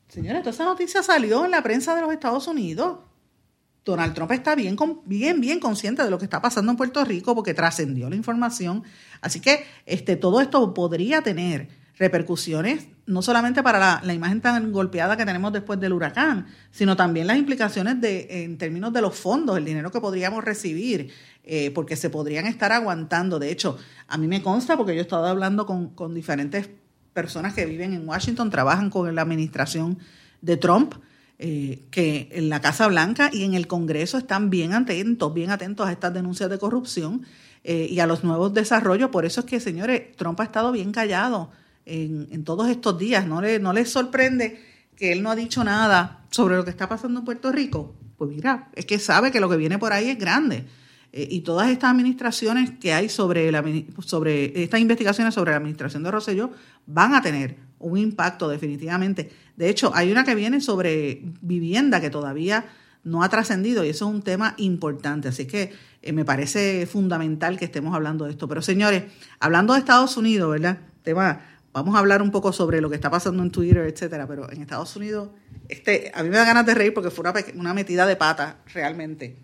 Señores, 0.08 0.42
toda 0.42 0.52
esa 0.52 0.64
noticia 0.64 1.04
salió 1.04 1.44
en 1.44 1.52
la 1.52 1.62
prensa 1.62 1.94
de 1.94 2.02
los 2.02 2.14
Estados 2.14 2.48
Unidos. 2.48 3.00
Donald 3.84 4.14
Trump 4.14 4.32
está 4.32 4.56
bien, 4.56 4.78
bien, 5.06 5.42
bien 5.42 5.60
consciente 5.60 6.04
de 6.04 6.10
lo 6.10 6.18
que 6.18 6.26
está 6.26 6.42
pasando 6.42 6.72
en 6.72 6.78
Puerto 6.78 7.04
Rico 7.04 7.36
porque 7.36 7.54
trascendió 7.54 8.10
la 8.10 8.16
información. 8.16 8.84
Así 9.22 9.42
que 9.42 9.66
este, 9.86 10.16
todo 10.16 10.40
esto 10.40 10.74
podría 10.74 11.22
tener 11.22 11.68
repercusiones 11.98 12.88
no 13.08 13.22
solamente 13.22 13.64
para 13.64 14.02
la, 14.04 14.14
imagen 14.14 14.42
tan 14.42 14.72
golpeada 14.74 15.16
que 15.16 15.26
tenemos 15.26 15.54
después 15.54 15.80
del 15.80 15.94
huracán, 15.94 16.48
sino 16.72 16.98
también 16.98 17.26
las 17.26 17.38
implicaciones 17.38 18.00
de, 18.02 18.44
en 18.44 18.58
términos 18.58 18.92
de 18.92 19.02
los 19.02 19.16
fondos, 19.16 19.58
el 19.58 19.64
dinero 19.64 19.92
que 19.92 20.02
podríamos 20.02 20.44
recibir, 20.44 21.12
eh, 21.46 21.72
porque 21.72 21.96
se 21.96 22.10
podrían 22.10 22.46
estar 22.48 22.74
aguantando. 22.74 23.40
De 23.40 23.50
hecho, 23.50 23.78
a 24.10 24.18
mí 24.18 24.28
me 24.28 24.44
consta, 24.44 24.76
porque 24.76 24.94
yo 24.94 25.00
he 25.00 25.04
estado 25.04 25.26
hablando 25.26 25.66
con, 25.66 25.92
con 25.92 26.14
diferentes 26.14 26.70
personas 27.14 27.54
que 27.54 27.66
viven 27.66 27.94
en 27.94 28.08
Washington, 28.08 28.50
trabajan 28.50 28.90
con 28.90 29.16
la 29.16 29.22
administración 29.22 29.98
de 30.42 30.58
Trump, 30.58 30.96
eh, 31.40 31.86
que 31.92 32.28
en 32.34 32.50
la 32.50 32.60
Casa 32.60 32.88
Blanca 32.88 33.30
y 33.32 33.44
en 33.44 33.54
el 33.54 33.68
Congreso 33.68 34.18
están 34.18 34.50
bien 34.50 34.74
atentos, 34.74 35.34
bien 35.34 35.50
atentos 35.50 35.88
a 35.88 35.94
estas 35.94 36.14
denuncias 36.14 36.50
de 36.50 36.58
corrupción 36.58 37.22
eh, 37.64 37.88
y 37.90 38.02
a 38.02 38.06
los 38.06 38.26
nuevos 38.26 38.54
desarrollos. 38.54 39.12
Por 39.12 39.24
eso 39.24 39.40
es 39.40 39.46
que, 39.46 39.62
señores, 39.62 40.14
Trump 40.18 40.42
ha 40.42 40.44
estado 40.44 40.74
bien 40.74 40.92
callado 40.92 41.52
en, 41.88 42.44
todos 42.44 42.70
estos 42.70 42.98
días. 42.98 43.26
¿No, 43.26 43.42
le, 43.42 43.60
¿No 43.60 43.74
les 43.74 43.90
sorprende 43.90 44.62
que 44.96 45.12
él 45.12 45.24
no 45.24 45.32
ha 45.32 45.36
dicho 45.36 45.64
nada 45.64 46.26
sobre 46.32 46.56
lo 46.56 46.64
que 46.64 46.70
está 46.70 46.90
pasando 46.90 47.20
en 47.20 47.26
Puerto 47.26 47.52
Rico? 47.52 47.96
Pues 48.18 48.30
mira, 48.30 48.70
es 48.76 48.86
que 48.86 49.00
sabe 49.00 49.32
que 49.32 49.40
lo 49.40 49.50
que 49.50 49.58
viene 49.58 49.78
por 49.78 49.94
ahí 49.94 50.10
es 50.10 50.18
grande. 50.18 50.66
Eh, 51.14 51.28
y 51.32 51.42
todas 51.42 51.70
estas 51.70 51.92
administraciones 51.92 52.72
que 52.80 52.94
hay 52.94 53.10
sobre, 53.10 53.52
la, 53.52 53.64
sobre 54.00 54.64
estas 54.64 54.80
investigaciones 54.80 55.34
sobre 55.34 55.52
la 55.52 55.58
administración 55.58 56.04
de 56.04 56.12
Rosselló 56.12 56.52
van 56.86 57.16
a 57.16 57.22
tener 57.22 57.56
un 57.80 57.98
impacto 57.98 58.50
definitivamente. 58.50 59.32
De 59.56 59.70
hecho, 59.70 59.92
hay 59.96 60.12
una 60.12 60.24
que 60.24 60.36
viene 60.36 60.62
sobre 60.62 61.22
vivienda 61.42 62.02
que 62.02 62.10
todavía 62.10 62.66
no 63.04 63.24
ha 63.24 63.30
trascendido 63.30 63.86
y 63.86 63.90
eso 63.90 64.08
es 64.08 64.14
un 64.14 64.22
tema 64.22 64.54
importante. 64.58 65.30
Así 65.30 65.46
que 65.46 65.72
eh, 66.02 66.12
me 66.12 66.26
parece 66.26 66.86
fundamental 66.86 67.58
que 67.58 67.66
estemos 67.66 67.96
hablando 67.96 68.26
de 68.26 68.32
esto. 68.32 68.48
Pero 68.48 68.62
señores, 68.62 69.04
hablando 69.40 69.74
de 69.74 69.80
Estados 69.80 70.18
Unidos, 70.18 70.52
¿verdad? 70.52 70.80
Tema, 71.04 71.42
vamos 71.82 71.96
a 71.96 72.00
hablar 72.00 72.22
un 72.22 72.32
poco 72.32 72.52
sobre 72.52 72.82
lo 72.82 72.90
que 72.90 72.96
está 72.96 73.10
pasando 73.10 73.44
en 73.44 73.52
Twitter, 73.52 73.86
etcétera. 73.88 74.28
Pero 74.28 74.52
en 74.52 74.62
Estados 74.62 74.96
Unidos, 74.96 75.30
este, 75.70 76.12
a 76.14 76.24
mí 76.24 76.30
me 76.30 76.38
da 76.38 76.46
ganas 76.46 76.66
de 76.66 76.74
reír 76.74 76.94
porque 76.94 77.12
fue 77.12 77.26
una, 77.56 77.74
metida 77.74 78.06
de 78.06 78.16
pata 78.16 78.58
realmente. 78.74 79.38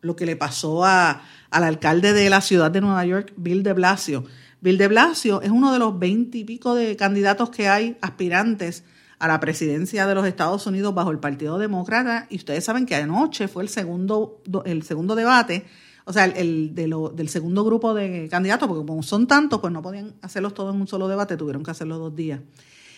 Lo 0.00 0.16
que 0.16 0.26
le 0.26 0.36
pasó 0.36 0.84
a, 0.84 1.22
al 1.50 1.64
alcalde 1.64 2.12
de 2.12 2.30
la 2.30 2.40
ciudad 2.40 2.70
de 2.70 2.80
Nueva 2.80 3.04
York, 3.04 3.32
Bill 3.36 3.62
de 3.62 3.72
Blasio 3.72 4.24
Bill 4.62 4.76
de 4.76 4.88
Blasio 4.88 5.40
es 5.40 5.50
uno 5.50 5.72
de 5.72 5.78
los 5.78 5.98
veinte 5.98 6.38
y 6.38 6.44
pico 6.44 6.74
de 6.74 6.94
candidatos 6.96 7.48
que 7.48 7.68
hay 7.68 7.96
aspirantes 8.02 8.84
a 9.18 9.26
la 9.26 9.40
presidencia 9.40 10.06
de 10.06 10.14
los 10.14 10.26
Estados 10.26 10.66
Unidos 10.66 10.94
bajo 10.94 11.10
el 11.10 11.18
Partido 11.18 11.58
Demócrata 11.58 12.26
y 12.28 12.36
ustedes 12.36 12.64
saben 12.64 12.84
que 12.84 12.94
anoche 12.94 13.48
fue 13.48 13.62
el 13.62 13.70
segundo, 13.70 14.42
el 14.66 14.82
segundo 14.82 15.14
debate, 15.14 15.64
o 16.04 16.12
sea, 16.12 16.24
el, 16.24 16.74
de 16.74 16.88
lo, 16.88 17.08
del 17.10 17.28
segundo 17.28 17.64
grupo 17.64 17.94
de 17.94 18.28
candidatos, 18.30 18.68
porque 18.68 18.86
como 18.86 19.02
son 19.02 19.26
tantos, 19.26 19.60
pues 19.60 19.72
no 19.72 19.82
podían 19.82 20.14
hacerlos 20.22 20.54
todos 20.54 20.74
en 20.74 20.80
un 20.80 20.88
solo 20.88 21.08
debate, 21.08 21.36
tuvieron 21.36 21.62
que 21.62 21.70
hacerlo 21.70 21.98
dos 21.98 22.14
días. 22.14 22.40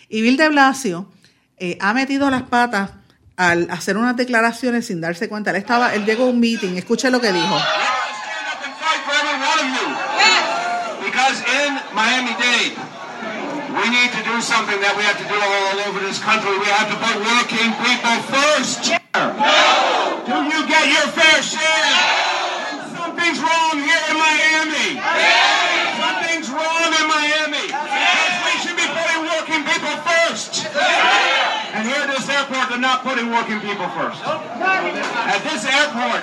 Y 0.09 0.21
Bill 0.21 0.37
de 0.37 0.49
Blasio 0.49 1.07
eh, 1.57 1.77
ha 1.79 1.93
metido 1.93 2.29
las 2.29 2.43
patas 2.43 2.91
al 3.35 3.69
hacer 3.71 3.97
unas 3.97 4.15
declaraciones 4.15 4.87
sin 4.87 5.01
darse 5.01 5.27
cuenta. 5.27 5.51
Él 5.51 5.57
estaba, 5.57 5.93
él 5.95 6.05
llegó 6.05 6.23
a 6.23 6.27
un 6.27 6.39
meeting, 6.39 6.77
escuche 6.77 7.09
lo 7.09 7.19
que 7.19 7.31
dijo. 7.31 7.57
Because 11.03 11.43
in 11.45 11.79
Miami-Dade, 11.93 12.73
we 13.69 13.89
need 13.89 14.11
to 14.11 14.23
do 14.23 14.41
something 14.41 14.79
that 14.81 14.95
we 14.97 15.03
have 15.03 15.17
to 15.17 15.27
do 15.29 15.35
all 15.35 15.79
over 15.87 15.99
this 15.99 16.19
country. 16.19 16.57
We 16.57 16.65
have 16.65 16.89
to 16.89 16.97
put 16.97 17.15
working 17.21 17.69
people 17.85 18.17
first. 18.33 18.89
No. 19.13 19.33
Do 20.25 20.43
you 20.49 20.67
get 20.67 20.87
your 20.87 21.07
fair 21.13 21.41
share? 21.43 22.22
Something's 23.23 23.39
wrong 23.39 23.79
here 23.79 24.03
in 24.11 24.19
Miami. 24.19 24.99
Something's 24.99 26.51
wrong 26.51 26.91
in 26.91 27.07
Miami. 27.07 27.71
Because 27.71 28.35
we 28.43 28.53
should 28.59 28.75
be 28.75 28.83
putting 28.83 29.23
working 29.23 29.63
people 29.63 29.95
first. 30.03 30.67
And 31.71 31.87
here 31.87 32.03
at 32.03 32.11
this 32.11 32.27
airport, 32.27 32.67
they're 32.67 32.83
not 32.83 33.07
putting 33.07 33.31
working 33.31 33.63
people 33.63 33.87
first. 33.95 34.19
At 34.27 35.39
this 35.39 35.63
airport, 35.63 36.19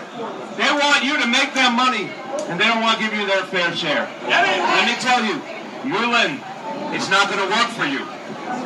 they 0.61 0.68
want 0.68 1.01
you 1.01 1.16
to 1.16 1.24
make 1.24 1.57
them 1.57 1.72
money 1.72 2.12
and 2.53 2.61
they 2.61 2.68
don't 2.68 2.84
want 2.84 3.01
to 3.01 3.09
give 3.09 3.16
you 3.16 3.24
their 3.24 3.48
fair 3.48 3.72
share. 3.72 4.05
Let 4.28 4.84
me 4.84 4.92
tell 5.01 5.24
you, 5.24 5.40
Yulin, 5.88 6.36
it's 6.92 7.09
not 7.09 7.32
going 7.32 7.40
to 7.40 7.48
work 7.48 7.72
for 7.80 7.88
you. 7.88 8.05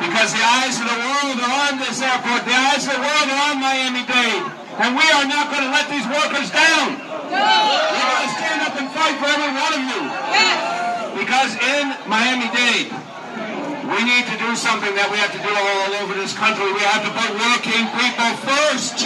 Because 0.03 0.35
the 0.35 0.43
eyes 0.43 0.75
of 0.75 0.91
the 0.91 0.99
world 1.07 1.39
are 1.39 1.71
on 1.71 1.79
this 1.79 2.03
airport. 2.03 2.43
The 2.43 2.51
eyes 2.51 2.83
of 2.83 2.99
the 2.99 2.99
world 2.99 3.27
are 3.31 3.55
on 3.55 3.63
Miami-Dade. 3.63 4.43
And 4.75 4.91
we 4.91 5.07
are 5.07 5.23
not 5.23 5.55
going 5.55 5.63
to 5.63 5.71
let 5.71 5.87
these 5.87 6.03
workers 6.03 6.51
down. 6.51 6.99
No. 7.31 8.04
Fight 9.05 9.17
for 9.21 9.29
every 9.29 9.51
one 9.65 9.73
of 9.77 9.83
you. 9.91 10.01
Because 11.21 11.51
in 11.55 11.85
Miami-Dade, 12.07 12.91
we 13.93 13.99
need 14.03 14.25
to 14.25 14.37
do 14.45 14.55
something 14.55 14.93
that 14.95 15.07
we 15.11 15.17
have 15.17 15.31
to 15.31 15.41
do 15.47 15.51
all 15.53 15.91
over 16.01 16.13
this 16.15 16.33
country. 16.33 16.65
We 16.73 16.83
have 16.93 17.03
to 17.05 17.11
put 17.19 17.29
working 17.47 17.85
people 17.99 18.31
first. 18.47 19.05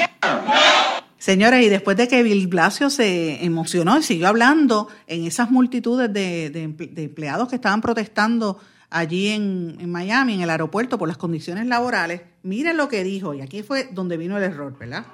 Señores, 1.17 1.65
y 1.65 1.69
después 1.69 1.97
de 1.97 2.07
que 2.07 2.23
Bill 2.23 2.47
Blasio 2.47 2.89
se 2.89 3.43
emocionó 3.43 3.97
y 3.97 4.03
siguió 4.03 4.29
hablando 4.29 4.87
en 5.05 5.25
esas 5.25 5.51
multitudes 5.51 6.11
de, 6.13 6.49
de, 6.49 6.67
de 6.67 7.03
empleados 7.03 7.49
que 7.49 7.55
estaban 7.55 7.81
protestando 7.81 8.57
allí 8.89 9.27
en, 9.27 9.75
en, 9.79 9.91
Miami, 9.91 10.35
en 10.35 10.41
el 10.41 10.49
aeropuerto, 10.49 10.97
por 10.97 11.09
las 11.09 11.17
condiciones 11.17 11.67
laborales, 11.67 12.21
miren 12.43 12.77
lo 12.77 12.87
que 12.87 13.03
dijo, 13.03 13.33
y 13.33 13.41
aquí 13.41 13.63
fue 13.63 13.89
donde 13.91 14.15
vino 14.15 14.37
el 14.37 14.43
error, 14.43 14.77
¿verdad? 14.79 15.05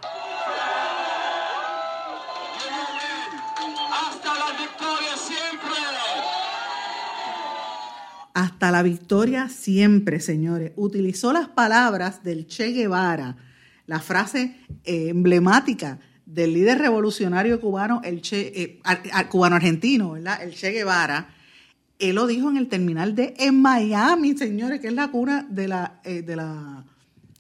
Hasta 8.36 8.70
la 8.70 8.84
victoria 8.84 9.48
siempre, 9.48 10.20
señores. 10.20 10.74
Utilizó 10.76 11.32
las 11.32 11.48
palabras 11.48 12.22
del 12.22 12.48
Che 12.48 12.74
Guevara 12.74 13.38
la 13.88 14.00
frase 14.02 14.58
eh, 14.84 15.08
emblemática 15.08 16.00
del 16.26 16.54
líder 16.54 16.80
revolucionario 16.80 17.62
cubano, 17.62 18.02
el 18.04 18.22
che, 18.22 18.52
eh, 18.54 18.82
cubano-argentino, 19.30 20.12
¿verdad? 20.12 20.44
El 20.44 20.54
Che 20.54 20.72
Guevara, 20.72 21.30
él 21.98 22.16
lo 22.16 22.28
dijo 22.28 22.50
en 22.50 22.58
el 22.58 22.68
terminal 22.68 23.16
de 23.16 23.36
en 23.38 23.62
Miami, 23.62 24.36
señores, 24.36 24.82
que 24.82 24.88
es 24.88 24.94
la 24.94 25.08
cuna 25.12 25.48
de 25.50 25.70
la, 25.70 26.02
eh, 26.04 26.22
de 26.22 26.36
la, 26.36 26.84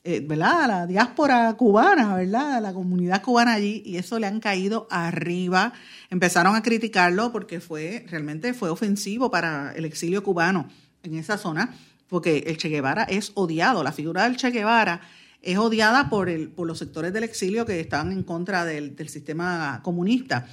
¿verdad? 0.01 0.67
La 0.67 0.87
diáspora 0.87 1.51
cubana, 1.55 2.15
¿verdad? 2.15 2.61
La 2.61 2.73
comunidad 2.73 3.21
cubana 3.21 3.51
allí, 3.51 3.83
y 3.85 3.97
eso 3.97 4.17
le 4.17 4.27
han 4.27 4.39
caído 4.39 4.87
arriba. 4.89 5.73
Empezaron 6.09 6.55
a 6.55 6.61
criticarlo 6.61 7.33
porque 7.33 7.59
fue, 7.59 8.05
realmente 8.07 8.53
fue 8.53 8.69
ofensivo 8.69 9.29
para 9.29 9.73
el 9.73 9.83
exilio 9.83 10.23
cubano 10.23 10.69
en 11.05 11.15
esa 11.15 11.37
zona, 11.37 11.75
porque 12.07 12.43
el 12.47 12.57
Che 12.57 12.69
Guevara 12.69 13.03
es 13.03 13.31
odiado, 13.35 13.83
la 13.83 13.91
figura 13.91 14.23
del 14.23 14.37
Che 14.37 14.51
Guevara 14.51 15.01
es 15.45 15.57
odiada 15.57 16.09
por, 16.09 16.27
el, 16.27 16.49
por 16.49 16.67
los 16.67 16.79
sectores 16.79 17.13
del 17.13 17.23
exilio 17.23 17.65
que 17.65 17.79
estaban 17.79 18.11
en 18.11 18.23
contra 18.23 18.65
del, 18.65 18.95
del 18.95 19.09
sistema 19.09 19.79
comunista. 19.83 20.47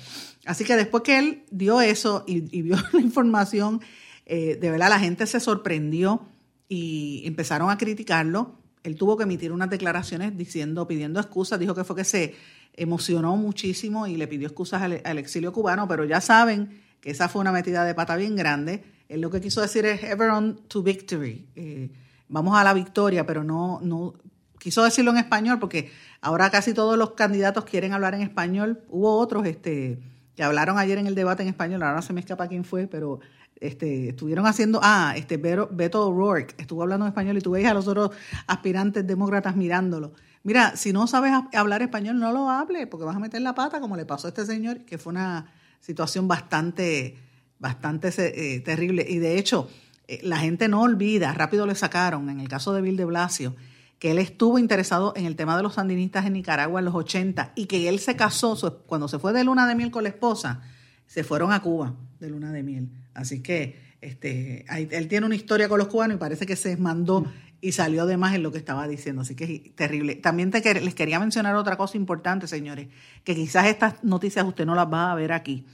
Así 0.44 0.64
que 0.64 0.76
después 0.76 1.02
que 1.02 1.18
él 1.18 1.44
dio 1.50 1.80
eso 1.80 2.24
y, 2.26 2.40
vio 2.62 2.76
la 2.92 3.00
información, 3.00 3.80
eh, 4.26 4.58
de 4.60 4.70
verdad 4.70 4.90
la 4.90 4.98
gente 4.98 5.26
se 5.26 5.40
sorprendió 5.40 6.26
y 6.68 7.22
empezaron 7.24 7.70
a 7.70 7.78
criticarlo. 7.78 8.58
Él 8.82 8.96
tuvo 8.96 9.16
que 9.16 9.22
emitir 9.22 9.52
unas 9.52 9.70
declaraciones 9.70 10.36
diciendo, 10.36 10.86
pidiendo 10.86 11.20
excusas, 11.20 11.58
dijo 11.58 11.74
que 11.74 11.84
fue 11.84 11.96
que 11.96 12.04
se 12.04 12.34
emocionó 12.74 13.36
muchísimo 13.36 14.06
y 14.06 14.16
le 14.16 14.26
pidió 14.26 14.48
excusas 14.48 14.82
al, 14.82 15.00
al 15.04 15.18
exilio 15.18 15.52
cubano, 15.52 15.88
pero 15.88 16.04
ya 16.04 16.20
saben 16.20 16.82
que 17.00 17.10
esa 17.10 17.28
fue 17.28 17.40
una 17.40 17.52
metida 17.52 17.84
de 17.84 17.94
pata 17.94 18.16
bien 18.16 18.36
grande. 18.36 18.84
Él 19.12 19.20
lo 19.20 19.30
que 19.30 19.40
quiso 19.40 19.60
decir 19.60 19.84
es 19.84 20.02
ever 20.04 20.30
on 20.30 20.56
to 20.68 20.82
victory. 20.82 21.46
Eh, 21.54 21.90
vamos 22.28 22.56
a 22.58 22.64
la 22.64 22.72
victoria, 22.72 23.26
pero 23.26 23.44
no, 23.44 23.78
no, 23.82 24.14
quiso 24.58 24.82
decirlo 24.84 25.10
en 25.10 25.18
español 25.18 25.58
porque 25.58 25.90
ahora 26.20 26.48
casi 26.48 26.72
todos 26.72 26.96
los 26.96 27.10
candidatos 27.10 27.64
quieren 27.64 27.92
hablar 27.92 28.14
en 28.14 28.22
español. 28.22 28.84
Hubo 28.88 29.18
otros 29.18 29.44
este, 29.44 29.98
que 30.36 30.42
hablaron 30.42 30.78
ayer 30.78 30.98
en 30.98 31.06
el 31.06 31.14
debate 31.14 31.42
en 31.42 31.48
español, 31.48 31.82
ahora 31.82 32.00
se 32.00 32.12
me 32.12 32.20
escapa 32.20 32.48
quién 32.48 32.64
fue, 32.64 32.86
pero 32.86 33.20
este, 33.56 34.10
estuvieron 34.10 34.46
haciendo, 34.46 34.80
ah, 34.82 35.14
este 35.16 35.36
Beto 35.36 36.08
O'Rourke 36.08 36.54
estuvo 36.58 36.82
hablando 36.82 37.06
en 37.06 37.10
español 37.10 37.36
y 37.36 37.40
tú 37.40 37.50
veis 37.50 37.66
a 37.66 37.74
los 37.74 37.88
otros 37.88 38.12
aspirantes 38.46 39.06
demócratas 39.06 39.56
mirándolo. 39.56 40.12
Mira, 40.44 40.76
si 40.76 40.92
no 40.92 41.06
sabes 41.06 41.32
hablar 41.54 41.82
español, 41.82 42.18
no 42.18 42.32
lo 42.32 42.48
hable, 42.48 42.86
porque 42.86 43.04
vas 43.04 43.16
a 43.16 43.20
meter 43.20 43.42
la 43.42 43.54
pata, 43.54 43.80
como 43.80 43.96
le 43.96 44.06
pasó 44.06 44.28
a 44.28 44.30
este 44.30 44.46
señor, 44.46 44.80
que 44.84 44.96
fue 44.96 45.12
una 45.12 45.52
situación 45.80 46.26
bastante, 46.28 47.18
bastante 47.62 48.10
eh, 48.18 48.60
terrible. 48.60 49.06
Y 49.08 49.18
de 49.18 49.38
hecho, 49.38 49.70
eh, 50.08 50.20
la 50.22 50.36
gente 50.36 50.68
no 50.68 50.82
olvida, 50.82 51.32
rápido 51.32 51.64
le 51.64 51.76
sacaron, 51.76 52.28
en 52.28 52.40
el 52.40 52.48
caso 52.48 52.74
de 52.74 52.82
Bill 52.82 52.96
de 52.96 53.04
Blasio, 53.06 53.54
que 54.00 54.10
él 54.10 54.18
estuvo 54.18 54.58
interesado 54.58 55.14
en 55.16 55.26
el 55.26 55.36
tema 55.36 55.56
de 55.56 55.62
los 55.62 55.74
sandinistas 55.74 56.26
en 56.26 56.32
Nicaragua 56.32 56.80
en 56.80 56.86
los 56.86 56.94
80 56.94 57.52
y 57.54 57.66
que 57.66 57.88
él 57.88 58.00
se 58.00 58.16
casó, 58.16 58.82
cuando 58.84 59.06
se 59.06 59.20
fue 59.20 59.32
de 59.32 59.44
luna 59.44 59.68
de 59.68 59.76
miel 59.76 59.92
con 59.92 60.02
la 60.02 60.08
esposa, 60.08 60.60
se 61.06 61.22
fueron 61.22 61.52
a 61.52 61.62
Cuba 61.62 61.94
de 62.18 62.28
luna 62.28 62.50
de 62.50 62.64
miel. 62.64 62.90
Así 63.14 63.42
que 63.42 63.94
este, 64.00 64.66
él 64.68 65.06
tiene 65.06 65.26
una 65.26 65.36
historia 65.36 65.68
con 65.68 65.78
los 65.78 65.86
cubanos 65.86 66.16
y 66.16 66.18
parece 66.18 66.46
que 66.46 66.56
se 66.56 66.76
mandó 66.76 67.24
y 67.60 67.70
salió 67.70 68.06
de 68.06 68.16
más 68.16 68.34
en 68.34 68.42
lo 68.42 68.50
que 68.50 68.58
estaba 68.58 68.88
diciendo. 68.88 69.22
Así 69.22 69.36
que 69.36 69.44
es 69.44 69.76
terrible. 69.76 70.16
También 70.16 70.50
te, 70.50 70.80
les 70.80 70.94
quería 70.96 71.20
mencionar 71.20 71.54
otra 71.54 71.76
cosa 71.76 71.96
importante, 71.96 72.48
señores, 72.48 72.88
que 73.22 73.36
quizás 73.36 73.66
estas 73.66 74.02
noticias 74.02 74.44
usted 74.44 74.66
no 74.66 74.74
las 74.74 74.92
va 74.92 75.12
a 75.12 75.14
ver 75.14 75.30
aquí. 75.30 75.64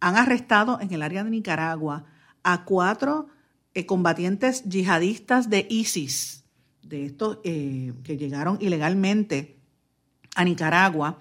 Han 0.00 0.16
arrestado 0.16 0.80
en 0.80 0.92
el 0.92 1.02
área 1.02 1.24
de 1.24 1.30
Nicaragua 1.30 2.04
a 2.42 2.64
cuatro 2.64 3.28
eh, 3.74 3.86
combatientes 3.86 4.64
yihadistas 4.64 5.48
de 5.48 5.66
ISIS 5.70 6.44
de 6.82 7.06
estos 7.06 7.38
eh, 7.44 7.92
que 8.02 8.16
llegaron 8.16 8.58
ilegalmente 8.60 9.58
a 10.34 10.44
Nicaragua 10.44 11.18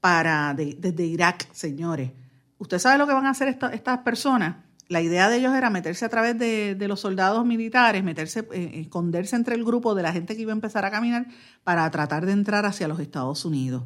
para 0.00 0.54
desde 0.54 1.06
Irak, 1.06 1.48
señores. 1.52 2.12
¿Usted 2.58 2.78
sabe 2.78 2.98
lo 2.98 3.06
que 3.06 3.12
van 3.12 3.26
a 3.26 3.30
hacer 3.30 3.48
estas 3.48 3.98
personas? 3.98 4.56
La 4.88 5.00
idea 5.00 5.28
de 5.28 5.38
ellos 5.38 5.54
era 5.54 5.68
meterse 5.68 6.04
a 6.04 6.08
través 6.08 6.38
de, 6.38 6.76
los 6.86 7.00
soldados 7.00 7.44
militares, 7.44 8.04
meterse, 8.04 8.46
eh, 8.52 8.80
esconderse 8.82 9.34
entre 9.34 9.56
el 9.56 9.64
grupo 9.64 9.94
de 9.94 10.02
la 10.02 10.12
gente 10.12 10.36
que 10.36 10.42
iba 10.42 10.52
a 10.52 10.54
empezar 10.54 10.84
a 10.84 10.90
caminar 10.90 11.26
para 11.64 11.90
tratar 11.90 12.24
de 12.24 12.32
entrar 12.32 12.66
hacia 12.66 12.86
los 12.86 13.00
Estados 13.00 13.44
Unidos. 13.44 13.82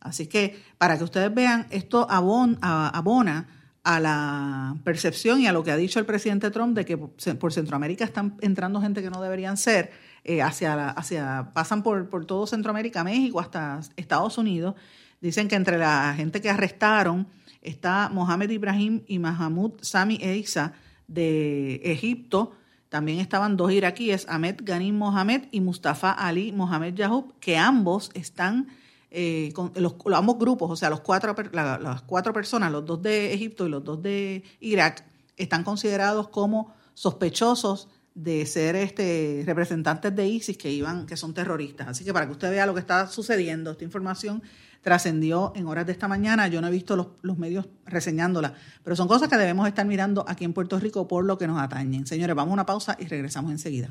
Así 0.00 0.26
que 0.26 0.62
para 0.78 0.96
que 0.96 1.04
ustedes 1.04 1.34
vean, 1.34 1.66
esto 1.70 2.06
abona 2.08 3.46
a 3.88 4.00
la 4.00 4.76
percepción 4.84 5.40
y 5.40 5.46
a 5.46 5.52
lo 5.54 5.64
que 5.64 5.70
ha 5.70 5.76
dicho 5.78 5.98
el 5.98 6.04
presidente 6.04 6.50
Trump 6.50 6.76
de 6.76 6.84
que 6.84 6.98
por 6.98 7.52
Centroamérica 7.54 8.04
están 8.04 8.36
entrando 8.42 8.82
gente 8.82 9.00
que 9.00 9.08
no 9.08 9.22
deberían 9.22 9.56
ser 9.56 9.92
eh, 10.24 10.42
hacia, 10.42 10.90
hacia, 10.90 11.52
pasan 11.54 11.82
por, 11.82 12.10
por 12.10 12.26
todo 12.26 12.46
Centroamérica, 12.46 13.02
México, 13.02 13.40
hasta 13.40 13.80
Estados 13.96 14.36
Unidos. 14.36 14.74
Dicen 15.22 15.48
que 15.48 15.54
entre 15.54 15.78
la 15.78 16.12
gente 16.14 16.42
que 16.42 16.50
arrestaron 16.50 17.28
está 17.62 18.10
Mohamed 18.12 18.50
Ibrahim 18.50 19.04
y 19.06 19.18
Mahmoud 19.18 19.80
Sami 19.80 20.18
Eiza 20.20 20.74
de 21.06 21.76
Egipto. 21.82 22.52
También 22.90 23.20
estaban 23.20 23.56
dos 23.56 23.72
iraquíes, 23.72 24.26
Ahmed 24.28 24.56
Ghanim 24.64 24.98
Mohamed 24.98 25.44
y 25.50 25.62
Mustafa 25.62 26.12
Ali 26.12 26.52
Mohamed 26.52 26.92
Yahoub, 26.94 27.32
que 27.40 27.56
ambos 27.56 28.10
están, 28.12 28.68
eh, 29.10 29.52
los, 29.74 29.94
ambos 30.14 30.38
grupos, 30.38 30.70
o 30.70 30.76
sea, 30.76 30.90
los 30.90 31.00
cuatro, 31.00 31.34
las 31.52 32.02
cuatro 32.02 32.32
personas, 32.32 32.70
los 32.70 32.84
dos 32.84 33.02
de 33.02 33.32
Egipto 33.32 33.66
y 33.66 33.70
los 33.70 33.82
dos 33.82 34.02
de 34.02 34.44
Irak, 34.60 35.04
están 35.36 35.64
considerados 35.64 36.28
como 36.28 36.74
sospechosos 36.94 37.88
de 38.14 38.44
ser 38.46 38.74
este, 38.74 39.44
representantes 39.46 40.14
de 40.14 40.26
ISIS 40.26 40.58
que 40.58 40.70
iban, 40.72 41.06
que 41.06 41.16
son 41.16 41.32
terroristas. 41.32 41.88
Así 41.88 42.04
que 42.04 42.12
para 42.12 42.26
que 42.26 42.32
usted 42.32 42.50
vea 42.50 42.66
lo 42.66 42.74
que 42.74 42.80
está 42.80 43.06
sucediendo, 43.06 43.70
esta 43.70 43.84
información 43.84 44.42
trascendió 44.82 45.52
en 45.54 45.66
horas 45.66 45.86
de 45.86 45.92
esta 45.92 46.08
mañana. 46.08 46.48
Yo 46.48 46.60
no 46.60 46.66
he 46.66 46.70
visto 46.70 46.96
los, 46.96 47.08
los, 47.22 47.38
medios 47.38 47.68
reseñándola, 47.86 48.54
pero 48.82 48.96
son 48.96 49.06
cosas 49.06 49.28
que 49.28 49.36
debemos 49.36 49.68
estar 49.68 49.86
mirando 49.86 50.24
aquí 50.26 50.44
en 50.44 50.52
Puerto 50.52 50.78
Rico 50.80 51.06
por 51.06 51.24
lo 51.24 51.38
que 51.38 51.46
nos 51.46 51.60
atañen. 51.60 52.06
Señores, 52.06 52.34
vamos 52.34 52.50
a 52.50 52.54
una 52.54 52.66
pausa 52.66 52.96
y 52.98 53.06
regresamos 53.06 53.52
enseguida. 53.52 53.90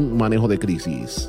manejo 0.00 0.48
de 0.48 0.58
crisis. 0.58 1.28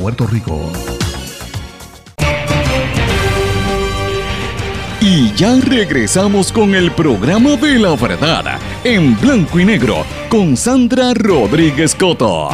Rico. 0.09 0.71
Y 4.99 5.31
ya 5.33 5.55
regresamos 5.61 6.51
con 6.51 6.73
el 6.73 6.91
programa 6.91 7.55
de 7.55 7.77
la 7.77 7.95
verdad 7.95 8.59
en 8.83 9.19
blanco 9.19 9.59
y 9.59 9.65
negro 9.65 10.03
con 10.27 10.57
Sandra 10.57 11.13
Rodríguez 11.13 11.93
Coto. 11.93 12.49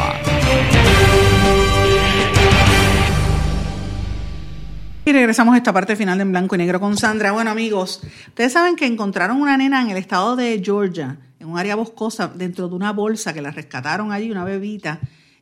Y 5.06 5.12
regresamos 5.12 5.54
a 5.54 5.56
esta 5.56 5.72
parte 5.72 5.96
final 5.96 6.18
de 6.18 6.22
en 6.22 6.32
blanco 6.32 6.54
y 6.54 6.58
negro 6.58 6.80
con 6.80 6.98
Sandra. 6.98 7.32
Bueno, 7.32 7.50
amigos, 7.50 8.02
ustedes 8.26 8.52
saben 8.52 8.76
que 8.76 8.84
encontraron 8.84 9.40
una 9.40 9.56
nena 9.56 9.80
en 9.80 9.88
el 9.88 9.96
estado 9.96 10.36
de 10.36 10.60
Georgia, 10.62 11.16
en 11.40 11.48
un 11.48 11.58
área 11.58 11.76
boscosa, 11.76 12.28
dentro 12.28 12.68
de 12.68 12.74
una 12.74 12.92
bolsa 12.92 13.32
que 13.32 13.40
la 13.40 13.50
rescataron 13.50 14.12
allí, 14.12 14.30
una 14.30 14.44
bebita. 14.44 15.00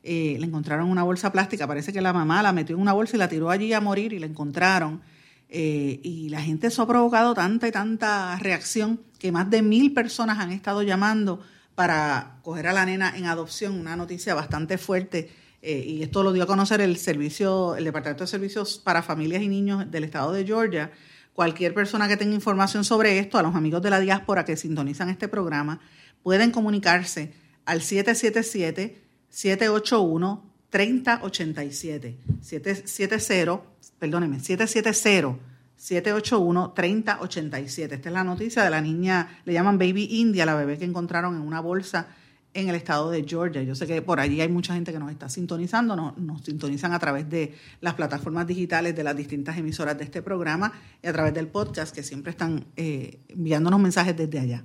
Eh, 0.08 0.36
le 0.38 0.46
encontraron 0.46 0.88
una 0.88 1.02
bolsa 1.02 1.32
plástica, 1.32 1.66
parece 1.66 1.92
que 1.92 2.00
la 2.00 2.12
mamá 2.12 2.40
la 2.40 2.52
metió 2.52 2.76
en 2.76 2.82
una 2.82 2.92
bolsa 2.92 3.16
y 3.16 3.18
la 3.18 3.28
tiró 3.28 3.50
allí 3.50 3.72
a 3.72 3.80
morir 3.80 4.12
y 4.12 4.20
la 4.20 4.26
encontraron. 4.26 5.02
Eh, 5.48 5.98
y 6.00 6.28
la 6.28 6.40
gente 6.40 6.68
eso 6.68 6.82
ha 6.82 6.86
provocado 6.86 7.34
tanta 7.34 7.66
y 7.66 7.72
tanta 7.72 8.38
reacción 8.38 9.00
que 9.18 9.32
más 9.32 9.50
de 9.50 9.62
mil 9.62 9.92
personas 9.94 10.38
han 10.38 10.52
estado 10.52 10.82
llamando 10.82 11.40
para 11.74 12.38
coger 12.42 12.68
a 12.68 12.72
la 12.72 12.86
nena 12.86 13.16
en 13.16 13.26
adopción, 13.26 13.80
una 13.80 13.96
noticia 13.96 14.32
bastante 14.36 14.78
fuerte. 14.78 15.28
Eh, 15.60 15.84
y 15.84 16.02
esto 16.04 16.22
lo 16.22 16.32
dio 16.32 16.44
a 16.44 16.46
conocer 16.46 16.80
el 16.80 16.98
servicio, 16.98 17.74
el 17.74 17.82
Departamento 17.82 18.22
de 18.22 18.28
Servicios 18.28 18.78
para 18.78 19.02
Familias 19.02 19.42
y 19.42 19.48
Niños 19.48 19.90
del 19.90 20.04
estado 20.04 20.32
de 20.32 20.46
Georgia. 20.46 20.92
Cualquier 21.32 21.74
persona 21.74 22.06
que 22.06 22.16
tenga 22.16 22.36
información 22.36 22.84
sobre 22.84 23.18
esto, 23.18 23.38
a 23.38 23.42
los 23.42 23.56
amigos 23.56 23.82
de 23.82 23.90
la 23.90 23.98
diáspora 23.98 24.44
que 24.44 24.56
sintonizan 24.56 25.08
este 25.08 25.26
programa, 25.26 25.80
pueden 26.22 26.52
comunicarse 26.52 27.34
al 27.64 27.82
777 27.82 29.05
781 29.30 30.42
3087 30.70 32.18
770, 32.40 33.62
perdóneme, 33.98 34.40
770 34.40 35.38
781 35.76 36.72
3087. 36.72 37.94
Esta 37.94 38.08
es 38.08 38.12
la 38.12 38.24
noticia 38.24 38.64
de 38.64 38.70
la 38.70 38.80
niña, 38.80 39.40
le 39.44 39.52
llaman 39.52 39.78
Baby 39.78 40.08
India, 40.10 40.46
la 40.46 40.54
bebé 40.54 40.78
que 40.78 40.84
encontraron 40.84 41.36
en 41.36 41.42
una 41.42 41.60
bolsa 41.60 42.08
en 42.54 42.70
el 42.70 42.74
estado 42.74 43.10
de 43.10 43.22
Georgia. 43.24 43.62
Yo 43.62 43.74
sé 43.74 43.86
que 43.86 44.00
por 44.00 44.18
allí 44.18 44.40
hay 44.40 44.48
mucha 44.48 44.74
gente 44.74 44.90
que 44.90 44.98
nos 44.98 45.10
está 45.10 45.28
sintonizando, 45.28 45.94
nos, 45.94 46.42
sintonizan 46.42 46.92
a 46.94 46.98
través 46.98 47.28
de 47.28 47.54
las 47.82 47.94
plataformas 47.94 48.46
digitales 48.46 48.96
de 48.96 49.04
las 49.04 49.14
distintas 49.14 49.58
emisoras 49.58 49.98
de 49.98 50.04
este 50.04 50.22
programa 50.22 50.72
y 51.02 51.06
a 51.06 51.12
través 51.12 51.34
del 51.34 51.48
podcast 51.48 51.94
que 51.94 52.02
siempre 52.02 52.30
están 52.30 52.64
eh, 52.76 53.20
enviándonos 53.28 53.78
mensajes 53.78 54.16
desde 54.16 54.38
allá. 54.38 54.64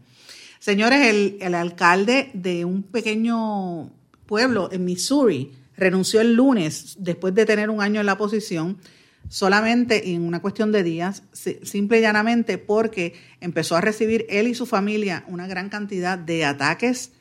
Señores, 0.60 1.08
el, 1.08 1.38
el 1.42 1.54
alcalde 1.54 2.32
de 2.34 2.64
un 2.64 2.84
pequeño 2.84 3.92
pueblo 4.32 4.70
en 4.72 4.86
Missouri 4.86 5.52
renunció 5.76 6.22
el 6.22 6.36
lunes 6.36 6.96
después 6.98 7.36
de 7.36 7.46
tener 7.46 7.70
un 7.70 7.82
año 7.82 8.00
en 8.00 8.06
la 8.06 8.18
posición 8.18 8.78
solamente 9.28 10.12
en 10.12 10.22
una 10.22 10.42
cuestión 10.42 10.72
de 10.72 10.84
días, 10.84 11.24
simple 11.34 12.00
y 12.00 12.02
llanamente 12.02 12.58
porque 12.58 13.14
empezó 13.42 13.76
a 13.76 13.82
recibir 13.82 14.26
él 14.30 14.48
y 14.48 14.56
su 14.56 14.66
familia 14.66 15.26
una 15.28 15.48
gran 15.48 15.68
cantidad 15.68 16.18
de 16.18 16.46
ataques 16.46 17.12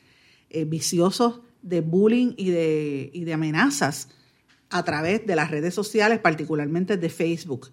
eh, 0.51 0.63
viciosos, 0.63 1.41
de 1.61 1.81
bullying 1.81 2.33
y 2.37 2.51
de, 2.51 3.09
y 3.11 3.25
de 3.25 3.33
amenazas 3.33 4.07
a 4.69 4.85
través 4.85 5.27
de 5.27 5.35
las 5.35 5.51
redes 5.51 5.73
sociales, 5.73 6.19
particularmente 6.19 6.95
de 6.95 7.09
Facebook. 7.09 7.71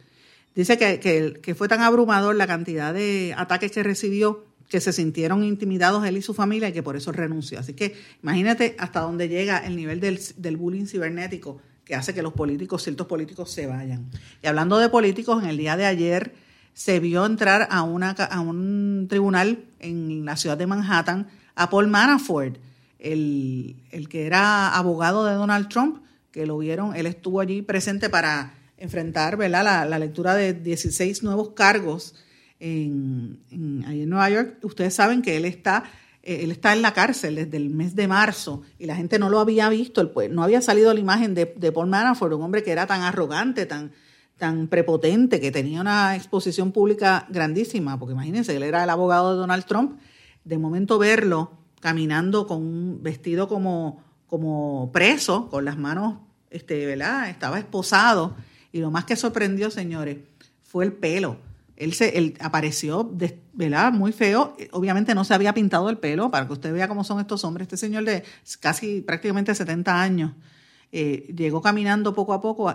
Dice 0.56 0.76
que, 0.78 0.98
que, 0.98 1.38
que, 1.40 1.54
fue 1.54 1.68
tan 1.68 1.82
abrumador 1.82 2.34
la 2.34 2.48
cantidad 2.48 2.92
de 2.92 3.36
ataques 3.36 3.70
que 3.70 3.84
recibió 3.84 4.47
que 4.68 4.80
se 4.80 4.92
sintieron 4.92 5.44
intimidados 5.44 6.04
él 6.04 6.16
y 6.16 6.22
su 6.22 6.34
familia 6.34 6.68
y 6.68 6.72
que 6.72 6.82
por 6.82 6.96
eso 6.96 7.10
renunció. 7.12 7.58
Así 7.58 7.72
que 7.72 7.96
imagínate 8.22 8.76
hasta 8.78 9.00
dónde 9.00 9.28
llega 9.28 9.58
el 9.58 9.76
nivel 9.76 10.00
del, 10.00 10.20
del 10.36 10.56
bullying 10.56 10.86
cibernético 10.86 11.60
que 11.84 11.94
hace 11.94 12.12
que 12.12 12.20
los 12.20 12.34
políticos, 12.34 12.82
ciertos 12.82 13.06
políticos, 13.06 13.50
se 13.50 13.66
vayan. 13.66 14.10
Y 14.42 14.46
hablando 14.46 14.76
de 14.76 14.90
políticos, 14.90 15.42
en 15.42 15.48
el 15.48 15.56
día 15.56 15.74
de 15.78 15.86
ayer 15.86 16.34
se 16.74 17.00
vio 17.00 17.24
entrar 17.24 17.66
a, 17.70 17.82
una, 17.82 18.10
a 18.10 18.40
un 18.40 19.06
tribunal 19.08 19.64
en 19.80 20.26
la 20.26 20.36
ciudad 20.36 20.58
de 20.58 20.66
Manhattan 20.66 21.28
a 21.54 21.70
Paul 21.70 21.88
Manafort, 21.88 22.58
el, 22.98 23.76
el 23.90 24.08
que 24.08 24.26
era 24.26 24.76
abogado 24.76 25.24
de 25.24 25.32
Donald 25.32 25.68
Trump, 25.68 26.02
que 26.30 26.44
lo 26.44 26.58
vieron, 26.58 26.94
él 26.94 27.06
estuvo 27.06 27.40
allí 27.40 27.62
presente 27.62 28.10
para 28.10 28.54
enfrentar 28.76 29.36
¿verdad? 29.36 29.64
La, 29.64 29.84
la 29.86 29.98
lectura 29.98 30.34
de 30.34 30.52
16 30.52 31.22
nuevos 31.22 31.50
cargos 31.50 32.14
en, 32.60 33.40
en, 33.50 34.08
Nueva 34.08 34.30
York. 34.30 34.58
Ustedes 34.62 34.94
saben 34.94 35.22
que 35.22 35.36
él 35.36 35.44
está 35.44 35.84
eh, 36.22 36.40
él 36.42 36.50
está 36.50 36.72
en 36.72 36.82
la 36.82 36.92
cárcel 36.92 37.36
desde 37.36 37.56
el 37.56 37.70
mes 37.70 37.94
de 37.94 38.08
marzo 38.08 38.62
y 38.78 38.86
la 38.86 38.96
gente 38.96 39.18
no 39.18 39.28
lo 39.28 39.38
había 39.38 39.68
visto, 39.68 40.12
no 40.30 40.42
había 40.42 40.60
salido 40.60 40.92
la 40.92 41.00
imagen 41.00 41.34
de, 41.34 41.54
de 41.56 41.72
Paul 41.72 41.88
Manafort, 41.88 42.34
un 42.34 42.42
hombre 42.42 42.62
que 42.62 42.72
era 42.72 42.86
tan 42.86 43.02
arrogante, 43.02 43.66
tan, 43.66 43.92
tan 44.36 44.68
prepotente, 44.68 45.40
que 45.40 45.50
tenía 45.50 45.80
una 45.80 46.16
exposición 46.16 46.72
pública 46.72 47.26
grandísima, 47.30 47.98
porque 47.98 48.12
imagínense, 48.12 48.54
él 48.56 48.62
era 48.62 48.84
el 48.84 48.90
abogado 48.90 49.32
de 49.32 49.38
Donald 49.38 49.64
Trump, 49.64 49.98
de 50.44 50.58
momento 50.58 50.98
verlo 50.98 51.52
caminando 51.80 52.46
con 52.46 52.58
un 52.58 53.02
vestido 53.02 53.46
como, 53.46 54.02
como 54.26 54.90
preso, 54.92 55.48
con 55.48 55.64
las 55.64 55.78
manos, 55.78 56.18
este, 56.50 56.84
¿verdad? 56.84 57.30
Estaba 57.30 57.58
esposado, 57.58 58.36
y 58.72 58.80
lo 58.80 58.90
más 58.90 59.04
que 59.04 59.16
sorprendió, 59.16 59.70
señores, 59.70 60.18
fue 60.62 60.84
el 60.84 60.92
pelo 60.92 61.47
él, 61.78 61.94
se, 61.94 62.18
él 62.18 62.34
apareció, 62.40 63.08
¿verdad? 63.52 63.92
Muy 63.92 64.12
feo. 64.12 64.56
Obviamente 64.72 65.14
no 65.14 65.24
se 65.24 65.32
había 65.32 65.54
pintado 65.54 65.88
el 65.88 65.98
pelo, 65.98 66.30
para 66.30 66.46
que 66.46 66.52
usted 66.52 66.72
vea 66.72 66.88
cómo 66.88 67.04
son 67.04 67.20
estos 67.20 67.44
hombres. 67.44 67.66
Este 67.66 67.76
señor 67.76 68.04
de 68.04 68.24
casi 68.60 69.00
prácticamente 69.00 69.54
70 69.54 70.02
años 70.02 70.32
eh, 70.90 71.32
llegó 71.36 71.62
caminando 71.62 72.14
poco 72.14 72.34
a 72.34 72.40
poco, 72.40 72.74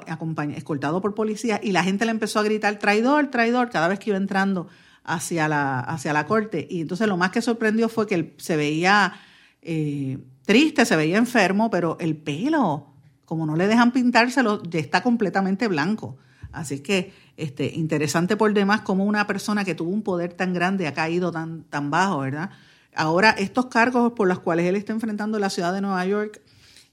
escoltado 0.56 1.02
por 1.02 1.14
policía, 1.16 1.60
y 1.62 1.74
la 1.74 1.84
gente 1.84 2.06
le 2.06 2.12
empezó 2.12 2.40
a 2.40 2.44
gritar 2.44 2.80
traidor, 2.80 3.28
traidor, 3.28 3.70
cada 3.70 3.90
vez 3.90 4.00
que 4.00 4.12
iba 4.12 4.18
entrando 4.18 4.68
hacia 5.04 5.50
la, 5.50 5.82
hacia 5.82 6.14
la 6.14 6.26
corte. 6.26 6.66
Y 6.70 6.80
entonces 6.82 7.08
lo 7.08 7.18
más 7.18 7.32
que 7.32 7.42
sorprendió 7.42 7.90
fue 7.90 8.08
que 8.08 8.16
él 8.16 8.34
se 8.38 8.56
veía 8.56 9.16
eh, 9.62 10.18
triste, 10.46 10.86
se 10.86 10.96
veía 10.96 11.18
enfermo, 11.18 11.70
pero 11.70 11.98
el 12.00 12.16
pelo, 12.16 12.88
como 13.26 13.46
no 13.46 13.58
le 13.58 13.68
dejan 13.68 13.92
pintárselo, 13.92 14.64
ya 14.64 14.80
está 14.80 15.04
completamente 15.04 15.68
blanco. 15.68 16.18
Así 16.54 16.80
que 16.80 17.12
este, 17.38 17.66
interesante 17.76 18.38
por 18.38 18.54
demás 18.54 18.82
como 18.82 19.06
una 19.06 19.26
persona 19.26 19.66
que 19.66 19.76
tuvo 19.76 19.90
un 19.90 20.04
poder 20.04 20.34
tan 20.34 20.54
grande 20.54 20.88
ha 20.88 20.94
caído 20.94 21.32
tan, 21.32 21.64
tan 21.64 21.90
bajo, 21.90 22.20
¿verdad? 22.20 22.52
Ahora, 22.96 23.32
estos 23.32 23.68
cargos 23.68 24.14
por 24.14 24.28
los 24.28 24.40
cuales 24.40 24.68
él 24.68 24.76
está 24.76 24.94
enfrentando 24.94 25.40
la 25.40 25.50
ciudad 25.50 25.74
de 25.74 25.82
Nueva 25.82 26.06
York, 26.06 26.42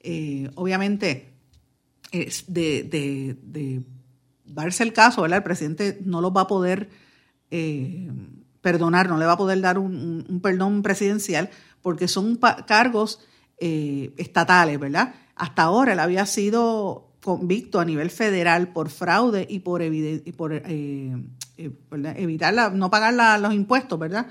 eh, 0.00 0.50
obviamente, 0.54 1.34
es 2.10 2.44
de, 2.46 2.82
de, 2.84 3.36
de, 3.42 3.82
darse 4.44 4.82
el 4.82 4.92
caso, 4.92 5.22
¿verdad? 5.22 5.38
El 5.38 5.44
presidente 5.44 5.98
no 6.04 6.20
los 6.20 6.32
va 6.32 6.42
a 6.42 6.46
poder 6.46 6.88
eh, 7.50 8.10
perdonar, 8.60 9.08
no 9.08 9.18
le 9.18 9.26
va 9.26 9.32
a 9.32 9.38
poder 9.38 9.60
dar 9.60 9.78
un, 9.78 10.40
perdón 10.42 10.82
presidencial, 10.82 11.50
porque 11.82 12.08
son 12.08 12.38
cargos 12.66 13.20
eh, 13.58 14.12
estatales, 14.16 14.80
¿verdad? 14.80 15.14
Hasta 15.36 15.62
ahora 15.62 15.92
él 15.92 16.00
había 16.00 16.26
sido 16.26 17.09
convicto 17.22 17.80
a 17.80 17.84
nivel 17.84 18.10
federal 18.10 18.68
por 18.68 18.88
fraude 18.88 19.46
y 19.48 19.60
por, 19.60 19.82
y 19.82 19.86
eh, 19.86 21.22
eh, 21.58 21.72
evitar 22.16 22.72
no 22.72 22.90
pagar 22.90 23.40
los 23.40 23.54
impuestos, 23.54 23.98
¿verdad? 23.98 24.26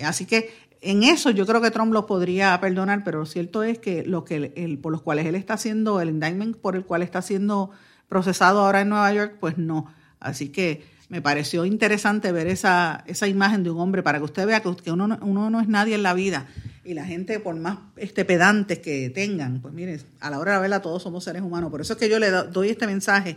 Así 0.00 0.26
que 0.26 0.50
en 0.80 1.02
eso 1.02 1.30
yo 1.30 1.46
creo 1.46 1.60
que 1.60 1.70
Trump 1.70 1.92
lo 1.92 2.06
podría 2.06 2.58
perdonar, 2.60 3.02
pero 3.04 3.18
lo 3.18 3.26
cierto 3.26 3.62
es 3.62 3.78
que, 3.78 4.04
lo 4.04 4.24
que 4.24 4.52
él, 4.54 4.78
por 4.78 4.92
los 4.92 5.02
cuales 5.02 5.26
él 5.26 5.34
está 5.34 5.54
haciendo, 5.54 6.00
el 6.00 6.10
indictment 6.10 6.56
por 6.56 6.76
el 6.76 6.84
cual 6.84 7.02
está 7.02 7.22
siendo 7.22 7.70
procesado 8.08 8.60
ahora 8.60 8.80
en 8.82 8.90
Nueva 8.90 9.12
York, 9.12 9.36
pues 9.40 9.58
no. 9.58 9.92
Así 10.20 10.50
que 10.50 10.84
me 11.08 11.22
pareció 11.22 11.64
interesante 11.64 12.32
ver 12.32 12.46
esa, 12.48 13.02
esa 13.06 13.26
imagen 13.26 13.62
de 13.64 13.70
un 13.70 13.80
hombre 13.80 14.02
para 14.02 14.18
que 14.18 14.24
usted 14.24 14.46
vea 14.46 14.60
que, 14.60 14.90
uno, 14.90 15.18
uno 15.22 15.50
no 15.50 15.60
es 15.60 15.68
nadie 15.68 15.94
en 15.94 16.02
la 16.02 16.14
vida 16.14 16.46
y 16.88 16.94
la 16.94 17.04
gente, 17.04 17.38
por 17.38 17.54
más 17.54 17.78
este, 17.96 18.24
pedantes 18.24 18.78
que 18.78 19.10
tengan, 19.10 19.60
pues 19.60 19.74
mire, 19.74 20.00
a 20.20 20.30
la 20.30 20.38
hora 20.38 20.54
de 20.54 20.60
verla 20.60 20.80
todos 20.80 21.02
somos 21.02 21.22
seres 21.22 21.42
humanos. 21.42 21.70
Por 21.70 21.82
eso 21.82 21.92
es 21.92 21.98
que 21.98 22.08
yo 22.08 22.18
le 22.18 22.30
doy 22.30 22.70
este 22.70 22.86
mensaje 22.86 23.36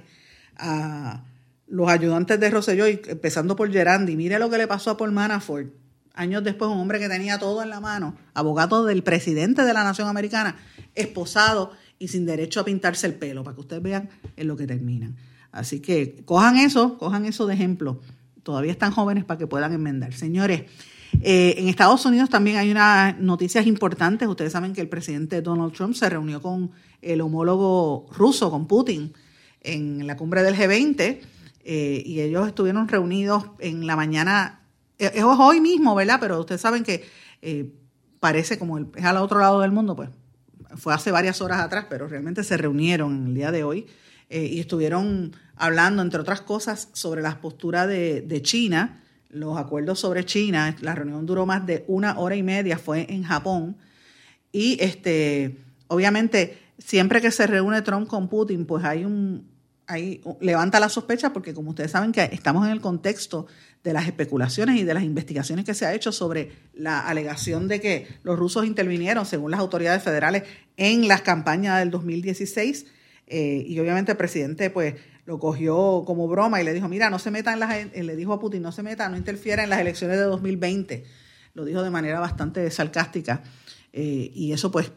a 0.56 1.26
los 1.68 1.90
ayudantes 1.90 2.40
de 2.40 2.50
Rosselló, 2.50 2.86
empezando 2.86 3.58
por 3.58 3.70
Gerandi. 3.70 4.16
Mire 4.16 4.40
lo 4.40 4.50
que 4.50 4.58
le 4.58 4.68
pasó 4.68 4.92
a 4.92 4.98
Paul 4.98 5.12
Manafort. 5.12 5.68
Años 6.14 6.46
después, 6.46 6.72
un 6.72 6.78
hombre 6.78 7.00
que 7.00 7.10
tenía 7.10 7.40
todo 7.40 7.62
en 7.62 7.70
la 7.70 7.82
mano, 7.82 8.16
abogado 8.34 8.86
del 8.86 9.04
presidente 9.04 9.66
de 9.66 9.74
la 9.74 9.84
nación 9.84 10.08
americana, 10.08 10.56
esposado 10.96 11.74
y 12.00 12.08
sin 12.08 12.26
derecho 12.26 12.62
a 12.62 12.64
pintarse 12.64 13.06
el 13.06 13.16
pelo, 13.16 13.44
para 13.44 13.56
que 13.56 13.62
ustedes 13.62 13.84
vean 13.84 14.10
en 14.38 14.48
lo 14.48 14.56
que 14.56 14.66
terminan. 14.66 15.18
Así 15.52 15.82
que 15.82 16.24
cojan 16.26 16.58
eso, 16.58 16.98
cojan 16.98 17.26
eso 17.26 17.46
de 17.46 17.54
ejemplo. 17.54 18.00
Todavía 18.44 18.72
están 18.72 18.92
jóvenes 18.92 19.26
para 19.26 19.38
que 19.38 19.48
puedan 19.48 19.74
enmendar. 19.74 20.14
Señores, 20.14 20.64
eh, 21.22 21.56
en 21.58 21.68
Estados 21.68 22.06
Unidos 22.06 22.30
también 22.30 22.58
hay 22.58 22.72
unas 22.72 23.18
noticias 23.20 23.68
importantes. 23.68 24.28
Ustedes 24.28 24.54
saben 24.54 24.74
que 24.74 24.82
el 24.82 24.90
presidente 24.90 25.42
Donald 25.42 25.74
Trump 25.74 25.94
se 25.94 26.10
reunió 26.10 26.42
con 26.42 26.72
el 27.02 27.22
homólogo 27.22 28.08
ruso, 28.12 28.50
con 28.50 28.68
Putin, 28.68 29.14
en 29.62 30.08
la 30.08 30.18
cumbre 30.18 30.42
del 30.42 30.56
G20 30.56 31.20
eh, 31.64 32.04
y 32.06 32.22
ellos 32.22 32.48
estuvieron 32.48 32.88
reunidos 32.88 33.46
en 33.60 33.86
la 33.86 33.96
mañana, 33.96 34.62
eh, 34.98 35.12
es 35.14 35.24
hoy 35.24 35.60
mismo, 35.60 35.94
¿verdad? 35.94 36.18
Pero 36.20 36.40
ustedes 36.40 36.62
saben 36.62 36.84
que 36.84 37.04
parece 38.20 38.58
como 38.58 38.78
es 38.80 39.04
al 39.04 39.18
otro 39.18 39.40
lado 39.40 39.62
del 39.62 39.72
mundo, 39.72 39.96
pues 39.96 40.10
fue 40.78 40.94
hace 40.94 41.12
varias 41.12 41.42
horas 41.42 41.60
atrás, 41.60 41.88
pero 41.90 42.08
realmente 42.08 42.44
se 42.44 42.56
reunieron 42.56 43.28
el 43.28 43.34
día 43.34 43.52
de 43.52 43.64
hoy 43.64 43.88
y 44.32 44.60
estuvieron 44.60 45.36
hablando, 45.56 46.02
entre 46.02 46.22
otras 46.22 46.42
cosas, 46.42 46.90
sobre 46.94 47.22
las 47.22 47.36
posturas 47.36 47.88
de, 47.88 48.22
de 48.22 48.42
China, 48.42 49.04
los 49.30 49.58
acuerdos 49.58 50.00
sobre 50.00 50.26
China. 50.26 50.76
La 50.82 50.96
reunión 50.96 51.26
duró 51.26 51.46
más 51.46 51.66
de 51.66 51.86
una 51.88 52.18
hora 52.20 52.36
y 52.36 52.44
media, 52.44 52.78
fue 52.78 53.06
en 53.10 53.24
Japón. 53.24 53.78
Y 54.52 54.78
este, 54.82 55.58
obviamente, 55.88 56.58
siempre 56.78 57.22
que 57.22 57.32
se 57.32 57.48
reúne 57.48 57.82
Trump 57.82 58.08
con 58.08 58.28
Putin, 58.28 58.66
pues 58.66 58.84
hay 58.84 59.06
un, 59.06 59.48
ahí 59.88 60.22
levanta 60.40 60.80
la 60.80 60.90
sospecha 60.90 61.34
porque 61.34 61.54
como 61.54 61.72
ustedes 61.72 61.92
saben 61.92 62.12
que 62.12 62.30
estamos 62.32 62.66
en 62.66 62.72
el 62.72 62.82
contexto 62.82 63.48
de 63.84 63.94
las 63.94 64.06
especulaciones 64.06 64.80
y 64.80 64.84
de 64.84 64.94
las 64.94 65.04
investigaciones 65.04 65.66
que 65.66 65.74
se 65.74 65.86
ha 65.86 65.94
hecho 65.94 66.12
sobre 66.12 66.52
la 66.74 67.00
alegación 67.00 67.68
de 67.68 67.82
que 67.82 68.08
los 68.24 68.38
rusos 68.38 68.66
intervinieron, 68.66 69.26
según 69.26 69.52
las 69.52 69.60
autoridades 69.60 70.04
federales, 70.04 70.44
en 70.78 71.08
las 71.08 71.22
campañas 71.22 71.80
del 71.80 71.92
2016. 71.92 72.86
Eh, 73.34 73.64
y 73.66 73.80
obviamente 73.80 74.12
el 74.12 74.18
presidente 74.18 74.70
pues 74.70 74.96
lo 75.26 75.40
cogió 75.40 76.04
como 76.06 76.28
broma 76.28 76.62
y 76.62 76.66
le 76.66 76.74
dijo, 76.74 76.90
mira, 76.90 77.10
no 77.10 77.18
se 77.18 77.32
meta 77.32 77.54
en 77.54 77.62
las, 77.62 77.74
eh, 77.74 78.04
le 78.04 78.18
dijo 78.18 78.34
a 78.34 78.40
Putin, 78.42 78.62
no 78.62 78.74
se 78.74 78.84
meta, 78.84 79.08
no 79.08 79.16
interfiera 79.16 79.64
en 79.64 79.70
las 79.70 79.80
elecciones 79.80 80.18
de 80.18 80.24
2020. 80.24 81.06
Lo 81.54 81.64
dijo 81.64 81.82
de 81.82 81.90
manera 81.90 82.20
bastante 82.20 82.70
sarcástica. 82.72 83.42
Eh, 83.94 84.32
y 84.36 84.52
eso 84.52 84.70
pues 84.70 84.92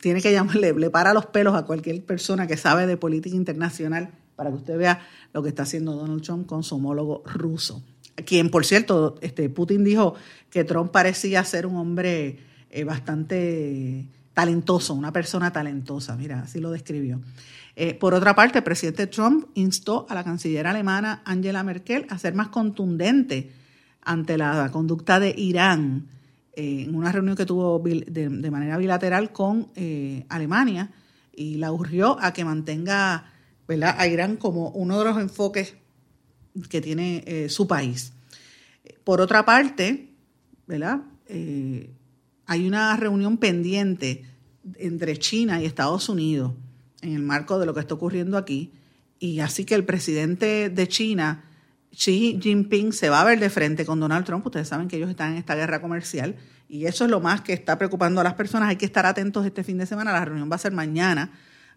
tiene 0.00 0.22
que 0.22 0.30
llamarle, 0.30 0.72
le 0.72 0.90
para 0.90 1.12
los 1.12 1.26
pelos 1.26 1.56
a 1.56 1.64
cualquier 1.64 2.04
persona 2.04 2.46
que 2.46 2.56
sabe 2.56 2.86
de 2.86 2.96
política 2.96 3.34
internacional 3.34 4.10
para 4.36 4.50
que 4.50 4.56
usted 4.56 4.78
vea 4.78 5.00
lo 5.32 5.42
que 5.42 5.48
está 5.48 5.64
haciendo 5.64 5.96
Donald 5.96 6.22
Trump 6.22 6.46
con 6.46 6.62
su 6.62 6.76
homólogo 6.76 7.24
ruso. 7.26 7.82
Quien, 8.14 8.48
por 8.48 8.64
cierto, 8.64 9.16
este, 9.22 9.48
Putin 9.48 9.82
dijo 9.82 10.14
que 10.50 10.62
Trump 10.62 10.92
parecía 10.92 11.42
ser 11.42 11.66
un 11.66 11.76
hombre 11.76 12.38
eh, 12.70 12.84
bastante 12.84 14.06
talentoso, 14.34 14.94
una 14.94 15.12
persona 15.12 15.52
talentosa, 15.52 16.16
mira, 16.16 16.42
así 16.42 16.60
lo 16.60 16.70
describió. 16.70 17.20
Eh, 17.74 17.94
por 17.94 18.14
otra 18.14 18.34
parte, 18.34 18.58
el 18.58 18.64
presidente 18.64 19.06
Trump 19.06 19.46
instó 19.54 20.06
a 20.08 20.14
la 20.14 20.24
canciller 20.24 20.66
alemana 20.66 21.22
Angela 21.24 21.62
Merkel 21.62 22.06
a 22.10 22.18
ser 22.18 22.34
más 22.34 22.48
contundente 22.48 23.52
ante 24.02 24.36
la 24.36 24.70
conducta 24.70 25.20
de 25.20 25.34
Irán 25.36 26.08
eh, 26.54 26.84
en 26.86 26.94
una 26.94 27.12
reunión 27.12 27.36
que 27.36 27.46
tuvo 27.46 27.78
de, 27.78 28.50
manera 28.50 28.76
bilateral 28.76 29.32
con 29.32 29.68
Alemania 30.28 30.90
y 31.34 31.56
la 31.56 31.72
urgió 31.72 32.18
a 32.20 32.32
que 32.32 32.44
mantenga 32.44 33.32
a 33.68 34.06
Irán 34.06 34.36
como 34.36 34.68
uno 34.70 34.98
de 34.98 35.04
los 35.04 35.18
enfoques 35.18 35.74
que 36.68 36.80
tiene 36.80 37.24
eh, 37.26 37.48
su 37.48 37.66
país. 37.66 38.12
Por 39.04 39.20
otra 39.20 39.44
parte. 39.44 40.08
Eh, 41.28 41.90
hay 42.46 42.66
una 42.66 42.96
reunión 42.96 43.36
pendiente 43.36 44.24
entre 44.76 45.18
China 45.18 45.60
y 45.60 45.66
Estados 45.66 46.08
Unidos 46.08 46.52
en 47.02 47.14
el 47.14 47.22
marco 47.22 47.58
de 47.58 47.66
lo 47.66 47.74
que 47.74 47.80
está 47.80 47.94
ocurriendo 47.94 48.38
aquí. 48.38 48.72
Y 49.18 49.40
así 49.40 49.64
que 49.64 49.74
el 49.74 49.84
presidente 49.84 50.70
de 50.70 50.88
China, 50.88 51.44
Xi 51.92 52.38
Jinping, 52.40 52.92
se 52.92 53.10
va 53.10 53.20
a 53.20 53.24
ver 53.24 53.38
de 53.38 53.50
frente 53.50 53.84
con 53.84 54.00
Donald 54.00 54.24
Trump. 54.24 54.46
Ustedes 54.46 54.68
saben 54.68 54.88
que 54.88 54.96
ellos 54.96 55.10
están 55.10 55.32
en 55.32 55.38
esta 55.38 55.54
guerra 55.54 55.80
comercial 55.80 56.36
y 56.68 56.86
eso 56.86 57.04
es 57.04 57.10
lo 57.10 57.20
más 57.20 57.42
que 57.42 57.52
está 57.52 57.76
preocupando 57.76 58.20
a 58.20 58.24
las 58.24 58.34
personas. 58.34 58.70
Hay 58.70 58.76
que 58.76 58.86
estar 58.86 59.04
atentos 59.04 59.44
este 59.44 59.62
fin 59.62 59.78
de 59.78 59.86
semana. 59.86 60.12
La 60.12 60.24
reunión 60.24 60.50
va 60.50 60.56
a 60.56 60.58
ser 60.58 60.72
mañana. 60.72 61.30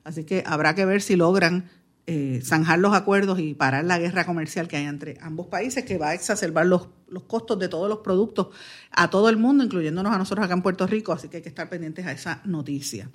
Así 0.04 0.24
que 0.24 0.44
habrá 0.46 0.74
que 0.74 0.86
ver 0.86 1.02
si 1.02 1.16
logran 1.16 1.70
eh, 2.08 2.40
zanjar 2.44 2.78
los 2.78 2.94
acuerdos 2.94 3.40
y 3.40 3.56
parar 3.56 3.84
la 3.84 3.98
guerra 3.98 4.26
comercial 4.26 4.68
que 4.68 4.78
hay 4.78 4.86
entre 4.86 5.18
ambos 5.22 5.48
países, 5.48 5.86
que 5.86 5.98
va 5.98 6.10
a 6.10 6.14
exacerbar 6.14 6.68
los, 6.68 6.88
los 7.10 7.24
costos 7.24 7.58
de 7.58 7.68
todos 7.68 7.90
los 7.90 8.00
productos 8.00 8.50
a 8.92 9.10
todo 9.10 9.28
el 9.28 9.38
mundo, 9.38 9.64
incluyéndonos 9.64 10.14
a 10.14 10.18
nosotros 10.20 10.46
acá 10.46 10.54
en 10.54 10.62
Puerto 10.62 10.86
Rico, 10.86 11.14
así 11.14 11.30
que 11.30 11.38
hay 11.38 11.44
que 11.44 11.50
estar 11.50 11.68
pendientes 11.68 12.06
a 12.06 12.12
esa 12.12 12.42
noticia. 12.46 13.10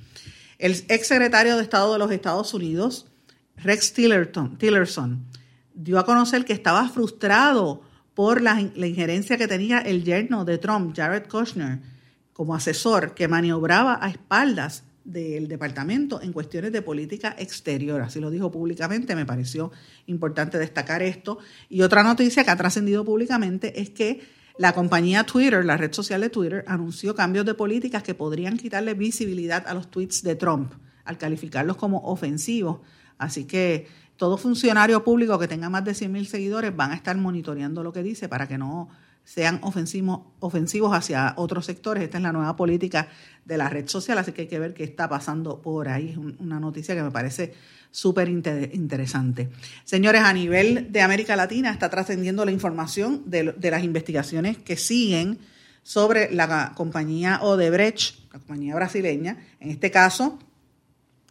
El 0.60 0.84
ex 0.88 1.06
secretario 1.06 1.56
de 1.56 1.62
Estado 1.62 1.94
de 1.94 1.98
los 1.98 2.12
Estados 2.12 2.52
Unidos, 2.52 3.06
Rex 3.56 3.94
Tillerson, 3.94 4.58
Tillerson 4.58 5.24
dio 5.72 5.98
a 5.98 6.04
conocer 6.04 6.44
que 6.44 6.52
estaba 6.52 6.86
frustrado 6.90 7.80
por 8.12 8.42
la, 8.42 8.70
la 8.74 8.86
injerencia 8.86 9.38
que 9.38 9.48
tenía 9.48 9.78
el 9.78 10.04
yerno 10.04 10.44
de 10.44 10.58
Trump, 10.58 10.94
Jared 10.94 11.28
Kushner, 11.28 11.80
como 12.34 12.54
asesor 12.54 13.14
que 13.14 13.26
maniobraba 13.26 13.98
a 14.02 14.10
espaldas 14.10 14.84
del 15.02 15.48
departamento 15.48 16.20
en 16.20 16.34
cuestiones 16.34 16.72
de 16.72 16.82
política 16.82 17.34
exterior. 17.38 18.02
Así 18.02 18.20
lo 18.20 18.30
dijo 18.30 18.50
públicamente, 18.50 19.16
me 19.16 19.24
pareció 19.24 19.72
importante 20.08 20.58
destacar 20.58 21.02
esto. 21.02 21.38
Y 21.70 21.80
otra 21.80 22.02
noticia 22.02 22.44
que 22.44 22.50
ha 22.50 22.56
trascendido 22.56 23.02
públicamente 23.02 23.80
es 23.80 23.88
que 23.88 24.20
la 24.60 24.74
compañía 24.74 25.24
Twitter, 25.24 25.64
la 25.64 25.78
red 25.78 25.90
social 25.90 26.20
de 26.20 26.28
Twitter, 26.28 26.66
anunció 26.66 27.14
cambios 27.14 27.46
de 27.46 27.54
políticas 27.54 28.02
que 28.02 28.14
podrían 28.14 28.58
quitarle 28.58 28.92
visibilidad 28.92 29.66
a 29.66 29.72
los 29.72 29.90
tweets 29.90 30.22
de 30.22 30.34
Trump 30.34 30.74
al 31.06 31.16
calificarlos 31.16 31.78
como 31.78 32.00
ofensivos. 32.00 32.80
Así 33.16 33.46
que 33.46 33.86
todo 34.18 34.36
funcionario 34.36 35.02
público 35.02 35.38
que 35.38 35.48
tenga 35.48 35.70
más 35.70 35.86
de 35.86 35.92
100.000 35.92 36.26
seguidores 36.26 36.76
van 36.76 36.90
a 36.90 36.94
estar 36.94 37.16
monitoreando 37.16 37.82
lo 37.82 37.90
que 37.90 38.02
dice 38.02 38.28
para 38.28 38.46
que 38.48 38.58
no 38.58 38.90
sean 39.24 39.60
ofensivos, 39.62 40.26
ofensivos 40.40 40.94
hacia 40.94 41.32
otros 41.38 41.64
sectores. 41.64 42.02
Esta 42.02 42.18
es 42.18 42.22
la 42.22 42.32
nueva 42.32 42.54
política 42.54 43.08
de 43.46 43.56
la 43.56 43.70
red 43.70 43.88
social, 43.88 44.18
así 44.18 44.32
que 44.32 44.42
hay 44.42 44.48
que 44.48 44.58
ver 44.58 44.74
qué 44.74 44.84
está 44.84 45.08
pasando 45.08 45.62
por 45.62 45.88
ahí. 45.88 46.10
Es 46.10 46.18
una 46.18 46.60
noticia 46.60 46.94
que 46.94 47.02
me 47.02 47.10
parece 47.10 47.54
súper 47.90 48.28
interesante. 48.28 49.50
Señores, 49.84 50.22
a 50.22 50.32
nivel 50.32 50.92
de 50.92 51.00
América 51.00 51.36
Latina 51.36 51.70
está 51.70 51.90
trascendiendo 51.90 52.44
la 52.44 52.52
información 52.52 53.22
de, 53.26 53.54
las 53.70 53.84
investigaciones 53.84 54.58
que 54.58 54.76
siguen 54.76 55.38
sobre 55.82 56.32
la 56.32 56.72
compañía 56.74 57.40
Odebrecht, 57.42 58.32
la 58.32 58.38
compañía 58.38 58.74
brasileña, 58.74 59.38
en 59.58 59.70
este 59.70 59.90
caso 59.90 60.38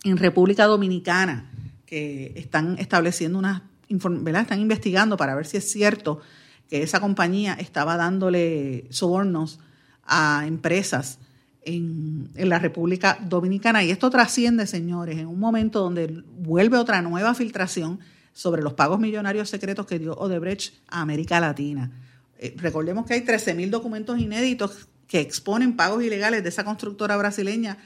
en 0.04 0.18
República 0.18 0.66
Dominicana, 0.66 1.52
que 1.86 2.34
están 2.36 2.78
estableciendo 2.80 3.40
unas, 3.40 3.62
¿verdad? 3.90 4.44
Están 4.44 4.60
investigando 4.60 5.18
para 5.18 5.36
ver 5.36 5.46
si 5.46 5.58
es 5.58 5.72
cierto 5.72 6.22
que 6.70 6.84
esa 6.84 7.00
compañía 7.00 7.54
estaba 7.54 7.98
dándole 7.98 8.86
sobornos 8.92 9.60
a 10.04 10.44
empresas 10.48 11.20
en, 11.64 12.30
la 12.36 12.60
República 12.60 13.18
Dominicana. 13.22 13.84
Y 13.84 13.92
esto 13.92 14.10
trasciende, 14.10 14.68
señores, 14.68 15.18
en 15.18 15.28
un 15.28 15.40
momento 15.40 15.82
donde 15.82 16.24
vuelve 16.38 16.78
otra 16.78 17.02
nueva 17.02 17.34
filtración 17.34 18.00
sobre 18.34 18.62
los 18.62 18.74
pagos 18.74 19.00
millonarios 19.00 19.50
secretos 19.50 19.86
que 19.86 20.00
dio 20.00 20.14
Odebrecht 20.14 20.76
a 20.88 21.02
América 21.02 21.40
Latina. 21.40 21.92
Eh, 22.38 22.54
recordemos 22.58 23.06
que 23.06 23.16
hay 23.16 23.22
13.000 23.22 23.70
documentos 23.70 24.20
inéditos 24.20 24.88
que 25.08 25.20
exponen 25.20 25.76
pagos 25.76 26.04
ilegales 26.04 26.44
de 26.44 26.50
esa 26.50 26.64
constructora 26.64 27.18
brasileña 27.18 27.78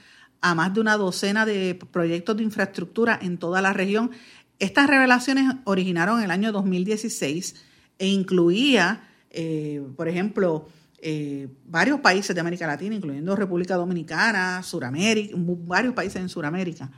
a 0.42 0.56
más 0.56 0.74
de 0.74 0.82
una 0.82 0.98
docena 0.98 1.46
de 1.46 1.80
proyectos 1.92 2.38
de 2.38 2.44
infraestructura 2.44 3.18
en 3.22 3.38
toda 3.38 3.62
la 3.62 3.74
región. 3.74 4.12
Estas 4.60 4.88
revelaciones 4.88 5.46
originaron 5.64 6.20
en 6.20 6.26
el 6.26 6.32
año 6.32 6.52
2016 6.52 7.56
e 7.98 8.08
incluía, 8.08 9.08
eh, 9.32 9.82
por 9.96 10.10
ejemplo, 10.10 10.68
eh, 11.04 11.50
varios 11.66 12.00
países 12.00 12.34
de 12.34 12.40
América 12.40 12.66
Latina, 12.66 12.96
incluyendo 12.96 13.36
República 13.36 13.76
Dominicana, 13.76 14.64
Suramérica, 14.64 15.36
varios 15.38 15.94
países 15.94 16.22
en 16.22 16.30
Sudamérica, 16.30 16.90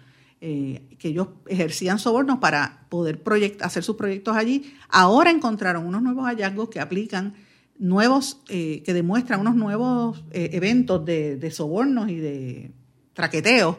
eh, 0.42 0.96
que 1.00 1.08
ellos 1.08 1.30
ejercían 1.48 1.98
sobornos 1.98 2.38
para 2.38 2.86
poder 2.90 3.24
hacer 3.62 3.84
sus 3.84 3.96
proyectos 3.96 4.38
allí. 4.38 4.76
Ahora 4.90 5.32
encontraron 5.32 5.86
unos 5.88 6.04
nuevos 6.04 6.26
hallazgos 6.26 6.70
que 6.70 6.80
aplican 6.80 7.34
nuevos, 7.78 8.42
eh, 8.50 8.84
que 8.86 8.94
demuestran 8.94 9.40
unos 9.40 9.56
nuevos 9.56 10.24
eh, 10.32 10.52
eventos 10.54 11.04
de, 11.04 11.38
de, 11.38 11.52
sobornos 11.52 12.10
y 12.10 12.18
de 12.18 12.72
traqueteos, 13.14 13.78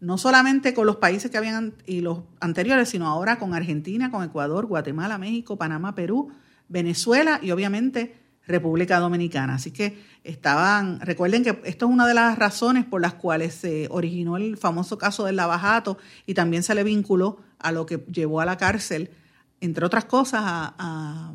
no 0.00 0.18
solamente 0.18 0.74
con 0.74 0.86
los 0.86 0.96
países 0.96 1.30
que 1.30 1.38
habían 1.38 1.74
y 1.86 2.00
los 2.00 2.20
anteriores, 2.40 2.88
sino 2.88 3.06
ahora 3.06 3.38
con 3.38 3.54
Argentina, 3.54 4.10
con 4.10 4.24
Ecuador, 4.24 4.66
Guatemala, 4.66 5.18
México, 5.18 5.56
Panamá, 5.56 5.94
Perú, 5.94 6.30
Venezuela 6.68 7.40
y 7.42 7.50
obviamente 7.50 8.19
República 8.50 8.98
Dominicana. 8.98 9.54
Así 9.54 9.70
que 9.70 9.98
estaban, 10.24 11.00
recuerden 11.00 11.42
que 11.42 11.60
esto 11.64 11.86
es 11.86 11.92
una 11.92 12.06
de 12.06 12.14
las 12.14 12.38
razones 12.38 12.84
por 12.84 13.00
las 13.00 13.14
cuales 13.14 13.54
se 13.54 13.88
originó 13.90 14.36
el 14.36 14.56
famoso 14.56 14.98
caso 14.98 15.24
del 15.24 15.36
lavajato 15.36 15.98
y 16.26 16.34
también 16.34 16.62
se 16.62 16.74
le 16.74 16.84
vinculó 16.84 17.38
a 17.58 17.72
lo 17.72 17.86
que 17.86 18.04
llevó 18.10 18.40
a 18.40 18.44
la 18.44 18.56
cárcel, 18.56 19.10
entre 19.60 19.84
otras 19.84 20.04
cosas, 20.04 20.42
a, 20.44 21.32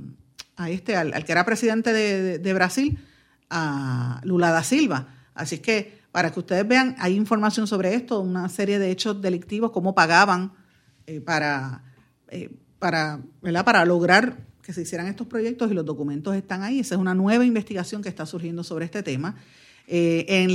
este, 0.67 0.95
al, 0.95 1.25
que 1.25 1.31
era 1.31 1.45
presidente 1.45 1.93
de, 1.93 2.53
Brasil, 2.53 2.99
a 3.49 4.21
Lula 4.23 4.51
da 4.51 4.63
Silva. 4.63 5.07
Así 5.33 5.59
que 5.59 5.99
para 6.11 6.31
que 6.31 6.39
ustedes 6.39 6.67
vean, 6.67 6.95
hay 6.99 7.15
información 7.15 7.67
sobre 7.67 7.93
esto, 7.93 8.21
una 8.21 8.47
serie 8.49 8.79
de 8.79 8.89
hechos 8.89 9.21
delictivos, 9.21 9.71
cómo 9.71 9.93
pagaban 9.93 10.53
eh, 11.07 11.19
para, 11.19 11.83
eh, 12.29 12.49
para, 12.79 13.19
para 13.65 13.85
lograr 13.85 14.37
que 14.65 14.73
se 14.73 14.81
hicieran 14.81 15.05
estos 15.05 15.27
proyectos 15.27 15.69
y 15.69 15.75
los 15.75 15.85
documentos 15.85 16.35
están 16.35 16.63
ahí. 16.63 16.79
Esa 16.79 16.95
es 16.95 17.01
una 17.01 17.13
nueva 17.13 17.45
investigación 17.45 18.01
que 18.01 18.09
está 18.09 18.25
surgiendo 18.25 18.63
sobre 18.63 18.85
este 18.85 19.03
tema. 19.03 19.35
Eh, 19.87 20.47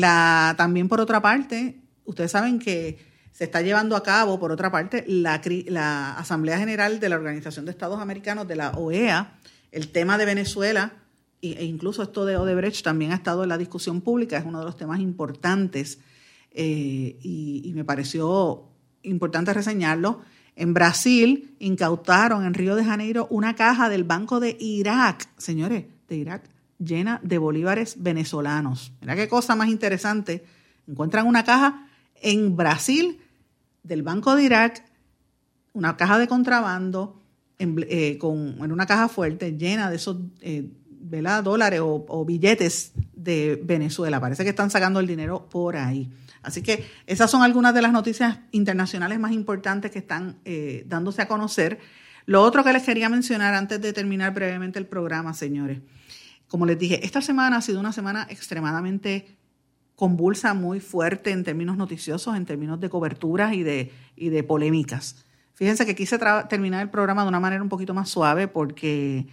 también 0.56 0.88
por 0.88 1.00
otra 1.00 1.22
parte, 1.22 1.80
ustedes 2.04 2.32
saben 2.32 2.58
que 2.58 2.98
se 3.30 3.44
está 3.44 3.62
llevando 3.62 3.94
a 3.94 4.02
cabo, 4.02 4.40
por 4.40 4.50
otra 4.50 4.72
parte, 4.72 5.04
la, 5.06 6.16
Asamblea 6.18 6.58
General 6.58 6.98
de 6.98 7.08
la 7.08 7.14
Organización 7.14 7.64
de 7.66 7.70
Estados 7.70 8.00
Americanos, 8.00 8.48
de 8.48 8.56
la 8.56 8.72
OEA, 8.72 9.38
el 9.70 9.92
tema 9.92 10.18
de 10.18 10.24
Venezuela 10.24 10.94
e 11.40 11.64
incluso 11.64 12.02
esto 12.02 12.26
de 12.26 12.36
Odebrecht 12.36 12.82
también 12.82 13.12
ha 13.12 13.14
estado 13.14 13.44
en 13.44 13.48
la 13.48 13.56
discusión 13.56 14.02
pública, 14.02 14.36
es 14.36 14.44
uno 14.44 14.58
de 14.58 14.64
los 14.66 14.76
temas 14.76 14.98
importantes 15.00 16.00
eh, 16.50 17.16
y 17.22 17.72
me 17.74 17.84
pareció 17.84 18.64
importante 19.02 19.54
reseñarlo. 19.54 20.20
En 20.60 20.74
Brasil 20.74 21.56
incautaron 21.58 22.44
en 22.44 22.52
Río 22.52 22.76
de 22.76 22.84
Janeiro 22.84 23.26
una 23.30 23.56
caja 23.56 23.88
del 23.88 24.04
Banco 24.04 24.40
de 24.40 24.58
Irak, 24.60 25.26
señores, 25.38 25.86
de 26.06 26.16
Irak, 26.16 26.50
llena 26.78 27.18
de 27.22 27.38
bolívares 27.38 27.96
venezolanos. 28.02 28.92
Mira 29.00 29.16
qué 29.16 29.26
cosa 29.26 29.56
más 29.56 29.68
interesante. 29.70 30.44
Encuentran 30.86 31.26
una 31.26 31.44
caja 31.44 31.88
en 32.20 32.56
Brasil 32.56 33.20
del 33.84 34.02
Banco 34.02 34.36
de 34.36 34.44
Irak, 34.44 34.84
una 35.72 35.96
caja 35.96 36.18
de 36.18 36.28
contrabando, 36.28 37.18
en, 37.58 37.82
eh, 37.88 38.18
con, 38.18 38.62
en 38.62 38.70
una 38.70 38.84
caja 38.84 39.08
fuerte 39.08 39.56
llena 39.56 39.88
de 39.88 39.96
esos 39.96 40.18
eh, 40.42 40.68
dólares 41.42 41.80
o, 41.82 42.24
billetes 42.26 42.92
de 43.14 43.58
Venezuela. 43.64 44.20
Parece 44.20 44.44
que 44.44 44.50
están 44.50 44.70
sacando 44.70 45.00
el 45.00 45.06
dinero 45.06 45.48
por 45.48 45.78
ahí. 45.78 46.10
Así 46.42 46.62
que 46.62 46.86
esas 47.06 47.30
son 47.30 47.42
algunas 47.42 47.74
de 47.74 47.82
las 47.82 47.92
noticias 47.92 48.38
internacionales 48.50 49.18
más 49.18 49.32
importantes 49.32 49.90
que 49.90 49.98
están 49.98 50.38
eh, 50.44 50.84
dándose 50.86 51.22
a 51.22 51.28
conocer. 51.28 51.78
Lo 52.26 52.42
otro 52.42 52.64
que 52.64 52.72
les 52.72 52.82
quería 52.82 53.08
mencionar 53.08 53.54
antes 53.54 53.80
de 53.80 53.92
terminar 53.92 54.32
brevemente 54.32 54.78
el 54.78 54.86
programa, 54.86 55.34
señores. 55.34 55.80
Como 56.48 56.66
les 56.66 56.78
dije, 56.78 57.04
esta 57.04 57.20
semana 57.20 57.58
ha 57.58 57.62
sido 57.62 57.78
una 57.80 57.92
semana 57.92 58.26
extremadamente 58.30 59.36
convulsa, 59.94 60.54
muy 60.54 60.80
fuerte 60.80 61.30
en 61.30 61.44
términos 61.44 61.76
noticiosos, 61.76 62.34
en 62.34 62.46
términos 62.46 62.80
de 62.80 62.88
coberturas 62.88 63.52
y 63.52 63.62
de, 63.62 63.92
y 64.16 64.30
de 64.30 64.42
polémicas. 64.42 65.26
Fíjense 65.54 65.84
que 65.84 65.94
quise 65.94 66.18
terminar 66.48 66.80
el 66.80 66.88
programa 66.88 67.22
de 67.22 67.28
una 67.28 67.38
manera 67.38 67.62
un 67.62 67.68
poquito 67.68 67.92
más 67.92 68.08
suave 68.08 68.48
porque 68.48 69.26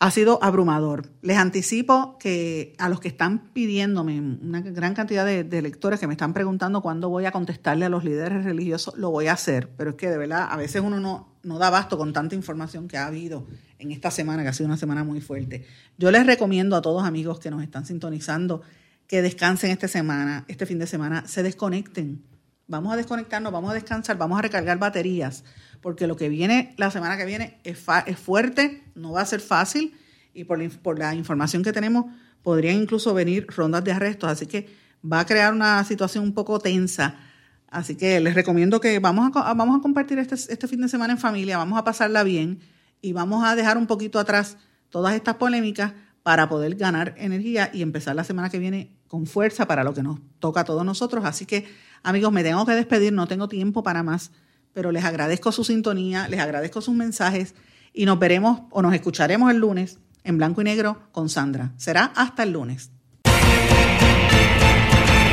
ha 0.00 0.10
sido 0.10 0.42
abrumador. 0.42 1.10
Les 1.20 1.36
anticipo 1.36 2.16
que 2.18 2.74
a 2.78 2.88
los 2.88 3.00
que 3.00 3.08
están 3.08 3.52
pidiéndome, 3.52 4.18
una 4.18 4.62
gran 4.62 4.94
cantidad 4.94 5.26
de, 5.26 5.62
lectores 5.62 6.00
que 6.00 6.06
me 6.06 6.14
están 6.14 6.32
preguntando 6.32 6.80
cuándo 6.80 7.10
voy 7.10 7.26
a 7.26 7.32
contestarle 7.32 7.84
a 7.84 7.90
los 7.90 8.02
líderes 8.02 8.42
religiosos, 8.42 8.96
lo 8.96 9.10
voy 9.10 9.26
a 9.26 9.34
hacer, 9.34 9.68
pero 9.76 9.90
es 9.90 9.96
que 9.96 10.08
de 10.08 10.16
verdad 10.16 10.48
a 10.50 10.56
veces 10.56 10.80
uno 10.80 11.00
no, 11.00 11.36
no 11.42 11.58
da 11.58 11.66
abasto 11.66 11.98
con 11.98 12.14
tanta 12.14 12.34
información 12.34 12.88
que 12.88 12.96
ha 12.96 13.06
habido 13.06 13.46
en 13.78 13.90
esta 13.90 14.10
semana, 14.10 14.42
que 14.42 14.48
ha 14.48 14.52
sido 14.54 14.68
una 14.68 14.78
semana 14.78 15.04
muy 15.04 15.20
fuerte. 15.20 15.66
Yo 15.98 16.10
les 16.10 16.24
recomiendo 16.24 16.76
a 16.76 16.82
todos 16.82 17.04
amigos 17.04 17.38
que 17.38 17.50
nos 17.50 17.62
están 17.62 17.84
sintonizando 17.84 18.62
que 19.06 19.20
descansen 19.20 19.70
esta 19.70 19.86
semana, 19.86 20.46
este 20.48 20.64
fin 20.64 20.78
de 20.78 20.86
semana, 20.86 21.24
se 21.26 21.42
desconecten. 21.42 22.24
Vamos 22.68 22.94
a 22.94 22.96
desconectarnos, 22.96 23.52
vamos 23.52 23.72
a 23.72 23.74
descansar, 23.74 24.16
vamos 24.16 24.38
a 24.38 24.42
recargar 24.42 24.78
baterías 24.78 25.44
porque 25.80 26.06
lo 26.06 26.16
que 26.16 26.28
viene 26.28 26.74
la 26.76 26.90
semana 26.90 27.16
que 27.16 27.24
viene 27.24 27.60
es, 27.64 27.78
es 28.06 28.18
fuerte, 28.18 28.84
no 28.94 29.12
va 29.12 29.22
a 29.22 29.26
ser 29.26 29.40
fácil 29.40 29.94
y 30.34 30.44
por 30.44 30.58
la, 30.58 30.68
por 30.68 30.98
la 30.98 31.14
información 31.14 31.62
que 31.62 31.72
tenemos 31.72 32.06
podrían 32.42 32.76
incluso 32.76 33.14
venir 33.14 33.46
rondas 33.48 33.84
de 33.84 33.92
arrestos, 33.92 34.30
así 34.30 34.46
que 34.46 34.68
va 35.04 35.20
a 35.20 35.26
crear 35.26 35.52
una 35.52 35.82
situación 35.84 36.24
un 36.24 36.34
poco 36.34 36.58
tensa. 36.58 37.16
Así 37.68 37.96
que 37.96 38.18
les 38.20 38.34
recomiendo 38.34 38.80
que 38.80 38.98
vamos 38.98 39.30
a, 39.34 39.54
vamos 39.54 39.78
a 39.78 39.82
compartir 39.82 40.18
este, 40.18 40.34
este 40.34 40.66
fin 40.66 40.80
de 40.80 40.88
semana 40.88 41.12
en 41.12 41.18
familia, 41.18 41.56
vamos 41.56 41.78
a 41.78 41.84
pasarla 41.84 42.22
bien 42.24 42.60
y 43.00 43.12
vamos 43.12 43.44
a 43.44 43.54
dejar 43.54 43.78
un 43.78 43.86
poquito 43.86 44.18
atrás 44.18 44.56
todas 44.88 45.14
estas 45.14 45.36
polémicas 45.36 45.92
para 46.22 46.48
poder 46.48 46.74
ganar 46.74 47.14
energía 47.16 47.70
y 47.72 47.82
empezar 47.82 48.16
la 48.16 48.24
semana 48.24 48.50
que 48.50 48.58
viene 48.58 48.96
con 49.06 49.26
fuerza 49.26 49.66
para 49.66 49.84
lo 49.84 49.94
que 49.94 50.02
nos 50.02 50.18
toca 50.38 50.60
a 50.60 50.64
todos 50.64 50.84
nosotros. 50.84 51.24
Así 51.24 51.46
que, 51.46 51.66
amigos, 52.02 52.32
me 52.32 52.42
tengo 52.42 52.66
que 52.66 52.72
despedir, 52.72 53.12
no 53.12 53.26
tengo 53.26 53.48
tiempo 53.48 53.82
para 53.82 54.02
más 54.02 54.32
pero 54.72 54.92
les 54.92 55.04
agradezco 55.04 55.52
su 55.52 55.64
sintonía, 55.64 56.28
les 56.28 56.40
agradezco 56.40 56.80
sus 56.80 56.94
mensajes 56.94 57.54
y 57.92 58.04
nos 58.06 58.18
veremos 58.18 58.62
o 58.70 58.82
nos 58.82 58.94
escucharemos 58.94 59.50
el 59.50 59.58
lunes 59.58 59.98
en 60.24 60.38
blanco 60.38 60.60
y 60.60 60.64
negro 60.64 61.08
con 61.12 61.28
Sandra. 61.28 61.72
Será 61.76 62.12
hasta 62.16 62.42
el 62.42 62.52
lunes. 62.52 62.90